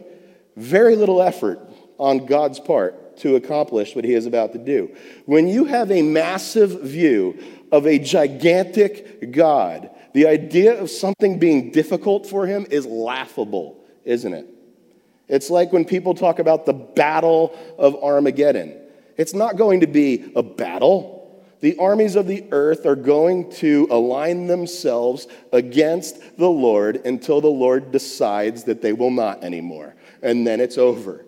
very 0.55 0.95
little 0.95 1.21
effort 1.21 1.59
on 1.97 2.25
God's 2.25 2.61
part 2.61 3.03
to 3.19 3.35
accomplish 3.35 3.95
what 3.95 4.05
he 4.05 4.13
is 4.13 4.25
about 4.25 4.53
to 4.53 4.59
do. 4.59 4.95
When 5.25 5.47
you 5.47 5.65
have 5.65 5.91
a 5.91 6.01
massive 6.01 6.81
view 6.81 7.37
of 7.71 7.85
a 7.85 7.99
gigantic 7.99 9.31
God, 9.31 9.89
the 10.13 10.27
idea 10.27 10.81
of 10.81 10.89
something 10.89 11.39
being 11.39 11.71
difficult 11.71 12.25
for 12.25 12.47
him 12.47 12.65
is 12.69 12.85
laughable, 12.85 13.83
isn't 14.03 14.33
it? 14.33 14.47
It's 15.27 15.49
like 15.49 15.73
when 15.73 15.85
people 15.85 16.13
talk 16.13 16.39
about 16.39 16.65
the 16.65 16.73
battle 16.73 17.57
of 17.77 17.95
Armageddon. 18.01 18.79
It's 19.17 19.33
not 19.33 19.57
going 19.57 19.81
to 19.81 19.87
be 19.87 20.31
a 20.35 20.43
battle. 20.43 21.45
The 21.59 21.77
armies 21.77 22.15
of 22.15 22.27
the 22.27 22.45
earth 22.51 22.85
are 22.85 22.95
going 22.95 23.51
to 23.53 23.87
align 23.89 24.47
themselves 24.47 25.27
against 25.51 26.37
the 26.37 26.49
Lord 26.49 26.97
until 27.05 27.41
the 27.41 27.47
Lord 27.47 27.91
decides 27.91 28.63
that 28.65 28.81
they 28.81 28.93
will 28.93 29.11
not 29.11 29.43
anymore. 29.43 29.95
And 30.21 30.45
then 30.45 30.59
it's 30.61 30.77
over. 30.77 31.25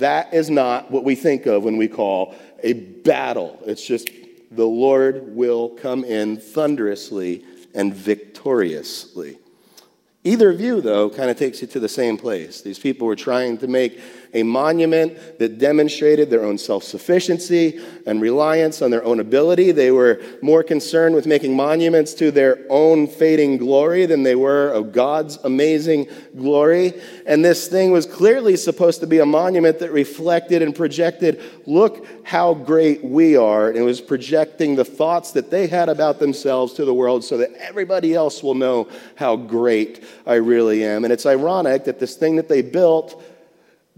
That 0.00 0.34
is 0.34 0.50
not 0.50 0.90
what 0.90 1.04
we 1.04 1.14
think 1.14 1.46
of 1.46 1.62
when 1.62 1.76
we 1.76 1.88
call 1.88 2.34
a 2.62 2.72
battle. 2.72 3.58
It's 3.64 3.86
just 3.86 4.10
the 4.50 4.66
Lord 4.66 5.34
will 5.34 5.70
come 5.70 6.04
in 6.04 6.38
thunderously 6.38 7.44
and 7.74 7.94
victoriously. 7.94 9.38
Either 10.24 10.52
view, 10.52 10.80
though, 10.82 11.08
kind 11.08 11.30
of 11.30 11.38
takes 11.38 11.62
you 11.62 11.68
to 11.68 11.80
the 11.80 11.88
same 11.88 12.18
place. 12.18 12.60
These 12.60 12.78
people 12.78 13.06
were 13.06 13.16
trying 13.16 13.56
to 13.58 13.66
make 13.66 14.00
a 14.32 14.42
monument 14.42 15.38
that 15.38 15.58
demonstrated 15.58 16.30
their 16.30 16.44
own 16.44 16.58
self 16.58 16.84
sufficiency 16.84 17.80
and 18.06 18.20
reliance 18.20 18.82
on 18.82 18.90
their 18.90 19.04
own 19.04 19.20
ability. 19.20 19.72
They 19.72 19.90
were 19.90 20.20
more 20.42 20.62
concerned 20.62 21.14
with 21.14 21.26
making 21.26 21.56
monuments 21.56 22.14
to 22.14 22.30
their 22.30 22.64
own 22.68 23.06
fading 23.06 23.58
glory 23.58 24.06
than 24.06 24.22
they 24.22 24.34
were 24.34 24.68
of 24.68 24.92
God's 24.92 25.36
amazing 25.44 26.08
glory. 26.36 26.94
And 27.26 27.44
this 27.44 27.68
thing 27.68 27.92
was 27.92 28.06
clearly 28.06 28.56
supposed 28.56 29.00
to 29.00 29.06
be 29.06 29.18
a 29.18 29.26
monument 29.26 29.78
that 29.80 29.92
reflected 29.92 30.62
and 30.62 30.74
projected 30.74 31.40
look 31.66 32.06
how 32.24 32.54
great 32.54 33.04
we 33.04 33.36
are. 33.36 33.68
And 33.68 33.76
it 33.76 33.82
was 33.82 34.00
projecting 34.00 34.76
the 34.76 34.84
thoughts 34.84 35.32
that 35.32 35.50
they 35.50 35.66
had 35.66 35.88
about 35.88 36.18
themselves 36.18 36.74
to 36.74 36.84
the 36.84 36.94
world 36.94 37.24
so 37.24 37.36
that 37.38 37.52
everybody 37.54 38.14
else 38.14 38.42
will 38.42 38.54
know 38.54 38.88
how 39.16 39.36
great 39.36 40.04
I 40.26 40.34
really 40.34 40.84
am. 40.84 41.04
And 41.04 41.12
it's 41.12 41.26
ironic 41.26 41.84
that 41.84 41.98
this 41.98 42.16
thing 42.16 42.36
that 42.36 42.48
they 42.48 42.62
built 42.62 43.22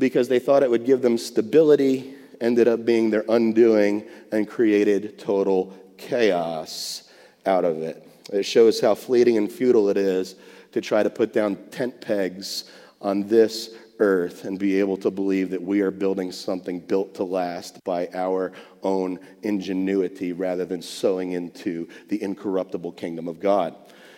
because 0.03 0.27
they 0.27 0.41
thought 0.41 0.65
it 0.65 0.71
would 0.71 0.85
give 0.85 1.01
them 1.01 1.17
stability, 1.17 2.13
ended 2.41 2.67
up 2.67 2.85
being 2.85 3.09
their 3.09 3.25
undoing 3.29 4.05
and 4.33 4.49
created 4.49 5.17
total 5.17 5.73
chaos 5.97 7.09
out 7.47 7.65
of 7.65 7.83
it. 7.83 8.05
It 8.33 8.43
shows 8.43 8.81
how 8.81 8.97
fleeting 8.97 9.37
and 9.37 9.51
futile 9.51 9.89
it 9.91 9.97
is 9.97 10.35
to 10.73 10.81
try 10.81 11.05
to 11.05 11.09
put 11.09 11.33
down 11.33 11.55
tent 11.71 12.01
pegs 12.01 12.65
on 13.01 13.29
this 13.29 13.77
earth 14.01 14.45
and 14.45 14.59
be 14.59 14.81
able 14.81 14.97
to 14.97 15.09
believe 15.09 15.51
that 15.51 15.63
we 15.63 15.83
are 15.83 15.93
building 15.93 16.33
something 16.33 16.81
built 16.81 17.15
to 17.15 17.23
last 17.23 17.85
by 17.85 18.09
our 18.13 18.51
own 18.83 19.21
ingenuity 19.45 20.33
rather 20.33 20.65
than 20.65 20.83
sowing 20.83 21.31
into 21.31 21.89
the 22.09 22.21
incorruptible 22.21 22.91
kingdom 22.91 23.29
of 23.29 23.39
God. 23.39 23.77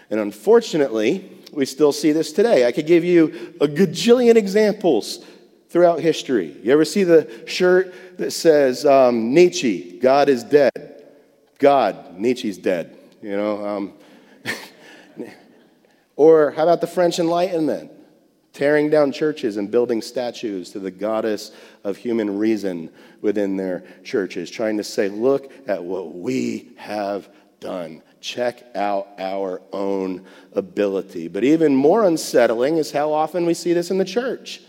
And 0.08 0.18
unfortunately, 0.18 1.30
we 1.52 1.66
still 1.66 1.92
see 1.92 2.12
this 2.12 2.32
today. 2.32 2.66
I 2.66 2.72
could 2.72 2.86
give 2.86 3.04
you 3.04 3.54
a 3.60 3.66
gajillion 3.66 4.36
examples 4.36 5.24
throughout 5.74 5.98
history. 5.98 6.56
You 6.62 6.70
ever 6.70 6.84
see 6.84 7.02
the 7.02 7.28
shirt 7.46 8.16
that 8.18 8.30
says 8.30 8.86
um, 8.86 9.34
Nietzsche, 9.34 9.98
God 9.98 10.28
is 10.28 10.44
dead? 10.44 11.02
God, 11.58 12.16
Nietzsche's 12.16 12.58
dead. 12.58 12.96
You 13.20 13.36
know. 13.36 13.66
Um, 13.66 13.92
or 16.16 16.52
how 16.52 16.62
about 16.62 16.80
the 16.80 16.86
French 16.86 17.18
Enlightenment? 17.18 17.90
Tearing 18.52 18.88
down 18.88 19.10
churches 19.10 19.56
and 19.56 19.68
building 19.68 20.00
statues 20.00 20.70
to 20.70 20.78
the 20.78 20.92
goddess 20.92 21.50
of 21.82 21.96
human 21.96 22.38
reason 22.38 22.88
within 23.20 23.56
their 23.56 23.82
churches, 24.04 24.52
trying 24.52 24.76
to 24.76 24.84
say, 24.84 25.08
look 25.08 25.52
at 25.66 25.82
what 25.82 26.14
we 26.14 26.68
have 26.76 27.28
done. 27.58 28.00
Check 28.20 28.62
out 28.76 29.08
our 29.18 29.60
own 29.72 30.24
ability. 30.52 31.26
But 31.26 31.42
even 31.42 31.74
more 31.74 32.04
unsettling 32.04 32.76
is 32.76 32.92
how 32.92 33.12
often 33.12 33.44
we 33.44 33.54
see 33.54 33.72
this 33.72 33.90
in 33.90 33.98
the 33.98 34.04
church. 34.04 34.60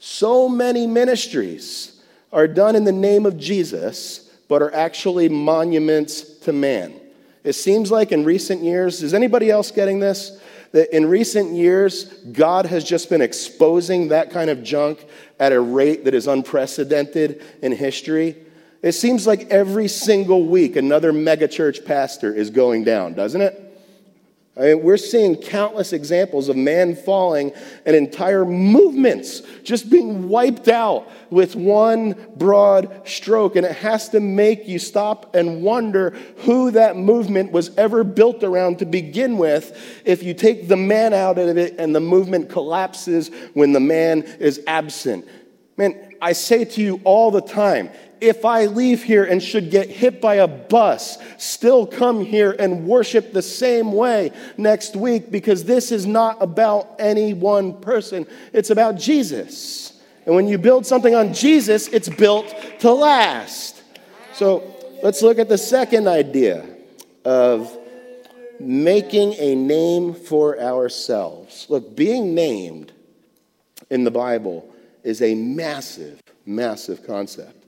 So 0.00 0.48
many 0.48 0.86
ministries 0.86 2.00
are 2.32 2.48
done 2.48 2.74
in 2.74 2.84
the 2.84 2.92
name 2.92 3.26
of 3.26 3.36
Jesus, 3.36 4.30
but 4.48 4.62
are 4.62 4.74
actually 4.74 5.28
monuments 5.28 6.22
to 6.38 6.54
man. 6.54 6.98
It 7.44 7.52
seems 7.52 7.90
like 7.90 8.10
in 8.10 8.24
recent 8.24 8.62
years, 8.62 9.02
is 9.02 9.12
anybody 9.12 9.50
else 9.50 9.70
getting 9.70 10.00
this? 10.00 10.40
That 10.72 10.94
in 10.96 11.06
recent 11.06 11.52
years, 11.52 12.04
God 12.32 12.64
has 12.66 12.82
just 12.82 13.10
been 13.10 13.20
exposing 13.20 14.08
that 14.08 14.30
kind 14.30 14.48
of 14.48 14.62
junk 14.62 15.04
at 15.38 15.52
a 15.52 15.60
rate 15.60 16.04
that 16.04 16.14
is 16.14 16.26
unprecedented 16.26 17.42
in 17.60 17.72
history. 17.72 18.36
It 18.80 18.92
seems 18.92 19.26
like 19.26 19.48
every 19.50 19.88
single 19.88 20.46
week 20.46 20.76
another 20.76 21.12
megachurch 21.12 21.84
pastor 21.84 22.32
is 22.32 22.48
going 22.48 22.84
down, 22.84 23.12
doesn't 23.12 23.42
it? 23.42 23.69
I 24.60 24.74
mean, 24.74 24.82
we're 24.82 24.98
seeing 24.98 25.36
countless 25.36 25.94
examples 25.94 26.50
of 26.50 26.56
man 26.56 26.94
falling 26.94 27.52
and 27.86 27.96
entire 27.96 28.44
movements 28.44 29.40
just 29.64 29.88
being 29.88 30.28
wiped 30.28 30.68
out 30.68 31.10
with 31.30 31.56
one 31.56 32.14
broad 32.36 33.08
stroke. 33.08 33.56
And 33.56 33.64
it 33.64 33.76
has 33.76 34.10
to 34.10 34.20
make 34.20 34.68
you 34.68 34.78
stop 34.78 35.34
and 35.34 35.62
wonder 35.62 36.10
who 36.40 36.72
that 36.72 36.94
movement 36.96 37.52
was 37.52 37.74
ever 37.78 38.04
built 38.04 38.44
around 38.44 38.80
to 38.80 38.84
begin 38.84 39.38
with 39.38 40.02
if 40.04 40.22
you 40.22 40.34
take 40.34 40.68
the 40.68 40.76
man 40.76 41.14
out 41.14 41.38
of 41.38 41.56
it 41.56 41.76
and 41.78 41.94
the 41.94 42.00
movement 42.00 42.50
collapses 42.50 43.30
when 43.54 43.72
the 43.72 43.80
man 43.80 44.24
is 44.40 44.60
absent. 44.66 45.26
Man, 45.78 46.12
I 46.20 46.34
say 46.34 46.66
to 46.66 46.82
you 46.82 47.00
all 47.04 47.30
the 47.30 47.40
time 47.40 47.88
if 48.20 48.44
I 48.44 48.66
leave 48.66 49.02
here 49.02 49.24
and 49.24 49.42
should 49.42 49.70
get 49.70 49.88
hit 49.88 50.20
by 50.20 50.36
a 50.36 50.48
bus, 50.48 51.18
still 51.38 51.86
come 51.86 52.24
here 52.24 52.54
and 52.58 52.86
worship 52.86 53.32
the 53.32 53.42
same 53.42 53.92
way 53.92 54.32
next 54.56 54.96
week 54.96 55.30
because 55.30 55.64
this 55.64 55.90
is 55.90 56.06
not 56.06 56.42
about 56.42 56.96
any 56.98 57.34
one 57.34 57.80
person. 57.80 58.26
It's 58.52 58.70
about 58.70 58.96
Jesus. 58.96 60.00
And 60.26 60.34
when 60.34 60.48
you 60.48 60.58
build 60.58 60.86
something 60.86 61.14
on 61.14 61.32
Jesus, 61.32 61.88
it's 61.88 62.08
built 62.08 62.54
to 62.80 62.92
last. 62.92 63.82
So 64.34 64.74
let's 65.02 65.22
look 65.22 65.38
at 65.38 65.48
the 65.48 65.58
second 65.58 66.06
idea 66.06 66.66
of 67.24 67.76
making 68.58 69.34
a 69.34 69.54
name 69.54 70.14
for 70.14 70.60
ourselves. 70.60 71.66
Look, 71.68 71.96
being 71.96 72.34
named 72.34 72.92
in 73.88 74.04
the 74.04 74.10
Bible 74.10 74.72
is 75.02 75.22
a 75.22 75.34
massive, 75.34 76.20
massive 76.44 77.06
concept 77.06 77.59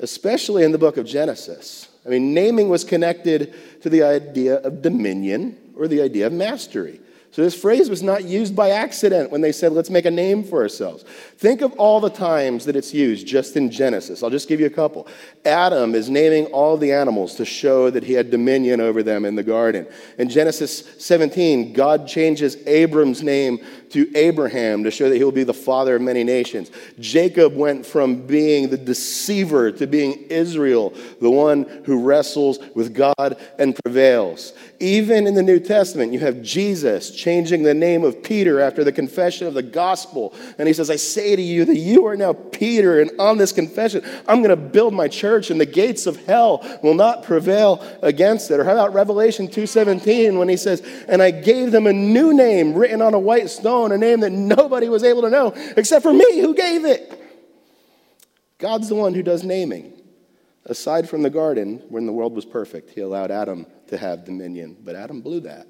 especially 0.00 0.64
in 0.64 0.72
the 0.72 0.78
book 0.78 0.96
of 0.96 1.06
Genesis. 1.06 1.88
I 2.04 2.08
mean, 2.08 2.34
naming 2.34 2.68
was 2.68 2.84
connected 2.84 3.54
to 3.82 3.90
the 3.90 4.02
idea 4.02 4.56
of 4.56 4.82
dominion 4.82 5.56
or 5.76 5.88
the 5.88 6.02
idea 6.02 6.26
of 6.26 6.32
mastery. 6.32 7.00
So 7.32 7.42
this 7.42 7.54
phrase 7.54 7.88
was 7.88 8.02
not 8.02 8.24
used 8.24 8.56
by 8.56 8.70
accident 8.70 9.30
when 9.30 9.40
they 9.40 9.52
said, 9.52 9.72
let's 9.72 9.88
make 9.88 10.04
a 10.04 10.10
name 10.10 10.42
for 10.42 10.62
ourselves. 10.62 11.04
Think 11.36 11.60
of 11.60 11.72
all 11.74 12.00
the 12.00 12.10
times 12.10 12.64
that 12.64 12.74
it's 12.74 12.92
used 12.92 13.24
just 13.24 13.56
in 13.56 13.70
Genesis. 13.70 14.24
I'll 14.24 14.30
just 14.30 14.48
give 14.48 14.58
you 14.58 14.66
a 14.66 14.70
couple. 14.70 15.06
Adam 15.44 15.94
is 15.94 16.10
naming 16.10 16.46
all 16.46 16.76
the 16.76 16.90
animals 16.90 17.36
to 17.36 17.44
show 17.44 17.88
that 17.90 18.02
he 18.02 18.14
had 18.14 18.32
dominion 18.32 18.80
over 18.80 19.04
them 19.04 19.24
in 19.24 19.36
the 19.36 19.44
garden. 19.44 19.86
In 20.18 20.28
Genesis 20.28 20.84
17, 20.98 21.72
God 21.72 22.08
changes 22.08 22.56
Abram's 22.66 23.22
name 23.22 23.64
to 23.90 24.10
Abraham 24.16 24.84
to 24.84 24.90
show 24.90 25.08
that 25.08 25.16
he 25.16 25.24
will 25.24 25.32
be 25.32 25.44
the 25.44 25.54
father 25.54 25.96
of 25.96 26.02
many 26.02 26.24
nations. 26.24 26.70
Jacob 26.98 27.54
went 27.54 27.84
from 27.84 28.26
being 28.26 28.70
the 28.70 28.76
deceiver 28.76 29.72
to 29.72 29.86
being 29.86 30.14
Israel, 30.30 30.94
the 31.20 31.30
one 31.30 31.64
who 31.84 32.02
wrestles 32.02 32.58
with 32.74 32.94
God 32.94 33.36
and 33.58 33.76
prevails. 33.84 34.52
Even 34.78 35.26
in 35.26 35.34
the 35.34 35.42
New 35.42 35.58
Testament, 35.58 36.12
you 36.12 36.20
have 36.20 36.42
Jesus 36.42 37.10
changing 37.10 37.62
the 37.62 37.74
name 37.74 38.04
of 38.04 38.22
Peter 38.22 38.60
after 38.60 38.84
the 38.84 38.92
confession 38.92 39.46
of 39.46 39.54
the 39.54 39.62
gospel. 39.62 40.34
And 40.58 40.68
he 40.68 40.74
says, 40.74 40.90
I 40.90 40.96
say 40.96 41.36
to 41.36 41.42
you 41.42 41.64
that 41.64 41.76
you 41.76 42.06
are 42.06 42.16
now 42.16 42.32
Peter, 42.32 43.00
and 43.00 43.10
on 43.18 43.38
this 43.38 43.52
confession, 43.52 44.04
I'm 44.26 44.38
going 44.38 44.50
to 44.50 44.56
build 44.56 44.94
my 44.94 45.08
church, 45.08 45.50
and 45.50 45.60
the 45.60 45.66
gates 45.66 46.06
of 46.06 46.24
hell 46.26 46.64
will 46.82 46.94
not 46.94 47.24
prevail 47.24 47.84
against 48.02 48.50
it. 48.50 48.60
Or 48.60 48.64
how 48.64 48.72
about 48.72 48.94
Revelation 48.94 49.48
2:17 49.48 50.38
when 50.38 50.48
he 50.48 50.56
says, 50.56 50.80
And 51.08 51.22
I 51.22 51.30
gave 51.30 51.72
them 51.72 51.86
a 51.86 51.92
new 51.92 52.32
name 52.32 52.74
written 52.74 53.02
on 53.02 53.14
a 53.14 53.18
white 53.18 53.50
stone 53.50 53.79
a 53.86 53.98
name 53.98 54.20
that 54.20 54.30
nobody 54.30 54.88
was 54.88 55.02
able 55.02 55.22
to 55.22 55.30
know 55.30 55.52
except 55.76 56.02
for 56.02 56.12
me 56.12 56.40
who 56.40 56.54
gave 56.54 56.84
it. 56.84 57.16
God's 58.58 58.88
the 58.88 58.94
one 58.94 59.14
who 59.14 59.22
does 59.22 59.42
naming. 59.42 59.94
Aside 60.66 61.08
from 61.08 61.22
the 61.22 61.30
garden, 61.30 61.82
when 61.88 62.06
the 62.06 62.12
world 62.12 62.34
was 62.34 62.44
perfect, 62.44 62.90
he 62.90 63.00
allowed 63.00 63.30
Adam 63.30 63.66
to 63.88 63.96
have 63.96 64.24
dominion, 64.24 64.76
but 64.84 64.94
Adam 64.94 65.20
blew 65.20 65.40
that. 65.40 65.66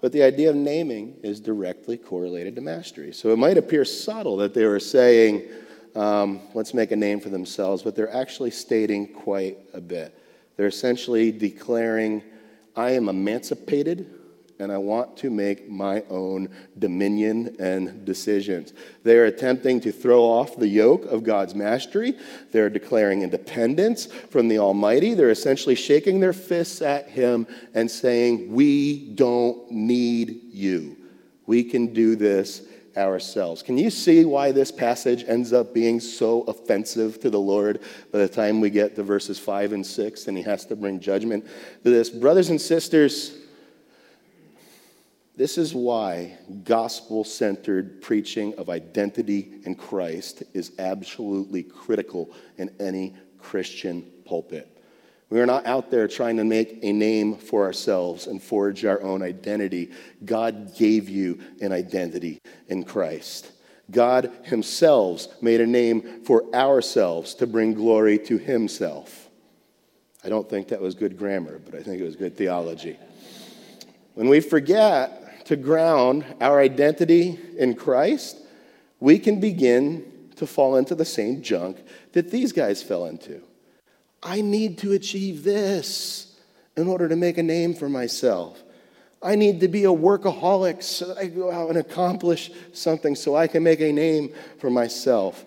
But 0.00 0.12
the 0.12 0.22
idea 0.22 0.50
of 0.50 0.56
naming 0.56 1.16
is 1.22 1.40
directly 1.40 1.96
correlated 1.96 2.56
to 2.56 2.60
mastery. 2.60 3.12
So 3.12 3.30
it 3.30 3.38
might 3.38 3.56
appear 3.56 3.84
subtle 3.84 4.36
that 4.38 4.52
they 4.52 4.66
were 4.66 4.80
saying, 4.80 5.48
um, 5.94 6.40
let's 6.52 6.74
make 6.74 6.90
a 6.90 6.96
name 6.96 7.20
for 7.20 7.30
themselves, 7.30 7.82
but 7.82 7.94
they're 7.94 8.14
actually 8.14 8.50
stating 8.50 9.06
quite 9.06 9.56
a 9.72 9.80
bit. 9.80 10.18
They're 10.56 10.66
essentially 10.66 11.32
declaring, 11.32 12.22
I 12.76 12.90
am 12.90 13.08
emancipated 13.08 14.10
and 14.58 14.70
I 14.70 14.78
want 14.78 15.16
to 15.18 15.30
make 15.30 15.68
my 15.68 16.02
own 16.08 16.48
dominion 16.78 17.56
and 17.58 18.04
decisions. 18.04 18.72
They're 19.02 19.26
attempting 19.26 19.80
to 19.80 19.92
throw 19.92 20.22
off 20.22 20.56
the 20.56 20.68
yoke 20.68 21.04
of 21.06 21.24
God's 21.24 21.54
mastery. 21.54 22.14
They're 22.52 22.70
declaring 22.70 23.22
independence 23.22 24.06
from 24.06 24.48
the 24.48 24.58
Almighty. 24.58 25.14
They're 25.14 25.30
essentially 25.30 25.74
shaking 25.74 26.20
their 26.20 26.32
fists 26.32 26.82
at 26.82 27.08
Him 27.08 27.46
and 27.74 27.90
saying, 27.90 28.52
We 28.52 29.10
don't 29.10 29.70
need 29.70 30.42
you. 30.52 30.96
We 31.46 31.64
can 31.64 31.92
do 31.92 32.16
this 32.16 32.62
ourselves. 32.96 33.60
Can 33.62 33.76
you 33.76 33.90
see 33.90 34.24
why 34.24 34.52
this 34.52 34.70
passage 34.70 35.24
ends 35.26 35.52
up 35.52 35.74
being 35.74 35.98
so 35.98 36.42
offensive 36.42 37.20
to 37.20 37.28
the 37.30 37.40
Lord 37.40 37.80
by 38.12 38.20
the 38.20 38.28
time 38.28 38.60
we 38.60 38.70
get 38.70 38.94
to 38.94 39.02
verses 39.02 39.38
5 39.38 39.72
and 39.72 39.84
6 39.84 40.28
and 40.28 40.36
He 40.36 40.44
has 40.44 40.64
to 40.66 40.76
bring 40.76 41.00
judgment 41.00 41.44
to 41.82 41.90
this? 41.90 42.08
Brothers 42.08 42.50
and 42.50 42.60
sisters, 42.60 43.36
this 45.36 45.58
is 45.58 45.74
why 45.74 46.38
gospel 46.62 47.24
centered 47.24 48.00
preaching 48.00 48.54
of 48.54 48.70
identity 48.70 49.54
in 49.64 49.74
Christ 49.74 50.44
is 50.52 50.72
absolutely 50.78 51.64
critical 51.64 52.30
in 52.56 52.70
any 52.78 53.14
Christian 53.38 54.02
pulpit. 54.24 54.70
We 55.30 55.40
are 55.40 55.46
not 55.46 55.66
out 55.66 55.90
there 55.90 56.06
trying 56.06 56.36
to 56.36 56.44
make 56.44 56.78
a 56.82 56.92
name 56.92 57.36
for 57.36 57.64
ourselves 57.64 58.28
and 58.28 58.40
forge 58.40 58.84
our 58.84 59.02
own 59.02 59.22
identity. 59.22 59.90
God 60.24 60.76
gave 60.76 61.08
you 61.08 61.40
an 61.60 61.72
identity 61.72 62.38
in 62.68 62.84
Christ. 62.84 63.50
God 63.90 64.30
Himself 64.44 65.42
made 65.42 65.60
a 65.60 65.66
name 65.66 66.22
for 66.24 66.44
ourselves 66.54 67.34
to 67.36 67.46
bring 67.48 67.74
glory 67.74 68.18
to 68.18 68.38
Himself. 68.38 69.28
I 70.22 70.28
don't 70.28 70.48
think 70.48 70.68
that 70.68 70.80
was 70.80 70.94
good 70.94 71.18
grammar, 71.18 71.58
but 71.58 71.74
I 71.74 71.82
think 71.82 72.00
it 72.00 72.04
was 72.04 72.16
good 72.16 72.36
theology. 72.36 72.98
When 74.14 74.28
we 74.28 74.38
forget 74.40 75.23
to 75.44 75.56
ground 75.56 76.24
our 76.40 76.60
identity 76.60 77.38
in 77.58 77.74
Christ, 77.74 78.38
we 79.00 79.18
can 79.18 79.40
begin 79.40 80.30
to 80.36 80.46
fall 80.46 80.76
into 80.76 80.94
the 80.94 81.04
same 81.04 81.42
junk 81.42 81.78
that 82.12 82.30
these 82.30 82.52
guys 82.52 82.82
fell 82.82 83.06
into. 83.06 83.42
I 84.22 84.40
need 84.40 84.78
to 84.78 84.92
achieve 84.92 85.44
this 85.44 86.38
in 86.76 86.88
order 86.88 87.08
to 87.08 87.16
make 87.16 87.38
a 87.38 87.42
name 87.42 87.74
for 87.74 87.88
myself. 87.88 88.62
I 89.22 89.36
need 89.36 89.60
to 89.60 89.68
be 89.68 89.84
a 89.84 89.88
workaholic 89.88 90.82
so 90.82 91.08
that 91.08 91.18
I 91.18 91.26
go 91.26 91.50
out 91.50 91.70
and 91.70 91.78
accomplish 91.78 92.50
something 92.72 93.14
so 93.14 93.34
I 93.34 93.46
can 93.46 93.62
make 93.62 93.80
a 93.80 93.92
name 93.92 94.34
for 94.58 94.70
myself. 94.70 95.44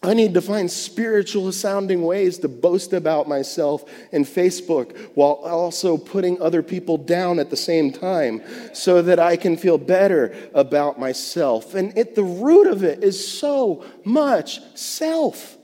I 0.00 0.14
need 0.14 0.34
to 0.34 0.40
find 0.40 0.70
spiritual 0.70 1.50
sounding 1.50 2.02
ways 2.02 2.38
to 2.38 2.48
boast 2.48 2.92
about 2.92 3.28
myself 3.28 3.84
in 4.12 4.24
Facebook 4.24 4.96
while 5.14 5.32
also 5.32 5.96
putting 5.96 6.40
other 6.40 6.62
people 6.62 6.96
down 6.96 7.40
at 7.40 7.50
the 7.50 7.56
same 7.56 7.90
time 7.90 8.42
so 8.72 9.02
that 9.02 9.18
I 9.18 9.36
can 9.36 9.56
feel 9.56 9.76
better 9.76 10.36
about 10.54 11.00
myself. 11.00 11.74
And 11.74 11.98
at 11.98 12.14
the 12.14 12.22
root 12.22 12.68
of 12.68 12.84
it 12.84 13.02
is 13.02 13.26
so 13.38 13.84
much 14.04 14.60
self. 14.76 15.56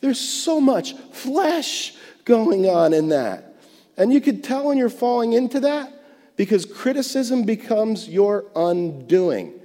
There's 0.00 0.20
so 0.20 0.60
much 0.60 0.94
flesh 1.12 1.94
going 2.24 2.68
on 2.68 2.92
in 2.92 3.10
that. 3.10 3.54
And 3.96 4.12
you 4.12 4.20
could 4.20 4.42
tell 4.42 4.66
when 4.66 4.78
you're 4.78 4.88
falling 4.88 5.32
into 5.32 5.60
that 5.60 5.92
because 6.36 6.64
criticism 6.64 7.44
becomes 7.44 8.08
your 8.08 8.46
undoing. 8.56 9.59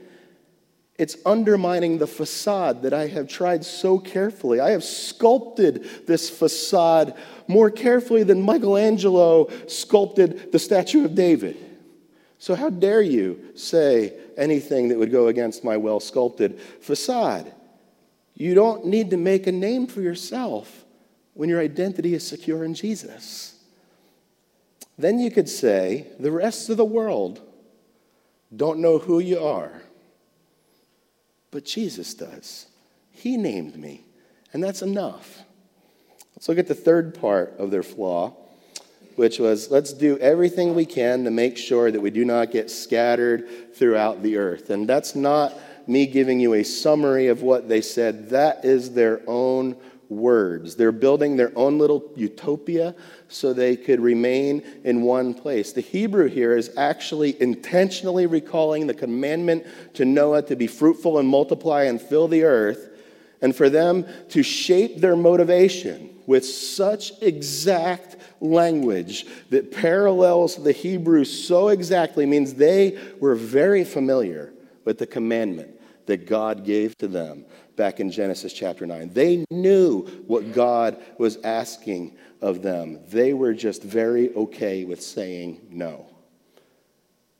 It's 0.97 1.17
undermining 1.25 1.97
the 1.97 2.07
facade 2.07 2.83
that 2.83 2.93
I 2.93 3.07
have 3.07 3.27
tried 3.27 3.65
so 3.65 3.99
carefully. 3.99 4.61
I 4.61 4.71
have 4.71 4.83
sculpted 4.83 6.07
this 6.07 6.29
facade 6.29 7.15
more 7.47 7.69
carefully 7.69 8.23
than 8.23 8.41
Michelangelo 8.41 9.49
sculpted 9.67 10.53
the 10.53 10.59
statue 10.59 11.03
of 11.03 11.13
David. 11.13 11.57
So, 12.37 12.55
how 12.55 12.69
dare 12.69 13.01
you 13.01 13.51
say 13.55 14.13
anything 14.37 14.87
that 14.89 14.97
would 14.97 15.11
go 15.11 15.27
against 15.27 15.63
my 15.63 15.75
well 15.75 15.99
sculpted 15.99 16.59
facade? 16.81 17.51
You 18.33 18.53
don't 18.53 18.85
need 18.85 19.09
to 19.09 19.17
make 19.17 19.47
a 19.47 19.51
name 19.51 19.87
for 19.87 20.01
yourself 20.01 20.85
when 21.33 21.49
your 21.49 21.59
identity 21.59 22.13
is 22.13 22.25
secure 22.25 22.63
in 22.63 22.73
Jesus. 22.73 23.59
Then 24.97 25.19
you 25.19 25.29
could 25.29 25.49
say, 25.49 26.07
the 26.19 26.31
rest 26.31 26.69
of 26.69 26.77
the 26.77 26.85
world 26.85 27.41
don't 28.55 28.79
know 28.79 28.97
who 28.97 29.19
you 29.19 29.39
are 29.43 29.81
but 31.55 31.63
Jesus 31.63 32.13
does. 32.13 32.67
He 33.11 33.37
named 33.37 33.77
me, 33.77 34.03
and 34.51 34.61
that's 34.61 34.81
enough. 34.81 35.39
Let's 36.35 36.49
look 36.49 36.57
at 36.57 36.67
the 36.67 36.75
third 36.75 37.17
part 37.17 37.55
of 37.57 37.71
their 37.71 37.81
flaw. 37.81 38.33
which 39.15 39.39
was 39.39 39.71
let's 39.71 39.93
do 39.93 40.17
everything 40.17 40.75
we 40.75 40.85
can 40.85 41.23
to 41.23 41.31
make 41.31 41.57
sure 41.57 41.89
that 41.89 42.01
we 42.01 42.09
do 42.09 42.25
not 42.25 42.51
get 42.51 42.69
scattered 42.69 43.73
throughout 43.75 44.21
the 44.23 44.37
earth. 44.37 44.69
And 44.69 44.87
that's 44.87 45.15
not 45.15 45.57
me 45.87 46.05
giving 46.05 46.39
you 46.39 46.55
a 46.55 46.63
summary 46.63 47.27
of 47.27 47.41
what 47.41 47.69
they 47.69 47.81
said, 47.81 48.29
that 48.31 48.65
is 48.65 48.93
their 48.93 49.21
own 49.27 49.77
words. 50.09 50.75
They're 50.75 50.91
building 50.91 51.35
their 51.35 51.51
own 51.55 51.77
little 51.77 52.11
utopia 52.15 52.95
so 53.27 53.53
they 53.53 53.75
could 53.75 53.99
remain 53.99 54.63
in 54.83 55.01
one 55.01 55.33
place. 55.33 55.71
The 55.71 55.81
Hebrew 55.81 56.27
here 56.27 56.55
is 56.55 56.71
actually 56.77 57.41
intentionally 57.41 58.25
recalling 58.25 58.87
the 58.87 58.93
commandment 58.93 59.65
to 59.95 60.05
Noah 60.05 60.43
to 60.43 60.55
be 60.55 60.67
fruitful 60.67 61.19
and 61.19 61.27
multiply 61.27 61.83
and 61.83 62.01
fill 62.01 62.27
the 62.27 62.43
earth, 62.43 62.89
and 63.41 63.55
for 63.55 63.69
them 63.69 64.05
to 64.29 64.43
shape 64.43 64.97
their 64.97 65.15
motivation 65.15 66.09
with 66.25 66.45
such 66.45 67.11
exact 67.21 68.15
language 68.41 69.25
that 69.49 69.71
parallels 69.71 70.55
the 70.55 70.71
Hebrew 70.71 71.23
so 71.25 71.67
exactly 71.67 72.25
means 72.25 72.55
they 72.55 72.97
were 73.19 73.35
very 73.35 73.83
familiar 73.83 74.53
with 74.83 74.97
the 74.97 75.07
commandment 75.07 75.74
that 76.05 76.27
God 76.27 76.65
gave 76.65 76.97
to 76.97 77.07
them 77.07 77.45
back 77.75 77.99
in 77.99 78.11
Genesis 78.11 78.53
chapter 78.53 78.85
9. 78.85 79.11
They 79.13 79.45
knew 79.49 80.05
what 80.27 80.53
God 80.53 81.03
was 81.17 81.37
asking 81.37 82.17
of 82.41 82.61
them. 82.61 82.99
They 83.09 83.33
were 83.33 83.53
just 83.53 83.83
very 83.83 84.33
okay 84.33 84.85
with 84.85 85.01
saying 85.01 85.67
no. 85.69 86.07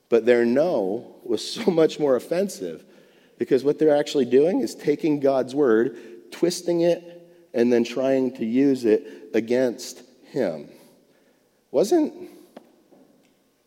But 0.10 0.26
their 0.26 0.46
no 0.46 1.16
was 1.24 1.48
so 1.48 1.72
much 1.72 2.00
more 2.00 2.16
offensive 2.16 2.86
because 3.38 3.64
what 3.64 3.80
they're 3.80 3.96
actually 3.96 4.26
doing 4.26 4.62
is 4.62 4.76
taking 4.76 5.20
God's 5.20 5.54
word, 5.54 6.32
twisting 6.32 6.82
it, 6.82 7.12
and 7.54 7.72
then 7.72 7.84
trying 7.84 8.36
to 8.36 8.46
use 8.46 8.86
it 8.86 9.30
against 9.34 10.02
Him. 10.26 10.70
Wasn't 11.72 12.14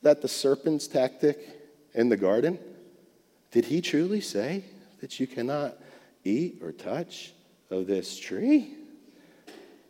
that 0.02 0.22
the 0.22 0.28
serpent's 0.28 0.86
tactic 0.86 1.38
in 1.94 2.08
the 2.08 2.16
garden? 2.16 2.58
Did 3.50 3.64
he 3.66 3.80
truly 3.80 4.20
say 4.20 4.64
that 5.00 5.18
you 5.18 5.26
cannot 5.26 5.76
eat 6.24 6.60
or 6.62 6.72
touch 6.72 7.32
of 7.70 7.86
this 7.86 8.18
tree? 8.18 8.74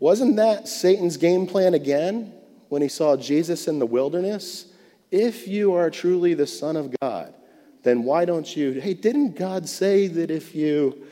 Wasn't 0.00 0.36
that 0.36 0.68
Satan's 0.68 1.16
game 1.16 1.46
plan 1.46 1.74
again 1.74 2.32
when 2.68 2.82
he 2.82 2.88
saw 2.88 3.16
Jesus 3.16 3.66
in 3.66 3.78
the 3.78 3.86
wilderness? 3.86 4.66
If 5.10 5.48
you 5.48 5.74
are 5.74 5.90
truly 5.90 6.34
the 6.34 6.46
Son 6.46 6.76
of 6.76 6.94
God, 7.00 7.34
then 7.82 8.04
why 8.04 8.24
don't 8.24 8.56
you? 8.56 8.72
Hey, 8.72 8.94
didn't 8.94 9.36
God 9.36 9.68
say 9.68 10.06
that 10.06 10.30
if 10.30 10.54
you. 10.54 11.06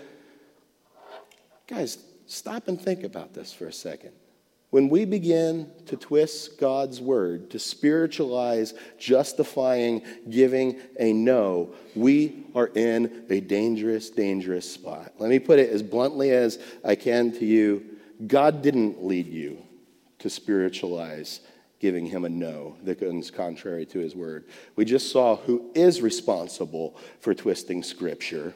Guys, 1.66 1.98
stop 2.26 2.68
and 2.68 2.80
think 2.80 3.02
about 3.02 3.34
this 3.34 3.52
for 3.52 3.66
a 3.66 3.72
second. 3.72 4.12
When 4.76 4.90
we 4.90 5.06
begin 5.06 5.70
to 5.86 5.96
twist 5.96 6.60
God's 6.60 7.00
word, 7.00 7.48
to 7.52 7.58
spiritualize 7.58 8.74
justifying 8.98 10.02
giving 10.28 10.78
a 11.00 11.14
no, 11.14 11.72
we 11.94 12.44
are 12.54 12.66
in 12.66 13.24
a 13.30 13.40
dangerous, 13.40 14.10
dangerous 14.10 14.70
spot. 14.70 15.14
Let 15.18 15.30
me 15.30 15.38
put 15.38 15.58
it 15.60 15.70
as 15.70 15.82
bluntly 15.82 16.30
as 16.30 16.58
I 16.84 16.94
can 16.94 17.32
to 17.38 17.46
you 17.46 17.86
God 18.26 18.60
didn't 18.60 19.02
lead 19.02 19.28
you 19.28 19.62
to 20.18 20.28
spiritualize 20.28 21.40
giving 21.80 22.04
him 22.04 22.26
a 22.26 22.28
no 22.28 22.76
that 22.84 23.00
goes 23.00 23.30
contrary 23.30 23.86
to 23.86 23.98
his 23.98 24.14
word. 24.14 24.44
We 24.76 24.84
just 24.84 25.10
saw 25.10 25.36
who 25.36 25.70
is 25.74 26.02
responsible 26.02 26.98
for 27.20 27.32
twisting 27.32 27.82
scripture. 27.82 28.54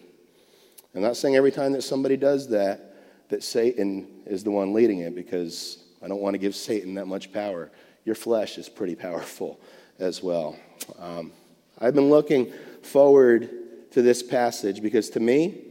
I'm 0.94 1.00
not 1.00 1.16
saying 1.16 1.36
every 1.36 1.50
time 1.50 1.72
that 1.72 1.82
somebody 1.82 2.18
does 2.18 2.50
that, 2.50 2.94
that 3.30 3.42
Satan 3.42 4.06
is 4.26 4.44
the 4.44 4.50
one 4.50 4.74
leading 4.74 4.98
it 4.98 5.14
because 5.14 5.79
I 6.02 6.08
don't 6.08 6.20
want 6.20 6.34
to 6.34 6.38
give 6.38 6.54
Satan 6.54 6.94
that 6.94 7.06
much 7.06 7.32
power. 7.32 7.70
Your 8.04 8.14
flesh 8.14 8.58
is 8.58 8.68
pretty 8.68 8.94
powerful 8.94 9.60
as 9.98 10.22
well. 10.22 10.56
Um, 10.98 11.32
I've 11.78 11.94
been 11.94 12.10
looking 12.10 12.52
forward 12.82 13.50
to 13.92 14.02
this 14.02 14.22
passage 14.22 14.82
because 14.82 15.10
to 15.10 15.20
me, 15.20 15.62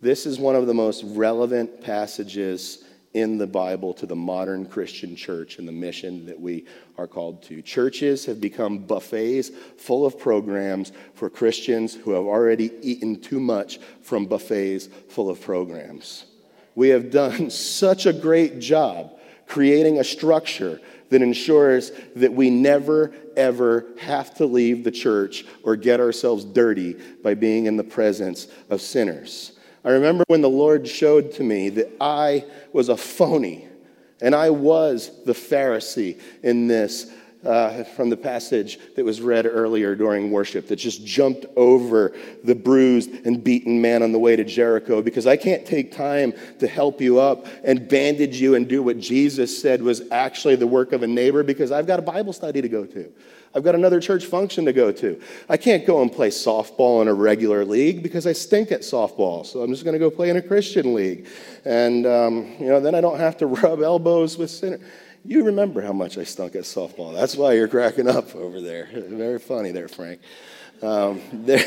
this 0.00 0.26
is 0.26 0.38
one 0.38 0.56
of 0.56 0.66
the 0.66 0.74
most 0.74 1.04
relevant 1.04 1.80
passages 1.80 2.84
in 3.12 3.38
the 3.38 3.46
Bible 3.46 3.92
to 3.94 4.06
the 4.06 4.16
modern 4.16 4.64
Christian 4.64 5.16
church 5.16 5.58
and 5.58 5.66
the 5.66 5.72
mission 5.72 6.26
that 6.26 6.40
we 6.40 6.64
are 6.96 7.08
called 7.08 7.42
to. 7.44 7.60
Churches 7.60 8.24
have 8.26 8.40
become 8.40 8.78
buffets 8.78 9.50
full 9.78 10.06
of 10.06 10.18
programs 10.18 10.92
for 11.14 11.28
Christians 11.28 11.94
who 11.94 12.12
have 12.12 12.24
already 12.24 12.72
eaten 12.82 13.20
too 13.20 13.40
much 13.40 13.80
from 14.00 14.26
buffets 14.26 14.88
full 15.08 15.28
of 15.28 15.40
programs. 15.40 16.26
We 16.76 16.88
have 16.90 17.10
done 17.10 17.50
such 17.50 18.06
a 18.06 18.12
great 18.12 18.60
job 18.60 19.18
creating 19.50 19.98
a 19.98 20.04
structure 20.04 20.80
that 21.08 21.22
ensures 21.22 21.90
that 22.14 22.32
we 22.32 22.48
never, 22.48 23.12
ever 23.36 23.84
have 23.98 24.32
to 24.32 24.46
leave 24.46 24.84
the 24.84 24.92
church 24.92 25.44
or 25.64 25.74
get 25.74 25.98
ourselves 25.98 26.44
dirty 26.44 26.96
by 27.24 27.34
being 27.34 27.66
in 27.66 27.76
the 27.76 27.82
presence 27.82 28.46
of 28.70 28.80
sinners. 28.80 29.52
I 29.84 29.90
remember 29.90 30.22
when 30.28 30.40
the 30.40 30.48
Lord 30.48 30.86
showed 30.86 31.32
to 31.32 31.42
me 31.42 31.68
that 31.70 31.90
I 32.00 32.44
was 32.72 32.88
a 32.88 32.96
phony 32.96 33.66
and 34.20 34.36
I 34.36 34.50
was 34.50 35.10
the 35.24 35.32
Pharisee 35.32 36.20
in 36.44 36.68
this 36.68 37.10
uh, 37.44 37.84
from 37.84 38.10
the 38.10 38.16
passage 38.16 38.78
that 38.96 39.04
was 39.04 39.20
read 39.20 39.46
earlier 39.46 39.94
during 39.94 40.30
worship 40.30 40.68
that 40.68 40.76
just 40.76 41.04
jumped 41.04 41.46
over 41.56 42.12
the 42.44 42.54
bruised 42.54 43.10
and 43.26 43.42
beaten 43.42 43.80
man 43.80 44.02
on 44.02 44.12
the 44.12 44.18
way 44.18 44.36
to 44.36 44.44
Jericho 44.44 45.00
because 45.00 45.26
I 45.26 45.36
can't 45.36 45.64
take 45.64 45.92
time 45.92 46.34
to 46.58 46.66
help 46.66 47.00
you 47.00 47.18
up 47.18 47.46
and 47.64 47.88
bandage 47.88 48.40
you 48.40 48.54
and 48.54 48.68
do 48.68 48.82
what 48.82 48.98
Jesus 48.98 49.60
said 49.60 49.82
was 49.82 50.02
actually 50.10 50.56
the 50.56 50.66
work 50.66 50.92
of 50.92 51.02
a 51.02 51.06
neighbor 51.06 51.42
because 51.42 51.72
I've 51.72 51.86
got 51.86 51.98
a 51.98 52.02
Bible 52.02 52.32
study 52.32 52.60
to 52.60 52.68
go 52.68 52.84
to. 52.84 53.12
I've 53.52 53.64
got 53.64 53.74
another 53.74 54.00
church 54.00 54.26
function 54.26 54.64
to 54.66 54.72
go 54.72 54.92
to. 54.92 55.20
I 55.48 55.56
can't 55.56 55.84
go 55.84 56.02
and 56.02 56.12
play 56.12 56.28
softball 56.28 57.02
in 57.02 57.08
a 57.08 57.14
regular 57.14 57.64
league 57.64 58.00
because 58.00 58.24
I 58.26 58.32
stink 58.32 58.70
at 58.70 58.82
softball. 58.82 59.44
So 59.44 59.62
I'm 59.62 59.70
just 59.70 59.82
going 59.82 59.94
to 59.94 59.98
go 59.98 60.08
play 60.08 60.30
in 60.30 60.36
a 60.36 60.42
Christian 60.42 60.94
league. 60.94 61.26
And, 61.64 62.06
um, 62.06 62.54
you 62.60 62.66
know, 62.66 62.78
then 62.78 62.94
I 62.94 63.00
don't 63.00 63.18
have 63.18 63.36
to 63.38 63.46
rub 63.48 63.82
elbows 63.82 64.38
with 64.38 64.50
sinners. 64.50 64.80
You 65.24 65.44
remember 65.44 65.82
how 65.82 65.92
much 65.92 66.16
I 66.16 66.24
stunk 66.24 66.54
at 66.54 66.62
softball. 66.62 67.14
That's 67.14 67.36
why 67.36 67.52
you're 67.52 67.68
cracking 67.68 68.08
up 68.08 68.34
over 68.34 68.60
there. 68.60 68.88
Very 68.92 69.38
funny 69.38 69.70
there, 69.70 69.88
Frank. 69.88 70.20
Um, 70.82 71.20
there, 71.32 71.64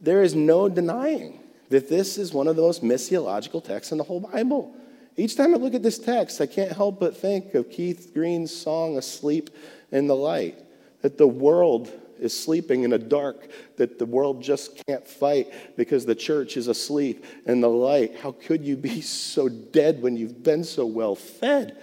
there 0.00 0.22
is 0.22 0.34
no 0.34 0.68
denying 0.68 1.40
that 1.68 1.88
this 1.88 2.18
is 2.18 2.32
one 2.32 2.48
of 2.48 2.56
the 2.56 2.62
most 2.62 2.82
missiological 2.82 3.62
texts 3.62 3.92
in 3.92 3.98
the 3.98 4.04
whole 4.04 4.20
Bible. 4.20 4.74
Each 5.16 5.36
time 5.36 5.54
I 5.54 5.58
look 5.58 5.74
at 5.74 5.82
this 5.82 5.98
text, 5.98 6.40
I 6.40 6.46
can't 6.46 6.72
help 6.72 6.98
but 6.98 7.16
think 7.16 7.54
of 7.54 7.70
Keith 7.70 8.12
Green's 8.14 8.54
song, 8.54 8.96
Asleep 8.96 9.50
in 9.92 10.06
the 10.06 10.16
Light, 10.16 10.58
that 11.02 11.18
the 11.18 11.28
world 11.28 11.92
is 12.18 12.38
sleeping 12.38 12.84
in 12.84 12.92
a 12.92 12.98
dark 12.98 13.48
that 13.76 13.98
the 13.98 14.06
world 14.06 14.42
just 14.42 14.84
can't 14.86 15.06
fight 15.06 15.52
because 15.76 16.04
the 16.04 16.14
church 16.14 16.56
is 16.56 16.68
asleep 16.68 17.24
in 17.46 17.60
the 17.60 17.68
light. 17.68 18.16
How 18.16 18.32
could 18.32 18.64
you 18.64 18.76
be 18.76 19.00
so 19.00 19.48
dead 19.48 20.02
when 20.02 20.16
you've 20.16 20.42
been 20.42 20.64
so 20.64 20.86
well 20.86 21.14
fed? 21.14 21.76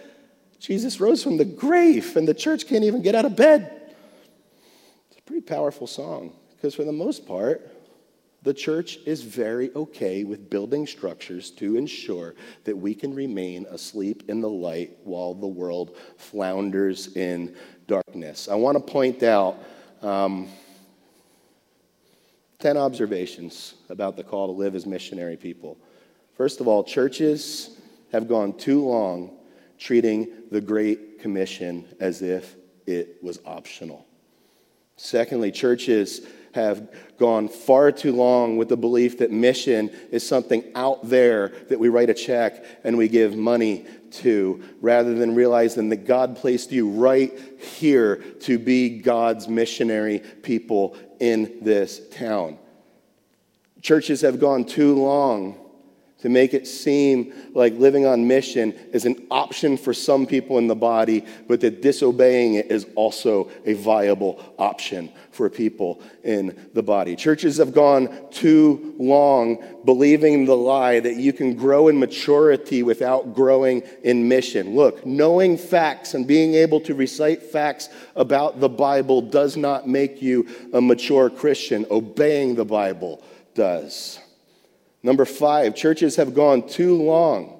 Jesus 0.59 0.99
rose 0.99 1.23
from 1.23 1.37
the 1.37 1.45
grave, 1.45 2.15
and 2.15 2.27
the 2.27 2.33
church 2.33 2.67
can't 2.67 2.83
even 2.83 3.01
get 3.01 3.15
out 3.15 3.25
of 3.25 3.35
bed. 3.35 3.95
It's 5.09 5.19
a 5.19 5.21
pretty 5.23 5.41
powerful 5.41 5.87
song 5.87 6.33
because, 6.55 6.73
for 6.73 6.83
the 6.83 6.91
most 6.91 7.27
part, 7.27 7.71
the 8.43 8.53
church 8.53 8.99
is 9.05 9.23
very 9.23 9.71
okay 9.75 10.23
with 10.23 10.49
building 10.49 10.87
structures 10.87 11.51
to 11.51 11.75
ensure 11.75 12.35
that 12.63 12.75
we 12.75 12.95
can 12.95 13.13
remain 13.13 13.65
asleep 13.69 14.23
in 14.29 14.41
the 14.41 14.49
light 14.49 14.97
while 15.03 15.33
the 15.33 15.47
world 15.47 15.97
flounders 16.17 17.15
in 17.15 17.55
darkness. 17.87 18.47
I 18.47 18.55
want 18.55 18.77
to 18.77 18.91
point 18.91 19.23
out 19.23 19.57
um, 20.01 20.47
10 22.59 22.77
observations 22.77 23.75
about 23.89 24.15
the 24.15 24.23
call 24.23 24.47
to 24.47 24.53
live 24.53 24.75
as 24.75 24.85
missionary 24.85 25.37
people. 25.37 25.77
First 26.35 26.61
of 26.61 26.67
all, 26.67 26.83
churches 26.83 27.77
have 28.11 28.27
gone 28.27 28.53
too 28.53 28.87
long 28.87 29.36
treating 29.77 30.27
the 30.51 30.61
Great 30.61 31.19
Commission 31.19 31.87
as 31.99 32.21
if 32.21 32.55
it 32.85 33.21
was 33.21 33.39
optional. 33.45 34.05
Secondly, 34.95 35.51
churches 35.51 36.25
have 36.53 36.89
gone 37.19 37.47
far 37.47 37.91
too 37.91 38.11
long 38.11 38.57
with 38.57 38.67
the 38.67 38.77
belief 38.77 39.19
that 39.19 39.29
mission 39.29 39.91
is 40.11 40.27
something 40.27 40.63
out 40.73 41.07
there 41.07 41.49
that 41.69 41.79
we 41.79 41.87
write 41.87 42.09
a 42.09 42.13
check 42.15 42.65
and 42.83 42.97
we 42.97 43.07
give 43.07 43.35
money 43.35 43.85
to, 44.09 44.63
rather 44.81 45.13
than 45.13 45.35
realizing 45.35 45.89
that 45.89 46.07
God 46.07 46.35
placed 46.35 46.71
you 46.71 46.89
right 46.89 47.37
here 47.59 48.15
to 48.41 48.57
be 48.57 48.97
God's 48.97 49.47
missionary 49.47 50.19
people 50.41 50.97
in 51.19 51.59
this 51.61 52.01
town. 52.09 52.57
Churches 53.81 54.21
have 54.21 54.39
gone 54.39 54.65
too 54.65 54.95
long 54.95 55.59
to 56.19 56.29
make 56.29 56.53
it 56.53 56.67
seem 56.67 57.33
like 57.53 57.73
living 57.73 58.05
on 58.05 58.27
mission 58.27 58.73
is 58.91 59.05
an 59.05 59.27
option 59.29 59.77
for 59.77 59.93
some 59.93 60.25
people 60.25 60.57
in 60.57 60.67
the 60.67 60.75
body, 60.75 61.23
but 61.47 61.61
that 61.61 61.81
disobeying 61.81 62.55
it 62.55 62.71
is 62.71 62.87
also 62.95 63.49
a 63.65 63.73
viable 63.73 64.43
option 64.57 65.11
for 65.31 65.49
people 65.49 66.01
in 66.23 66.69
the 66.73 66.81
body. 66.81 67.15
Churches 67.15 67.57
have 67.57 67.71
gone 67.71 68.09
too 68.31 68.95
long 68.97 69.63
believing 69.85 70.45
the 70.45 70.57
lie 70.57 70.99
that 70.99 71.17
you 71.17 71.31
can 71.31 71.55
grow 71.55 71.87
in 71.87 71.99
maturity 71.99 72.81
without 72.81 73.35
growing 73.35 73.83
in 74.03 74.27
mission. 74.27 74.75
Look, 74.75 75.05
knowing 75.05 75.55
facts 75.55 76.15
and 76.15 76.25
being 76.25 76.55
able 76.55 76.81
to 76.81 76.95
recite 76.95 77.43
facts 77.43 77.89
about 78.15 78.59
the 78.59 78.69
Bible 78.69 79.21
does 79.21 79.55
not 79.55 79.87
make 79.87 80.21
you 80.21 80.47
a 80.73 80.81
mature 80.81 81.29
Christian. 81.29 81.85
Obeying 81.91 82.55
the 82.55 82.65
Bible 82.65 83.23
does. 83.53 84.19
Number 85.07 85.23
five, 85.23 85.73
churches 85.73 86.17
have 86.17 86.33
gone 86.33 86.67
too 86.67 87.01
long 87.01 87.57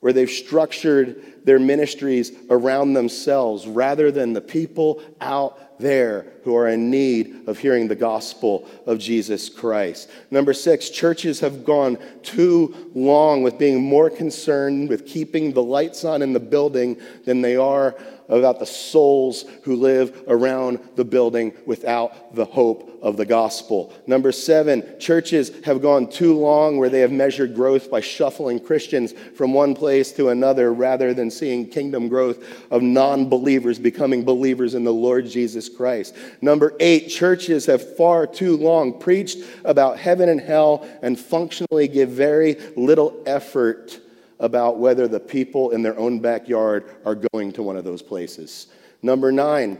where 0.00 0.12
they've 0.12 0.28
structured 0.28 1.46
their 1.46 1.58
ministries 1.58 2.32
around 2.50 2.92
themselves 2.92 3.66
rather 3.66 4.10
than 4.10 4.34
the 4.34 4.42
people 4.42 5.02
out 5.22 5.78
there 5.80 6.26
who 6.44 6.54
are 6.54 6.68
in 6.68 6.90
need 6.90 7.48
of 7.48 7.58
hearing 7.58 7.88
the 7.88 7.94
gospel 7.94 8.68
of 8.84 8.98
Jesus 8.98 9.48
Christ. 9.48 10.10
Number 10.30 10.52
six, 10.52 10.90
churches 10.90 11.40
have 11.40 11.64
gone 11.64 11.96
too 12.22 12.90
long 12.94 13.42
with 13.42 13.56
being 13.56 13.82
more 13.82 14.10
concerned 14.10 14.90
with 14.90 15.06
keeping 15.06 15.54
the 15.54 15.62
lights 15.62 16.04
on 16.04 16.20
in 16.20 16.34
the 16.34 16.40
building 16.40 17.00
than 17.24 17.40
they 17.40 17.56
are 17.56 17.96
about 18.30 18.58
the 18.58 18.66
souls 18.66 19.44
who 19.64 19.76
live 19.76 20.24
around 20.28 20.78
the 20.96 21.04
building 21.04 21.52
without 21.66 22.34
the 22.34 22.44
hope 22.44 22.98
of 23.02 23.16
the 23.16 23.26
gospel. 23.26 23.92
Number 24.06 24.30
seven, 24.30 24.98
churches 24.98 25.50
have 25.64 25.82
gone 25.82 26.08
too 26.08 26.38
long 26.38 26.76
where 26.76 26.88
they 26.88 27.00
have 27.00 27.12
measured 27.12 27.54
growth 27.54 27.90
by 27.90 28.00
shuffling 28.00 28.60
Christians 28.60 29.12
from 29.12 29.52
one 29.52 29.74
place 29.74 30.12
to 30.12 30.28
another 30.28 30.72
rather 30.72 31.14
than 31.14 31.30
seeing 31.30 31.68
kingdom 31.68 32.08
growth 32.08 32.44
of 32.70 32.82
non 32.82 33.28
believers 33.28 33.78
becoming 33.78 34.24
believers 34.24 34.74
in 34.74 34.84
the 34.84 34.92
Lord 34.92 35.26
Jesus 35.26 35.68
Christ. 35.68 36.14
Number 36.40 36.74
eight, 36.80 37.08
churches 37.08 37.66
have 37.66 37.96
far 37.96 38.26
too 38.26 38.56
long 38.56 38.98
preached 38.98 39.38
about 39.64 39.98
heaven 39.98 40.28
and 40.28 40.40
hell 40.40 40.86
and 41.02 41.18
functionally 41.18 41.88
give 41.88 42.10
very 42.10 42.56
little 42.76 43.16
effort 43.26 44.00
about 44.40 44.78
whether 44.78 45.06
the 45.06 45.20
people 45.20 45.70
in 45.70 45.82
their 45.82 45.96
own 45.98 46.18
backyard 46.18 46.84
are 47.04 47.14
going 47.14 47.52
to 47.52 47.62
one 47.62 47.76
of 47.76 47.84
those 47.84 48.02
places. 48.02 48.66
Number 49.02 49.30
nine, 49.30 49.78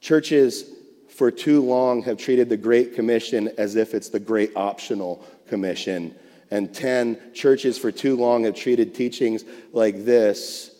churches 0.00 0.64
for 1.08 1.30
too 1.30 1.60
long 1.62 2.02
have 2.02 2.16
treated 2.16 2.48
the 2.48 2.56
Great 2.56 2.94
Commission 2.94 3.50
as 3.58 3.76
if 3.76 3.92
it's 3.92 4.08
the 4.08 4.20
Great 4.20 4.52
Optional 4.56 5.24
Commission. 5.46 6.14
And 6.50 6.72
10, 6.72 7.34
churches 7.34 7.76
for 7.76 7.92
too 7.92 8.16
long 8.16 8.44
have 8.44 8.54
treated 8.54 8.94
teachings 8.94 9.44
like 9.72 10.04
this, 10.04 10.74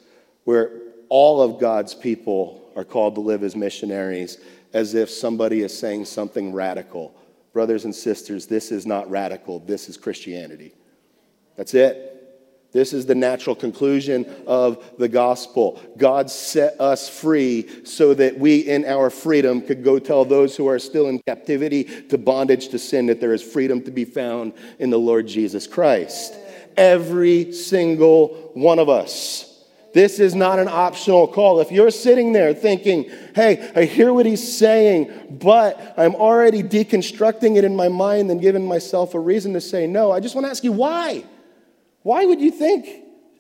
where 0.45 0.71
all 1.09 1.43
of 1.43 1.61
God's 1.61 1.95
people 1.95 2.71
are 2.77 2.85
called 2.85 3.17
to 3.17 3.21
live 3.21 3.43
as 3.43 3.57
missionaries, 3.57 4.39
as 4.73 4.95
if 4.95 5.11
somebody 5.11 5.63
is 5.63 5.77
saying 5.77 6.05
something 6.05 6.53
radical. 6.53 7.15
Brothers 7.53 7.85
and 7.85 7.95
sisters, 7.95 8.47
this 8.47 8.73
is 8.73 8.87
not 8.87 9.11
radical, 9.11 9.59
this 9.59 9.89
is 9.89 9.97
Christianity. 9.97 10.73
That's 11.57 11.75
it. 11.75 12.12
This 12.73 12.95
is 12.95 13.05
the 13.05 13.15
natural 13.15 13.55
conclusion 13.55 14.25
of 14.47 14.83
the 14.99 15.09
gospel. 15.09 15.79
God 15.99 16.31
set 16.31 16.81
us 16.81 17.07
free 17.07 17.85
so 17.85 18.15
that 18.15 18.39
we, 18.39 18.61
in 18.61 18.87
our 18.87 19.11
freedom, 19.11 19.61
could 19.61 19.85
go 19.85 19.99
tell 19.99 20.25
those 20.25 20.57
who 20.57 20.67
are 20.69 20.79
still 20.79 21.09
in 21.09 21.21
captivity 21.21 21.85
to 22.09 22.17
bondage 22.17 22.69
to 22.69 22.79
sin 22.79 23.07
that 23.07 23.21
there 23.21 23.35
is 23.35 23.43
freedom 23.43 23.83
to 23.83 23.91
be 23.91 24.07
found 24.07 24.55
in 24.79 24.89
the 24.89 24.99
Lord 24.99 25.27
Jesus 25.27 25.67
Christ. 25.67 26.35
Every 26.77 27.53
single 27.53 28.51
one 28.55 28.79
of 28.79 28.89
us. 28.89 29.51
This 29.93 30.19
is 30.19 30.35
not 30.35 30.59
an 30.59 30.69
optional 30.69 31.29
call. 31.29 31.61
If 31.61 31.71
you're 31.71 31.91
sitting 31.91 32.33
there 32.33 32.55
thinking, 32.55 33.11
hey, 33.35 33.71
I 33.77 33.85
hear 33.85 34.15
what 34.15 34.25
he's 34.25 34.57
saying, 34.57 35.37
but 35.43 35.95
I'm 35.99 36.15
already 36.15 36.63
deconstructing 36.63 37.57
it 37.57 37.65
in 37.65 37.77
my 37.77 37.89
mind 37.89 38.31
and 38.31 38.41
giving 38.41 38.67
myself 38.67 39.15
a 39.15 39.21
reason 39.21 39.53
to 39.53 39.61
say 39.61 39.87
no, 39.87 40.11
I 40.11 40.21
just 40.21 40.35
want 40.35 40.47
to 40.47 40.51
ask 40.51 40.65
you 40.65 40.73
why? 40.73 41.25
Why 42.03 42.25
would 42.25 42.41
you 42.41 42.51
think 42.51 42.89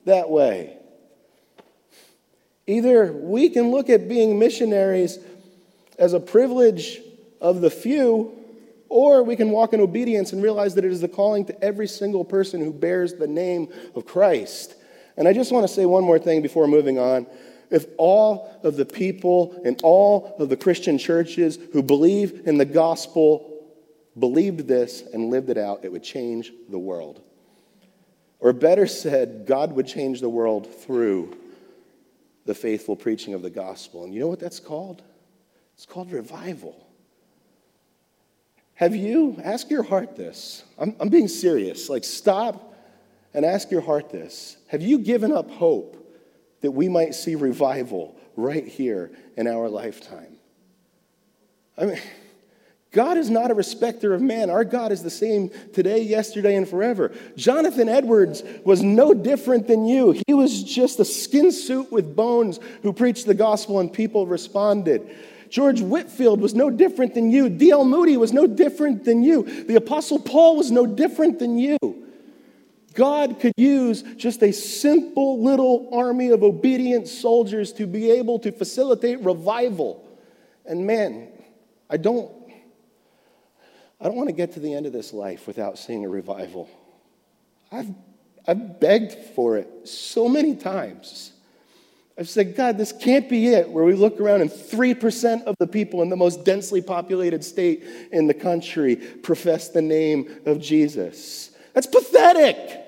that 0.04 0.30
way? 0.30 0.76
Either 2.66 3.12
we 3.12 3.48
can 3.48 3.70
look 3.70 3.90
at 3.90 4.08
being 4.08 4.38
missionaries 4.38 5.18
as 5.98 6.12
a 6.12 6.20
privilege 6.20 7.00
of 7.40 7.60
the 7.60 7.70
few, 7.70 8.32
or 8.88 9.22
we 9.22 9.36
can 9.36 9.50
walk 9.50 9.72
in 9.72 9.80
obedience 9.80 10.32
and 10.32 10.42
realize 10.42 10.74
that 10.74 10.84
it 10.84 10.92
is 10.92 11.00
the 11.00 11.08
calling 11.08 11.44
to 11.46 11.64
every 11.64 11.88
single 11.88 12.24
person 12.24 12.60
who 12.60 12.72
bears 12.72 13.14
the 13.14 13.26
name 13.26 13.68
of 13.94 14.06
Christ. 14.06 14.74
And 15.16 15.26
I 15.26 15.32
just 15.32 15.52
want 15.52 15.66
to 15.66 15.72
say 15.72 15.86
one 15.86 16.04
more 16.04 16.18
thing 16.18 16.40
before 16.40 16.66
moving 16.68 16.98
on. 16.98 17.26
If 17.70 17.86
all 17.96 18.60
of 18.62 18.76
the 18.76 18.84
people 18.84 19.60
in 19.64 19.76
all 19.82 20.36
of 20.38 20.48
the 20.48 20.56
Christian 20.56 20.98
churches 20.98 21.58
who 21.72 21.82
believe 21.82 22.42
in 22.46 22.58
the 22.58 22.64
gospel 22.64 23.48
believed 24.18 24.68
this 24.68 25.02
and 25.12 25.30
lived 25.30 25.48
it 25.48 25.56
out, 25.56 25.84
it 25.84 25.90
would 25.90 26.02
change 26.02 26.52
the 26.68 26.78
world. 26.78 27.22
Or 28.42 28.52
better 28.52 28.88
said, 28.88 29.46
God 29.46 29.72
would 29.72 29.86
change 29.86 30.20
the 30.20 30.28
world 30.28 30.66
through 30.66 31.38
the 32.44 32.56
faithful 32.56 32.96
preaching 32.96 33.34
of 33.34 33.42
the 33.42 33.50
gospel. 33.50 34.02
And 34.02 34.12
you 34.12 34.18
know 34.18 34.26
what 34.26 34.40
that's 34.40 34.58
called? 34.58 35.00
It's 35.74 35.86
called 35.86 36.10
revival. 36.10 36.88
Have 38.74 38.96
you, 38.96 39.40
ask 39.44 39.70
your 39.70 39.84
heart 39.84 40.16
this. 40.16 40.64
I'm, 40.76 40.96
I'm 40.98 41.08
being 41.08 41.28
serious. 41.28 41.88
Like, 41.88 42.02
stop 42.02 42.74
and 43.32 43.44
ask 43.44 43.70
your 43.70 43.80
heart 43.80 44.10
this. 44.10 44.56
Have 44.66 44.82
you 44.82 44.98
given 44.98 45.30
up 45.30 45.48
hope 45.48 46.04
that 46.62 46.72
we 46.72 46.88
might 46.88 47.14
see 47.14 47.36
revival 47.36 48.16
right 48.34 48.66
here 48.66 49.12
in 49.36 49.46
our 49.46 49.68
lifetime? 49.68 50.36
I 51.78 51.84
mean, 51.84 52.00
God 52.92 53.16
is 53.16 53.30
not 53.30 53.50
a 53.50 53.54
respecter 53.54 54.12
of 54.12 54.20
man. 54.20 54.50
Our 54.50 54.64
God 54.64 54.92
is 54.92 55.02
the 55.02 55.10
same 55.10 55.50
today, 55.72 56.02
yesterday, 56.02 56.56
and 56.56 56.68
forever. 56.68 57.10
Jonathan 57.36 57.88
Edwards 57.88 58.42
was 58.64 58.82
no 58.82 59.14
different 59.14 59.66
than 59.66 59.86
you. 59.86 60.20
He 60.26 60.34
was 60.34 60.62
just 60.62 61.00
a 61.00 61.04
skin 61.04 61.52
suit 61.52 61.90
with 61.90 62.14
bones 62.14 62.60
who 62.82 62.92
preached 62.92 63.24
the 63.24 63.34
gospel 63.34 63.80
and 63.80 63.90
people 63.90 64.26
responded. 64.26 65.10
George 65.48 65.80
Whitefield 65.80 66.40
was 66.40 66.54
no 66.54 66.68
different 66.68 67.14
than 67.14 67.30
you. 67.30 67.48
D.L. 67.48 67.84
Moody 67.84 68.18
was 68.18 68.32
no 68.32 68.46
different 68.46 69.04
than 69.04 69.22
you. 69.22 69.64
The 69.64 69.76
Apostle 69.76 70.18
Paul 70.18 70.56
was 70.56 70.70
no 70.70 70.86
different 70.86 71.38
than 71.38 71.58
you. 71.58 71.78
God 72.94 73.40
could 73.40 73.54
use 73.56 74.02
just 74.16 74.42
a 74.42 74.52
simple 74.52 75.42
little 75.42 75.88
army 75.94 76.28
of 76.28 76.42
obedient 76.42 77.08
soldiers 77.08 77.72
to 77.74 77.86
be 77.86 78.10
able 78.10 78.38
to 78.40 78.52
facilitate 78.52 79.20
revival. 79.20 80.06
And 80.66 80.86
man, 80.86 81.28
I 81.88 81.96
don't 81.96 82.30
I 84.02 84.06
don't 84.06 84.16
want 84.16 84.28
to 84.30 84.34
get 84.34 84.52
to 84.54 84.60
the 84.60 84.74
end 84.74 84.86
of 84.86 84.92
this 84.92 85.12
life 85.12 85.46
without 85.46 85.78
seeing 85.78 86.04
a 86.04 86.08
revival. 86.08 86.68
I've, 87.70 87.94
I've 88.48 88.80
begged 88.80 89.12
for 89.36 89.56
it 89.56 89.88
so 89.88 90.28
many 90.28 90.56
times. 90.56 91.32
I've 92.18 92.28
said, 92.28 92.56
God, 92.56 92.78
this 92.78 92.92
can't 92.92 93.28
be 93.28 93.48
it, 93.48 93.70
where 93.70 93.84
we 93.84 93.94
look 93.94 94.20
around 94.20 94.40
and 94.40 94.50
3% 94.50 95.44
of 95.44 95.54
the 95.60 95.68
people 95.68 96.02
in 96.02 96.08
the 96.08 96.16
most 96.16 96.44
densely 96.44 96.82
populated 96.82 97.44
state 97.44 97.84
in 98.10 98.26
the 98.26 98.34
country 98.34 98.96
profess 98.96 99.68
the 99.68 99.80
name 99.80 100.40
of 100.46 100.60
Jesus. 100.60 101.52
That's 101.72 101.86
pathetic. 101.86 102.80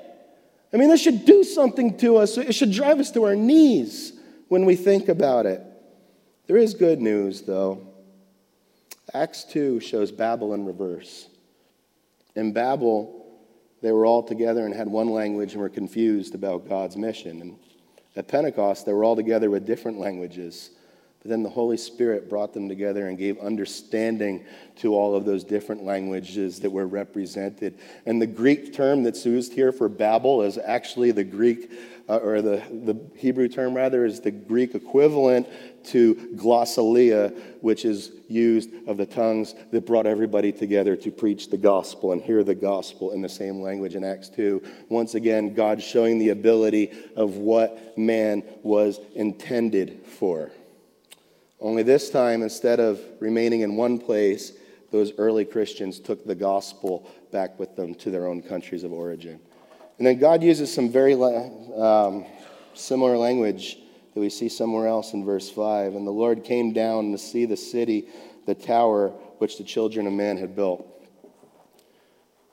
I 0.73 0.77
mean, 0.77 0.89
this 0.89 1.01
should 1.01 1.25
do 1.25 1.45
something 1.45 1.97
to 1.99 2.17
us. 2.17 2.37
It 2.37 2.57
should 2.57 2.73
drive 2.73 2.99
us 2.99 3.13
to 3.13 3.23
our 3.23 3.37
knees 3.37 4.15
when 4.49 4.65
we 4.65 4.75
think 4.75 5.09
about 5.09 5.47
it. 5.47 5.63
There 6.49 6.57
is 6.57 6.75
good 6.75 7.01
news, 7.01 7.43
though. 7.43 7.94
Acts 9.13 9.45
2 9.45 9.81
shows 9.81 10.11
Babel 10.11 10.55
in 10.55 10.65
reverse. 10.65 11.29
In 12.35 12.53
Babel, 12.53 13.27
they 13.83 13.93
were 13.93 14.07
all 14.07 14.23
together 14.23 14.65
and 14.65 14.75
had 14.75 14.89
one 14.89 15.11
language 15.11 15.53
and 15.53 15.61
were 15.61 15.69
confused 15.69 16.35
about 16.35 16.69
God's 16.69 16.97
mission. 16.97 17.41
And 17.43 17.59
at 18.17 18.29
Pentecost, 18.29 18.87
they 18.87 18.93
were 18.93 19.05
all 19.05 19.17
together 19.17 19.51
with 19.51 19.67
different 19.67 19.99
languages. 19.99 20.71
But 21.21 21.31
then 21.31 21.43
the 21.43 21.51
Holy 21.51 21.77
Spirit 21.77 22.29
brought 22.29 22.53
them 22.53 22.69
together 22.69 23.09
and 23.09 23.17
gave 23.19 23.39
understanding 23.39 24.45
to 24.77 24.95
all 24.95 25.15
of 25.15 25.25
those 25.25 25.45
different 25.45 25.85
languages 25.85 26.61
that 26.61 26.71
were 26.71 26.87
represented. 26.87 27.79
And 28.05 28.21
the 28.21 28.27
Greek 28.27 28.75
term 28.75 29.03
that's 29.03 29.25
used 29.25 29.53
here 29.53 29.73
for 29.73 29.89
Babel 29.89 30.43
is 30.43 30.59
actually 30.59 31.13
the 31.13 31.25
Greek, 31.25 31.71
uh, 32.09 32.17
or 32.17 32.43
the, 32.43 32.63
the 32.71 33.01
Hebrew 33.17 33.49
term 33.49 33.75
rather, 33.75 34.05
is 34.05 34.21
the 34.21 34.31
Greek 34.31 34.75
equivalent 34.75 35.49
to 35.87 36.15
glossolalia, 36.37 37.37
which 37.61 37.85
is 37.85 38.13
used 38.29 38.71
of 38.87 38.97
the 38.97 39.07
tongues 39.07 39.55
that 39.71 39.87
brought 39.87 40.07
everybody 40.07 40.53
together 40.53 40.97
to 40.97 41.11
preach 41.11 41.51
the 41.51 41.57
gospel 41.57 42.13
and 42.13 42.23
hear 42.23 42.43
the 42.43 42.55
gospel 42.55 43.13
in 43.13 43.23
the 43.23 43.29
same 43.29 43.61
language 43.61 43.95
in 43.95 44.05
Acts 44.05 44.29
2. 44.31 44.63
Once 44.89 45.15
again, 45.15 45.55
God 45.55 45.83
showing 45.83 46.19
the 46.19 46.31
ability 46.31 46.93
of 47.17 47.37
what 47.37 47.97
man 47.99 48.43
was 48.63 49.01
intended 49.15 50.01
for. 50.19 50.51
Only 51.61 51.83
this 51.83 52.11
time, 52.11 52.43
instead 52.43 52.81
of 52.81 53.01
remaining 53.21 53.61
in 53.61 53.77
one 53.77 53.99
place, 53.99 54.53
those 54.91 55.13
early 55.19 55.45
Christians 55.45 55.99
took 55.99 56.25
the 56.25 56.35
gospel 56.35 57.11
back 57.33 57.59
with 57.59 57.75
them 57.75 57.95
to 57.97 58.11
their 58.11 58.27
own 58.27 58.43
countries 58.43 58.85
of 58.85 58.93
origin. 58.93 59.41
And 59.99 60.07
then 60.07 60.19
God 60.19 60.43
uses 60.43 60.73
some 60.73 60.91
very 60.91 61.15
um, 61.15 62.27
similar 62.75 63.17
language 63.17 63.79
that 64.15 64.21
we 64.21 64.31
see 64.31 64.49
somewhere 64.49 64.87
else 64.87 65.13
in 65.13 65.25
verse 65.25 65.51
5. 65.51 65.95
And 65.95 66.07
the 66.07 66.13
Lord 66.13 66.45
came 66.45 66.73
down 66.73 67.13
to 67.13 67.19
see 67.19 67.47
the 67.47 67.57
city, 67.57 68.09
the 68.47 68.55
tower 68.55 69.09
which 69.39 69.59
the 69.59 69.65
children 69.65 70.07
of 70.07 70.13
man 70.13 70.37
had 70.37 70.57
built. 70.57 70.87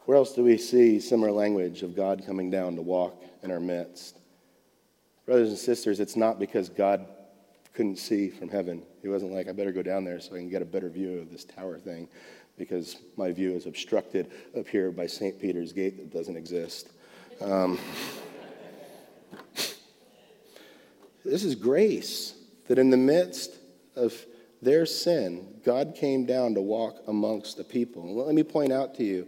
Where 0.06 0.18
else 0.18 0.34
do 0.34 0.44
we 0.44 0.58
see 0.58 1.00
similar 1.00 1.32
language 1.32 1.84
of 1.84 1.96
God 1.96 2.26
coming 2.26 2.50
down 2.50 2.76
to 2.76 2.82
walk 2.82 3.24
in 3.44 3.52
our 3.52 3.60
midst? 3.60 4.18
Brothers 5.26 5.50
and 5.50 5.58
sisters, 5.58 6.00
it's 6.00 6.16
not 6.16 6.40
because 6.40 6.70
God 6.70 7.06
couldn't 7.74 7.98
see 7.98 8.30
from 8.30 8.50
heaven. 8.50 8.84
He 9.02 9.08
wasn't 9.08 9.32
like, 9.32 9.48
I 9.48 9.52
better 9.52 9.72
go 9.72 9.84
down 9.84 10.04
there 10.04 10.20
so 10.20 10.36
I 10.36 10.40
can 10.40 10.50
get 10.50 10.62
a 10.62 10.66
better 10.66 10.90
view 10.90 11.20
of 11.20 11.32
this 11.32 11.46
tower 11.46 11.78
thing 11.80 12.10
because 12.58 12.98
my 13.16 13.32
view 13.32 13.56
is 13.56 13.66
obstructed 13.66 14.32
up 14.58 14.68
here 14.68 14.92
by 14.92 15.08
St. 15.08 15.40
Peter's 15.40 15.72
Gate 15.72 15.98
that 15.98 16.12
doesn't 16.12 16.36
exist. 16.36 16.90
Um, 17.40 17.80
this 21.24 21.44
is 21.44 21.56
grace 21.56 22.34
that 22.68 22.78
in 22.78 22.90
the 22.90 22.98
midst 22.98 23.56
of 23.96 24.14
their 24.62 24.86
sin, 24.86 25.60
God 25.66 25.96
came 25.96 26.26
down 26.26 26.54
to 26.56 26.62
walk 26.62 26.98
amongst 27.08 27.58
the 27.58 27.64
people. 27.64 28.04
And 28.04 28.16
let 28.16 28.36
me 28.36 28.44
point 28.44 28.72
out 28.72 28.96
to 28.96 29.04
you 29.04 29.28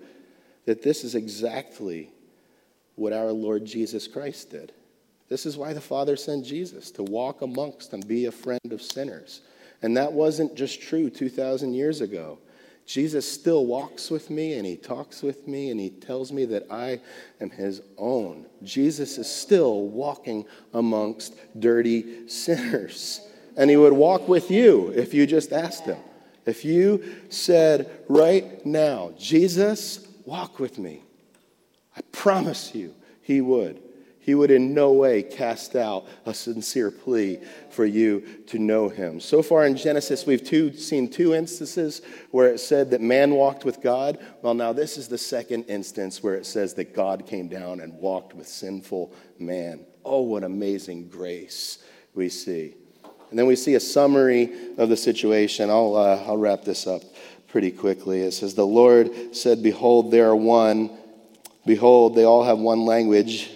that 0.65 0.81
this 0.81 1.03
is 1.03 1.15
exactly 1.15 2.09
what 2.95 3.13
our 3.13 3.31
Lord 3.31 3.65
Jesus 3.65 4.07
Christ 4.07 4.51
did. 4.51 4.71
This 5.29 5.45
is 5.45 5.57
why 5.57 5.73
the 5.73 5.81
Father 5.81 6.15
sent 6.15 6.45
Jesus 6.45 6.91
to 6.91 7.03
walk 7.03 7.41
amongst 7.41 7.93
and 7.93 8.07
be 8.07 8.25
a 8.25 8.31
friend 8.31 8.71
of 8.71 8.81
sinners. 8.81 9.41
And 9.81 9.97
that 9.97 10.13
wasn't 10.13 10.55
just 10.55 10.81
true 10.81 11.09
2,000 11.09 11.73
years 11.73 12.01
ago. 12.01 12.39
Jesus 12.85 13.29
still 13.29 13.65
walks 13.65 14.11
with 14.11 14.29
me 14.29 14.53
and 14.53 14.65
he 14.65 14.75
talks 14.75 15.21
with 15.21 15.47
me 15.47 15.71
and 15.71 15.79
he 15.79 15.89
tells 15.89 16.31
me 16.31 16.45
that 16.45 16.67
I 16.69 16.99
am 17.39 17.49
his 17.49 17.81
own. 17.97 18.45
Jesus 18.61 19.17
is 19.17 19.29
still 19.29 19.87
walking 19.87 20.45
amongst 20.73 21.35
dirty 21.59 22.27
sinners. 22.27 23.21
And 23.55 23.69
he 23.69 23.77
would 23.77 23.93
walk 23.93 24.27
with 24.27 24.49
you 24.49 24.89
if 24.89 25.13
you 25.13 25.25
just 25.25 25.53
asked 25.53 25.85
him. 25.85 25.99
If 26.45 26.65
you 26.65 27.03
said 27.29 27.89
right 28.09 28.65
now, 28.65 29.13
Jesus, 29.17 30.07
walk 30.25 30.59
with 30.59 30.77
me, 30.77 31.03
I 31.95 32.01
promise 32.11 32.73
you 32.75 32.95
he 33.21 33.39
would. 33.41 33.81
He 34.23 34.35
would 34.35 34.51
in 34.51 34.73
no 34.73 34.93
way 34.93 35.21
cast 35.21 35.75
out 35.75 36.07
a 36.25 36.33
sincere 36.33 36.91
plea 36.91 37.41
for 37.69 37.83
you 37.83 38.23
to 38.47 38.57
know 38.57 38.87
him. 38.87 39.19
So 39.19 39.43
far 39.43 39.65
in 39.65 39.75
Genesis, 39.75 40.25
we've 40.25 40.41
two, 40.41 40.71
seen 40.71 41.09
two 41.09 41.33
instances 41.33 42.01
where 42.31 42.47
it 42.47 42.61
said 42.61 42.91
that 42.91 43.01
man 43.01 43.31
walked 43.31 43.65
with 43.65 43.81
God. 43.81 44.17
Well, 44.41 44.53
now 44.53 44.71
this 44.71 44.97
is 44.97 45.09
the 45.09 45.17
second 45.17 45.65
instance 45.65 46.23
where 46.23 46.35
it 46.35 46.45
says 46.45 46.73
that 46.75 46.95
God 46.95 47.27
came 47.27 47.49
down 47.49 47.81
and 47.81 47.93
walked 47.95 48.33
with 48.33 48.47
sinful 48.47 49.13
man. 49.39 49.85
Oh, 50.05 50.21
what 50.21 50.45
amazing 50.45 51.09
grace 51.09 51.79
we 52.13 52.29
see. 52.29 52.75
And 53.29 53.37
then 53.37 53.45
we 53.45 53.57
see 53.57 53.75
a 53.75 53.79
summary 53.81 54.53
of 54.77 54.87
the 54.87 54.95
situation. 54.95 55.69
I'll, 55.69 55.97
uh, 55.97 56.23
I'll 56.25 56.37
wrap 56.37 56.63
this 56.63 56.87
up 56.87 57.01
pretty 57.49 57.71
quickly. 57.71 58.21
It 58.21 58.31
says, 58.31 58.55
The 58.55 58.65
Lord 58.65 59.35
said, 59.35 59.61
Behold, 59.61 60.11
they 60.11 60.21
are 60.21 60.35
one. 60.35 60.97
Behold, 61.65 62.15
they 62.15 62.23
all 62.23 62.45
have 62.45 62.59
one 62.59 62.85
language 62.85 63.51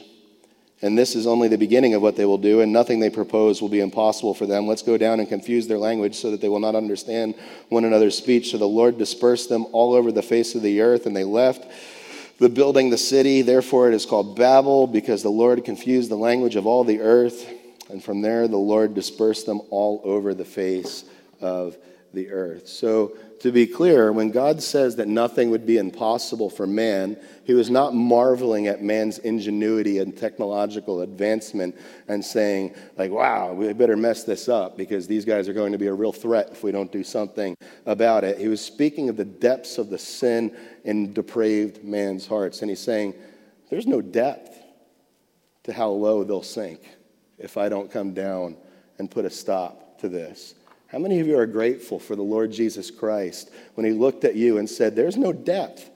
and 0.81 0.97
this 0.97 1.15
is 1.15 1.25
only 1.25 1.47
the 1.47 1.57
beginning 1.57 1.95
of 1.95 2.01
what 2.01 2.15
they 2.15 2.25
will 2.25 2.37
do, 2.37 2.61
and 2.61 2.71
nothing 2.71 2.99
they 2.99 3.09
propose 3.09 3.61
will 3.61 3.69
be 3.69 3.79
impossible 3.79 4.33
for 4.33 4.45
them. 4.45 4.67
Let's 4.67 4.83
go 4.83 4.97
down 4.97 5.19
and 5.19 5.27
confuse 5.27 5.67
their 5.67 5.79
language 5.79 6.15
so 6.15 6.31
that 6.31 6.41
they 6.41 6.49
will 6.49 6.59
not 6.59 6.75
understand 6.75 7.35
one 7.69 7.83
another's 7.83 8.17
speech. 8.17 8.51
So 8.51 8.57
the 8.57 8.67
Lord 8.67 8.97
dispersed 8.97 9.49
them 9.49 9.65
all 9.71 9.93
over 9.93 10.11
the 10.11 10.21
face 10.21 10.53
of 10.53 10.61
the 10.61 10.81
earth, 10.81 11.05
and 11.05 11.15
they 11.15 11.23
left 11.23 11.65
the 12.39 12.49
building, 12.49 12.91
the 12.91 12.97
city. 12.97 13.41
Therefore, 13.41 13.87
it 13.87 13.95
is 13.95 14.05
called 14.05 14.35
Babel, 14.35 14.85
because 14.85 15.23
the 15.23 15.29
Lord 15.29 15.65
confused 15.65 16.11
the 16.11 16.15
language 16.17 16.55
of 16.55 16.67
all 16.67 16.83
the 16.83 17.01
earth. 17.01 17.51
And 17.89 18.03
from 18.03 18.21
there, 18.21 18.47
the 18.47 18.57
Lord 18.57 18.93
dispersed 18.93 19.45
them 19.45 19.61
all 19.71 20.01
over 20.03 20.33
the 20.33 20.45
face 20.45 21.05
of 21.41 21.75
the 22.13 22.29
earth. 22.29 22.67
So, 22.67 23.13
to 23.39 23.51
be 23.51 23.67
clear, 23.67 24.11
when 24.11 24.31
God 24.31 24.61
says 24.63 24.95
that 24.95 25.07
nothing 25.07 25.51
would 25.51 25.65
be 25.65 25.77
impossible 25.77 26.49
for 26.49 26.65
man, 26.65 27.17
he 27.43 27.53
was 27.53 27.69
not 27.69 27.93
marveling 27.93 28.67
at 28.67 28.81
man's 28.81 29.19
ingenuity 29.19 29.99
and 29.99 30.17
technological 30.17 31.01
advancement 31.01 31.75
and 32.07 32.23
saying, 32.23 32.75
like, 32.97 33.11
wow, 33.11 33.53
we 33.53 33.71
better 33.73 33.95
mess 33.95 34.23
this 34.23 34.49
up 34.49 34.75
because 34.75 35.07
these 35.07 35.23
guys 35.23 35.47
are 35.47 35.53
going 35.53 35.71
to 35.71 35.77
be 35.77 35.87
a 35.87 35.93
real 35.93 36.11
threat 36.11 36.49
if 36.51 36.63
we 36.63 36.71
don't 36.71 36.91
do 36.91 37.03
something 37.03 37.55
about 37.85 38.23
it. 38.23 38.37
He 38.37 38.47
was 38.47 38.59
speaking 38.59 39.07
of 39.07 39.17
the 39.17 39.25
depths 39.25 39.77
of 39.77 39.89
the 39.89 39.97
sin 39.97 40.55
in 40.83 41.13
depraved 41.13 41.83
man's 41.83 42.25
hearts. 42.25 42.61
And 42.61 42.69
he's 42.69 42.81
saying, 42.81 43.13
there's 43.69 43.87
no 43.87 44.01
depth 44.01 44.59
to 45.63 45.73
how 45.73 45.89
low 45.89 46.23
they'll 46.23 46.43
sink 46.43 46.81
if 47.37 47.57
I 47.57 47.69
don't 47.69 47.91
come 47.91 48.13
down 48.13 48.57
and 48.97 49.11
put 49.11 49.25
a 49.25 49.29
stop 49.29 49.99
to 49.99 50.09
this. 50.09 50.55
How 50.97 51.03
many 51.03 51.19
of 51.19 51.27
you 51.27 51.37
are 51.37 51.45
grateful 51.45 51.99
for 51.99 52.15
the 52.15 52.23
Lord 52.23 52.51
Jesus 52.51 52.89
Christ 52.89 53.51
when 53.75 53.85
he 53.85 53.91
looked 53.91 54.23
at 54.23 54.33
you 54.33 54.57
and 54.57 54.67
said, 54.67 54.95
There's 54.95 55.15
no 55.15 55.31
depth 55.31 55.91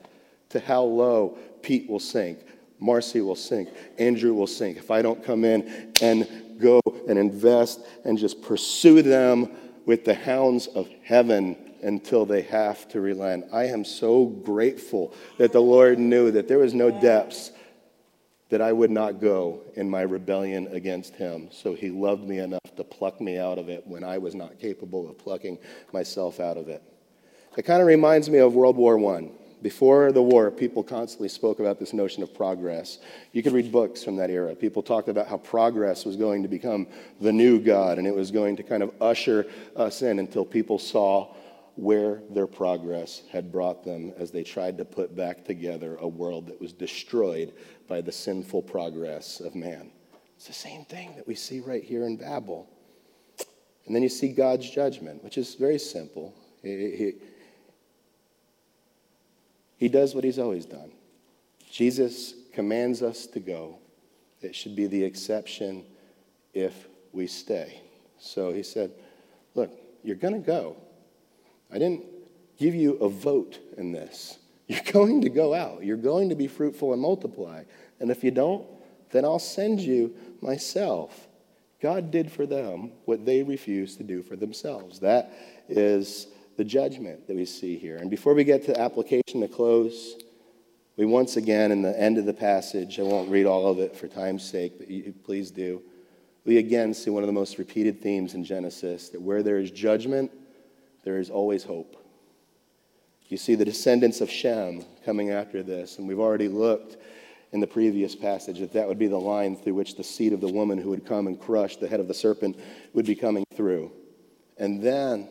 to 0.50 0.60
how 0.60 0.84
low 0.84 1.38
Pete 1.60 1.90
will 1.90 1.98
sink, 1.98 2.38
Marcy 2.78 3.20
will 3.20 3.34
sink, 3.34 3.68
Andrew 3.98 4.32
will 4.32 4.46
sink 4.46 4.76
if 4.76 4.92
I 4.92 5.02
don't 5.02 5.20
come 5.24 5.44
in 5.44 5.92
and 6.00 6.28
go 6.60 6.80
and 7.08 7.18
invest 7.18 7.80
and 8.04 8.16
just 8.16 8.42
pursue 8.42 9.02
them 9.02 9.50
with 9.86 10.04
the 10.04 10.14
hounds 10.14 10.68
of 10.68 10.88
heaven 11.02 11.56
until 11.82 12.24
they 12.24 12.42
have 12.42 12.86
to 12.90 13.00
relent. 13.00 13.46
I 13.52 13.64
am 13.64 13.84
so 13.84 14.26
grateful 14.26 15.12
that 15.36 15.50
the 15.50 15.60
Lord 15.60 15.98
knew 15.98 16.30
that 16.30 16.46
there 16.46 16.60
was 16.60 16.74
no 16.74 16.92
depths 17.00 17.50
that 18.52 18.60
I 18.60 18.70
would 18.70 18.90
not 18.90 19.18
go 19.18 19.62
in 19.76 19.88
my 19.88 20.02
rebellion 20.02 20.68
against 20.72 21.14
him. 21.16 21.48
So 21.50 21.72
he 21.72 21.88
loved 21.88 22.28
me 22.28 22.36
enough 22.36 22.60
to 22.76 22.84
pluck 22.84 23.18
me 23.18 23.38
out 23.38 23.56
of 23.56 23.70
it 23.70 23.86
when 23.86 24.04
I 24.04 24.18
was 24.18 24.34
not 24.34 24.58
capable 24.58 25.08
of 25.08 25.16
plucking 25.16 25.56
myself 25.90 26.38
out 26.38 26.58
of 26.58 26.68
it. 26.68 26.82
It 27.56 27.62
kind 27.62 27.80
of 27.80 27.88
reminds 27.88 28.28
me 28.28 28.40
of 28.40 28.52
World 28.52 28.76
War 28.76 28.98
I. 29.16 29.30
Before 29.62 30.12
the 30.12 30.22
war, 30.22 30.50
people 30.50 30.82
constantly 30.82 31.30
spoke 31.30 31.60
about 31.60 31.78
this 31.78 31.94
notion 31.94 32.22
of 32.22 32.34
progress. 32.34 32.98
You 33.32 33.42
could 33.42 33.54
read 33.54 33.72
books 33.72 34.04
from 34.04 34.16
that 34.16 34.28
era. 34.28 34.54
People 34.54 34.82
talked 34.82 35.08
about 35.08 35.28
how 35.28 35.38
progress 35.38 36.04
was 36.04 36.16
going 36.16 36.42
to 36.42 36.48
become 36.48 36.88
the 37.22 37.32
new 37.32 37.58
God 37.58 37.96
and 37.96 38.06
it 38.06 38.14
was 38.14 38.30
going 38.30 38.56
to 38.56 38.62
kind 38.62 38.82
of 38.82 38.92
usher 39.00 39.46
us 39.76 40.02
in 40.02 40.18
until 40.18 40.44
people 40.44 40.78
saw 40.78 41.32
where 41.76 42.22
their 42.30 42.46
progress 42.46 43.22
had 43.30 43.50
brought 43.50 43.84
them 43.84 44.12
as 44.18 44.30
they 44.30 44.42
tried 44.42 44.76
to 44.78 44.84
put 44.84 45.16
back 45.16 45.44
together 45.44 45.96
a 46.00 46.08
world 46.08 46.46
that 46.46 46.60
was 46.60 46.72
destroyed 46.72 47.52
by 47.88 48.00
the 48.00 48.12
sinful 48.12 48.62
progress 48.62 49.40
of 49.40 49.54
man. 49.54 49.90
It's 50.36 50.46
the 50.46 50.52
same 50.52 50.84
thing 50.84 51.14
that 51.16 51.26
we 51.26 51.34
see 51.34 51.60
right 51.60 51.82
here 51.82 52.04
in 52.04 52.16
Babel. 52.16 52.68
And 53.86 53.94
then 53.94 54.02
you 54.02 54.08
see 54.08 54.32
God's 54.32 54.68
judgment, 54.68 55.24
which 55.24 55.38
is 55.38 55.54
very 55.54 55.78
simple. 55.78 56.34
He, 56.62 56.96
he, 56.96 57.12
he 59.76 59.88
does 59.88 60.14
what 60.14 60.24
he's 60.24 60.38
always 60.38 60.66
done. 60.66 60.92
Jesus 61.70 62.34
commands 62.52 63.02
us 63.02 63.26
to 63.28 63.40
go. 63.40 63.78
It 64.40 64.54
should 64.54 64.76
be 64.76 64.86
the 64.86 65.02
exception 65.02 65.84
if 66.52 66.86
we 67.12 67.26
stay. 67.26 67.80
So 68.18 68.52
he 68.52 68.62
said, 68.62 68.92
Look, 69.54 69.70
you're 70.02 70.16
going 70.16 70.34
to 70.34 70.40
go. 70.40 70.76
I 71.72 71.78
didn't 71.78 72.04
give 72.58 72.74
you 72.74 72.94
a 72.94 73.08
vote 73.08 73.58
in 73.76 73.92
this. 73.92 74.38
You're 74.68 74.80
going 74.92 75.22
to 75.22 75.28
go 75.28 75.54
out. 75.54 75.84
You're 75.84 75.96
going 75.96 76.28
to 76.28 76.34
be 76.34 76.46
fruitful 76.46 76.92
and 76.92 77.02
multiply. 77.02 77.64
And 78.00 78.10
if 78.10 78.22
you 78.22 78.30
don't, 78.30 78.66
then 79.10 79.24
I'll 79.24 79.38
send 79.38 79.80
you 79.80 80.14
myself. 80.40 81.28
God 81.80 82.10
did 82.10 82.30
for 82.30 82.46
them 82.46 82.92
what 83.04 83.26
they 83.26 83.42
refused 83.42 83.98
to 83.98 84.04
do 84.04 84.22
for 84.22 84.36
themselves. 84.36 85.00
That 85.00 85.32
is 85.68 86.28
the 86.56 86.64
judgment 86.64 87.26
that 87.26 87.36
we 87.36 87.44
see 87.44 87.76
here. 87.76 87.96
And 87.96 88.10
before 88.10 88.34
we 88.34 88.44
get 88.44 88.64
to 88.66 88.72
the 88.72 88.80
application 88.80 89.40
to 89.40 89.48
close, 89.48 90.16
we 90.96 91.06
once 91.06 91.36
again, 91.36 91.72
in 91.72 91.82
the 91.82 91.98
end 91.98 92.18
of 92.18 92.26
the 92.26 92.34
passage, 92.34 93.00
I 93.00 93.02
won't 93.02 93.30
read 93.30 93.46
all 93.46 93.66
of 93.66 93.78
it 93.78 93.96
for 93.96 94.06
time's 94.06 94.44
sake, 94.44 94.78
but 94.78 94.88
you, 94.88 95.14
please 95.24 95.50
do. 95.50 95.82
We 96.44 96.58
again 96.58 96.92
see 96.92 97.10
one 97.10 97.22
of 97.22 97.28
the 97.28 97.32
most 97.32 97.58
repeated 97.58 98.02
themes 98.02 98.34
in 98.34 98.44
Genesis 98.44 99.08
that 99.10 99.20
where 99.20 99.42
there 99.42 99.58
is 99.58 99.70
judgment, 99.70 100.30
there 101.04 101.18
is 101.18 101.30
always 101.30 101.64
hope. 101.64 101.96
You 103.28 103.36
see 103.36 103.54
the 103.54 103.64
descendants 103.64 104.20
of 104.20 104.30
Shem 104.30 104.84
coming 105.04 105.30
after 105.30 105.62
this, 105.62 105.98
and 105.98 106.06
we've 106.06 106.20
already 106.20 106.48
looked 106.48 106.96
in 107.52 107.60
the 107.60 107.66
previous 107.66 108.14
passage 108.14 108.58
that 108.60 108.72
that 108.72 108.88
would 108.88 108.98
be 108.98 109.06
the 109.06 109.18
line 109.18 109.56
through 109.56 109.74
which 109.74 109.96
the 109.96 110.04
seed 110.04 110.32
of 110.32 110.40
the 110.40 110.52
woman 110.52 110.78
who 110.78 110.90
would 110.90 111.06
come 111.06 111.26
and 111.26 111.40
crush 111.40 111.76
the 111.76 111.88
head 111.88 112.00
of 112.00 112.08
the 112.08 112.14
serpent 112.14 112.58
would 112.94 113.06
be 113.06 113.14
coming 113.14 113.44
through. 113.54 113.92
And 114.58 114.82
then 114.82 115.28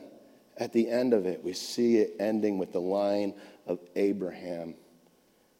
at 0.56 0.72
the 0.72 0.88
end 0.88 1.14
of 1.14 1.26
it, 1.26 1.42
we 1.42 1.52
see 1.52 1.98
it 1.98 2.16
ending 2.20 2.58
with 2.58 2.72
the 2.72 2.80
line 2.80 3.34
of 3.66 3.80
Abraham. 3.96 4.74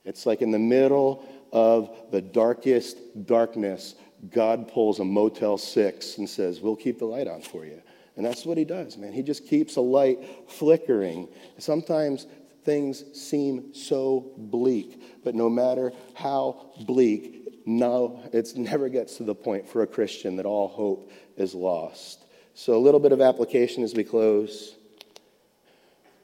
It's 0.04 0.26
like 0.26 0.42
in 0.42 0.50
the 0.50 0.58
middle 0.58 1.24
of 1.52 1.90
the 2.10 2.20
darkest 2.20 3.26
darkness, 3.26 3.94
God 4.30 4.68
pulls 4.68 5.00
a 5.00 5.04
Motel 5.04 5.58
6 5.58 6.18
and 6.18 6.28
says, 6.28 6.60
We'll 6.60 6.76
keep 6.76 6.98
the 6.98 7.04
light 7.04 7.28
on 7.28 7.42
for 7.42 7.64
you. 7.64 7.82
And 8.16 8.26
that's 8.26 8.44
what 8.44 8.58
he 8.58 8.64
does, 8.64 8.96
man. 8.96 9.12
He 9.12 9.22
just 9.22 9.46
keeps 9.46 9.76
a 9.76 9.80
light 9.80 10.18
flickering. 10.48 11.28
Sometimes 11.58 12.26
things 12.64 13.04
seem 13.18 13.74
so 13.74 14.32
bleak, 14.36 15.22
but 15.24 15.34
no 15.34 15.48
matter 15.48 15.92
how 16.14 16.72
bleak, 16.86 17.64
no, 17.66 18.22
it 18.32 18.52
never 18.56 18.88
gets 18.88 19.16
to 19.16 19.24
the 19.24 19.34
point 19.34 19.68
for 19.68 19.82
a 19.82 19.86
Christian 19.86 20.36
that 20.36 20.46
all 20.46 20.68
hope 20.68 21.10
is 21.36 21.54
lost. 21.54 22.24
So, 22.54 22.76
a 22.76 22.78
little 22.78 23.00
bit 23.00 23.12
of 23.12 23.20
application 23.20 23.82
as 23.82 23.94
we 23.94 24.04
close. 24.04 24.76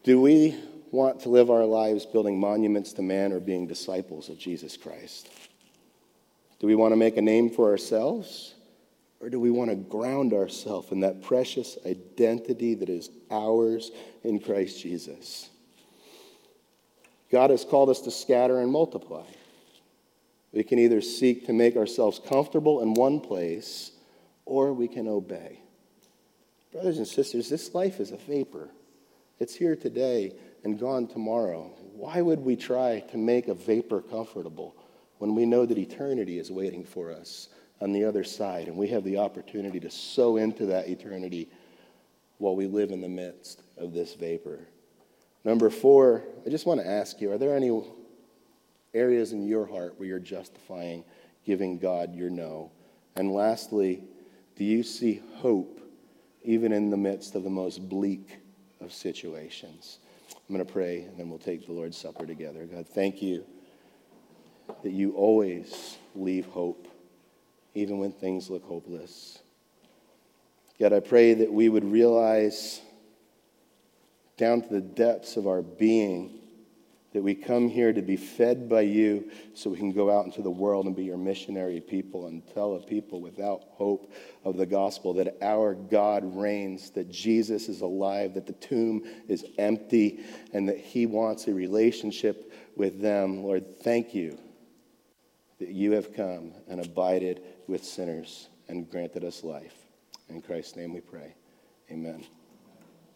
Do 0.05 0.21
we 0.21 0.57
want 0.91 1.21
to 1.21 1.29
live 1.29 1.51
our 1.51 1.65
lives 1.65 2.07
building 2.07 2.39
monuments 2.39 2.93
to 2.95 3.03
man 3.03 3.33
or 3.33 3.41
being 3.41 3.67
disciples 3.67 4.29
of 4.29 4.39
Jesus 4.39 4.77
Christ? 4.77 5.29
Do 6.61 6.67
we 6.67 6.75
want 6.75 6.93
to 6.93 6.97
make 6.97 7.17
a 7.17 7.23
name 7.23 7.51
for 7.51 7.71
ourselves? 7.71 8.55
Or 9.21 9.29
do 9.29 9.41
we 9.41 9.51
want 9.51 9.71
to 9.71 9.77
ground 9.77 10.33
ourselves 10.33 10.93
in 10.93 11.01
that 11.01 11.23
precious 11.23 11.77
identity 11.85 12.75
that 12.75 12.89
is 12.89 13.11
ours 13.31 13.91
in 14.23 14.39
Christ 14.39 14.81
Jesus? 14.81 15.51
God 17.31 17.51
has 17.51 17.65
called 17.65 17.91
us 17.91 18.01
to 18.03 18.11
scatter 18.11 18.61
and 18.61 18.71
multiply. 18.71 19.25
We 20.53 20.63
can 20.63 20.79
either 20.79 21.01
seek 21.01 21.47
to 21.47 21.53
make 21.53 21.77
ourselves 21.77 22.21
comfortable 22.27 22.81
in 22.81 22.95
one 22.95 23.21
place 23.21 23.93
or 24.47 24.73
we 24.73 24.89
can 24.89 25.07
obey. 25.07 25.61
Brothers 26.73 26.99
and 26.99 27.07
sisters, 27.07 27.49
this 27.49 27.75
life 27.75 28.01
is 28.01 28.13
a 28.13 28.17
vapor. 28.17 28.69
It's 29.41 29.55
here 29.55 29.77
today 29.77 30.33
and 30.65 30.79
gone 30.79 31.07
tomorrow. 31.07 31.71
Why 31.93 32.23
would 32.23 32.41
we 32.41 32.57
try 32.57 33.01
to 33.11 33.19
make 33.19 33.49
a 33.49 33.55
vapor 33.55 34.01
comfortable 34.01 34.75
when 35.19 35.35
we 35.35 35.45
know 35.45 35.67
that 35.67 35.77
eternity 35.77 36.39
is 36.39 36.51
waiting 36.51 36.85
for 36.85 37.13
us 37.13 37.49
on 37.81 37.93
the 37.93 38.05
other 38.05 38.25
side 38.25 38.69
and 38.69 38.77
we 38.77 38.89
have 38.89 39.05
the 39.05 39.19
opportunity 39.19 39.81
to 39.81 39.91
sow 39.91 40.37
into 40.37 40.67
that 40.67 40.89
eternity 40.89 41.49
while 42.39 42.57
we 42.57 42.67
live 42.67 42.91
in 42.91 43.01
the 43.01 43.09
midst 43.09 43.63
of 43.77 43.93
this 43.93 44.15
vapor? 44.15 44.61
Number 45.45 45.71
four, 45.71 46.25
I 46.47 46.51
just 46.51 46.67
want 46.67 46.81
to 46.81 46.87
ask 46.87 47.21
you 47.21 47.33
are 47.33 47.39
there 47.39 47.57
any 47.57 47.83
areas 48.95 49.33
in 49.33 49.47
your 49.47 49.67
heart 49.67 49.95
where 49.99 50.09
you're 50.09 50.19
justifying 50.19 51.05
giving 51.45 51.79
God 51.79 52.15
your 52.15 52.31
no? 52.31 52.71
And 53.17 53.33
lastly, 53.33 54.03
do 54.57 54.65
you 54.65 54.83
see 54.83 55.23
hope 55.37 55.81
even 56.45 56.73
in 56.73 56.91
the 56.91 56.97
midst 56.97 57.35
of 57.35 57.45
the 57.45 57.51
most 57.51 57.89
bleak 57.89 58.39
of 58.81 58.93
situations? 58.93 59.99
I'm 60.31 60.55
going 60.55 60.67
to 60.67 60.73
pray 60.73 61.03
and 61.03 61.19
then 61.19 61.29
we'll 61.31 61.39
take 61.39 61.67
the 61.67 61.73
Lord's 61.73 61.97
Supper 61.97 62.27
together. 62.27 62.65
God, 62.67 62.87
thank 62.87 63.23
you 63.23 63.45
that 64.83 64.93
you 64.93 65.13
always 65.13 65.97
leave 66.15 66.47
hope, 66.47 66.89
even 67.79 67.99
when 67.99 68.13
things 68.13 68.51
look 68.51 68.65
hopeless. 68.65 69.39
God, 70.81 70.93
I 70.93 71.01
pray 71.01 71.35
that 71.35 71.53
we 71.53 71.69
would 71.69 71.85
realize 71.85 72.81
down 74.37 74.63
to 74.63 74.69
the 74.69 74.81
depths 74.81 75.37
of 75.37 75.47
our 75.47 75.63
being 75.63 76.39
that 77.13 77.23
we 77.23 77.35
come 77.35 77.69
here 77.69 77.93
to 77.93 78.03
be 78.03 78.17
fed 78.17 78.69
by 78.69 78.83
you 78.83 79.31
so 79.55 79.71
we 79.71 79.79
can 79.79 79.93
go 79.93 80.11
out 80.11 80.27
into 80.27 80.43
the 80.43 80.51
world 80.51 80.87
and 80.87 80.95
be 80.95 81.05
your 81.05 81.17
missionary 81.17 81.81
people 81.81 82.27
and 82.27 82.47
tell 82.53 82.77
a 82.77 82.81
people 82.81 83.21
without 83.21 83.65
hope 83.71 84.13
of 84.45 84.57
the 84.57 84.67
gospel 84.67 85.15
that 85.15 85.37
our 85.43 85.75
God 85.75 86.37
reigns, 86.37 86.91
that 86.91 87.11
Jesus 87.11 87.69
is 87.69 87.81
alive, 87.81 88.35
that 88.35 88.47
the 88.47 88.53
tomb 88.53 89.05
is 89.27 89.45
empty, 89.57 90.21
and 90.53 90.69
that 90.69 90.79
he 90.79 91.07
wants 91.07 91.49
a 91.49 91.55
relationship 91.55 92.53
with 92.77 93.01
them. 93.01 93.43
Lord, 93.43 93.81
thank 93.81 94.15
you 94.15 94.39
that 95.59 95.71
you 95.71 95.93
have 95.93 96.15
come 96.15 96.53
and 96.69 96.85
abided 96.85 97.43
with 97.69 97.85
sinners 97.85 98.49
and 98.69 98.91
granted 98.91 99.25
us 99.25 99.45
life. 99.45 99.75
In 100.29 100.43
Christ's 100.43 100.77
name 100.77 100.93
we 100.93 101.01
pray. 101.01 101.35
Amen. 101.91 102.25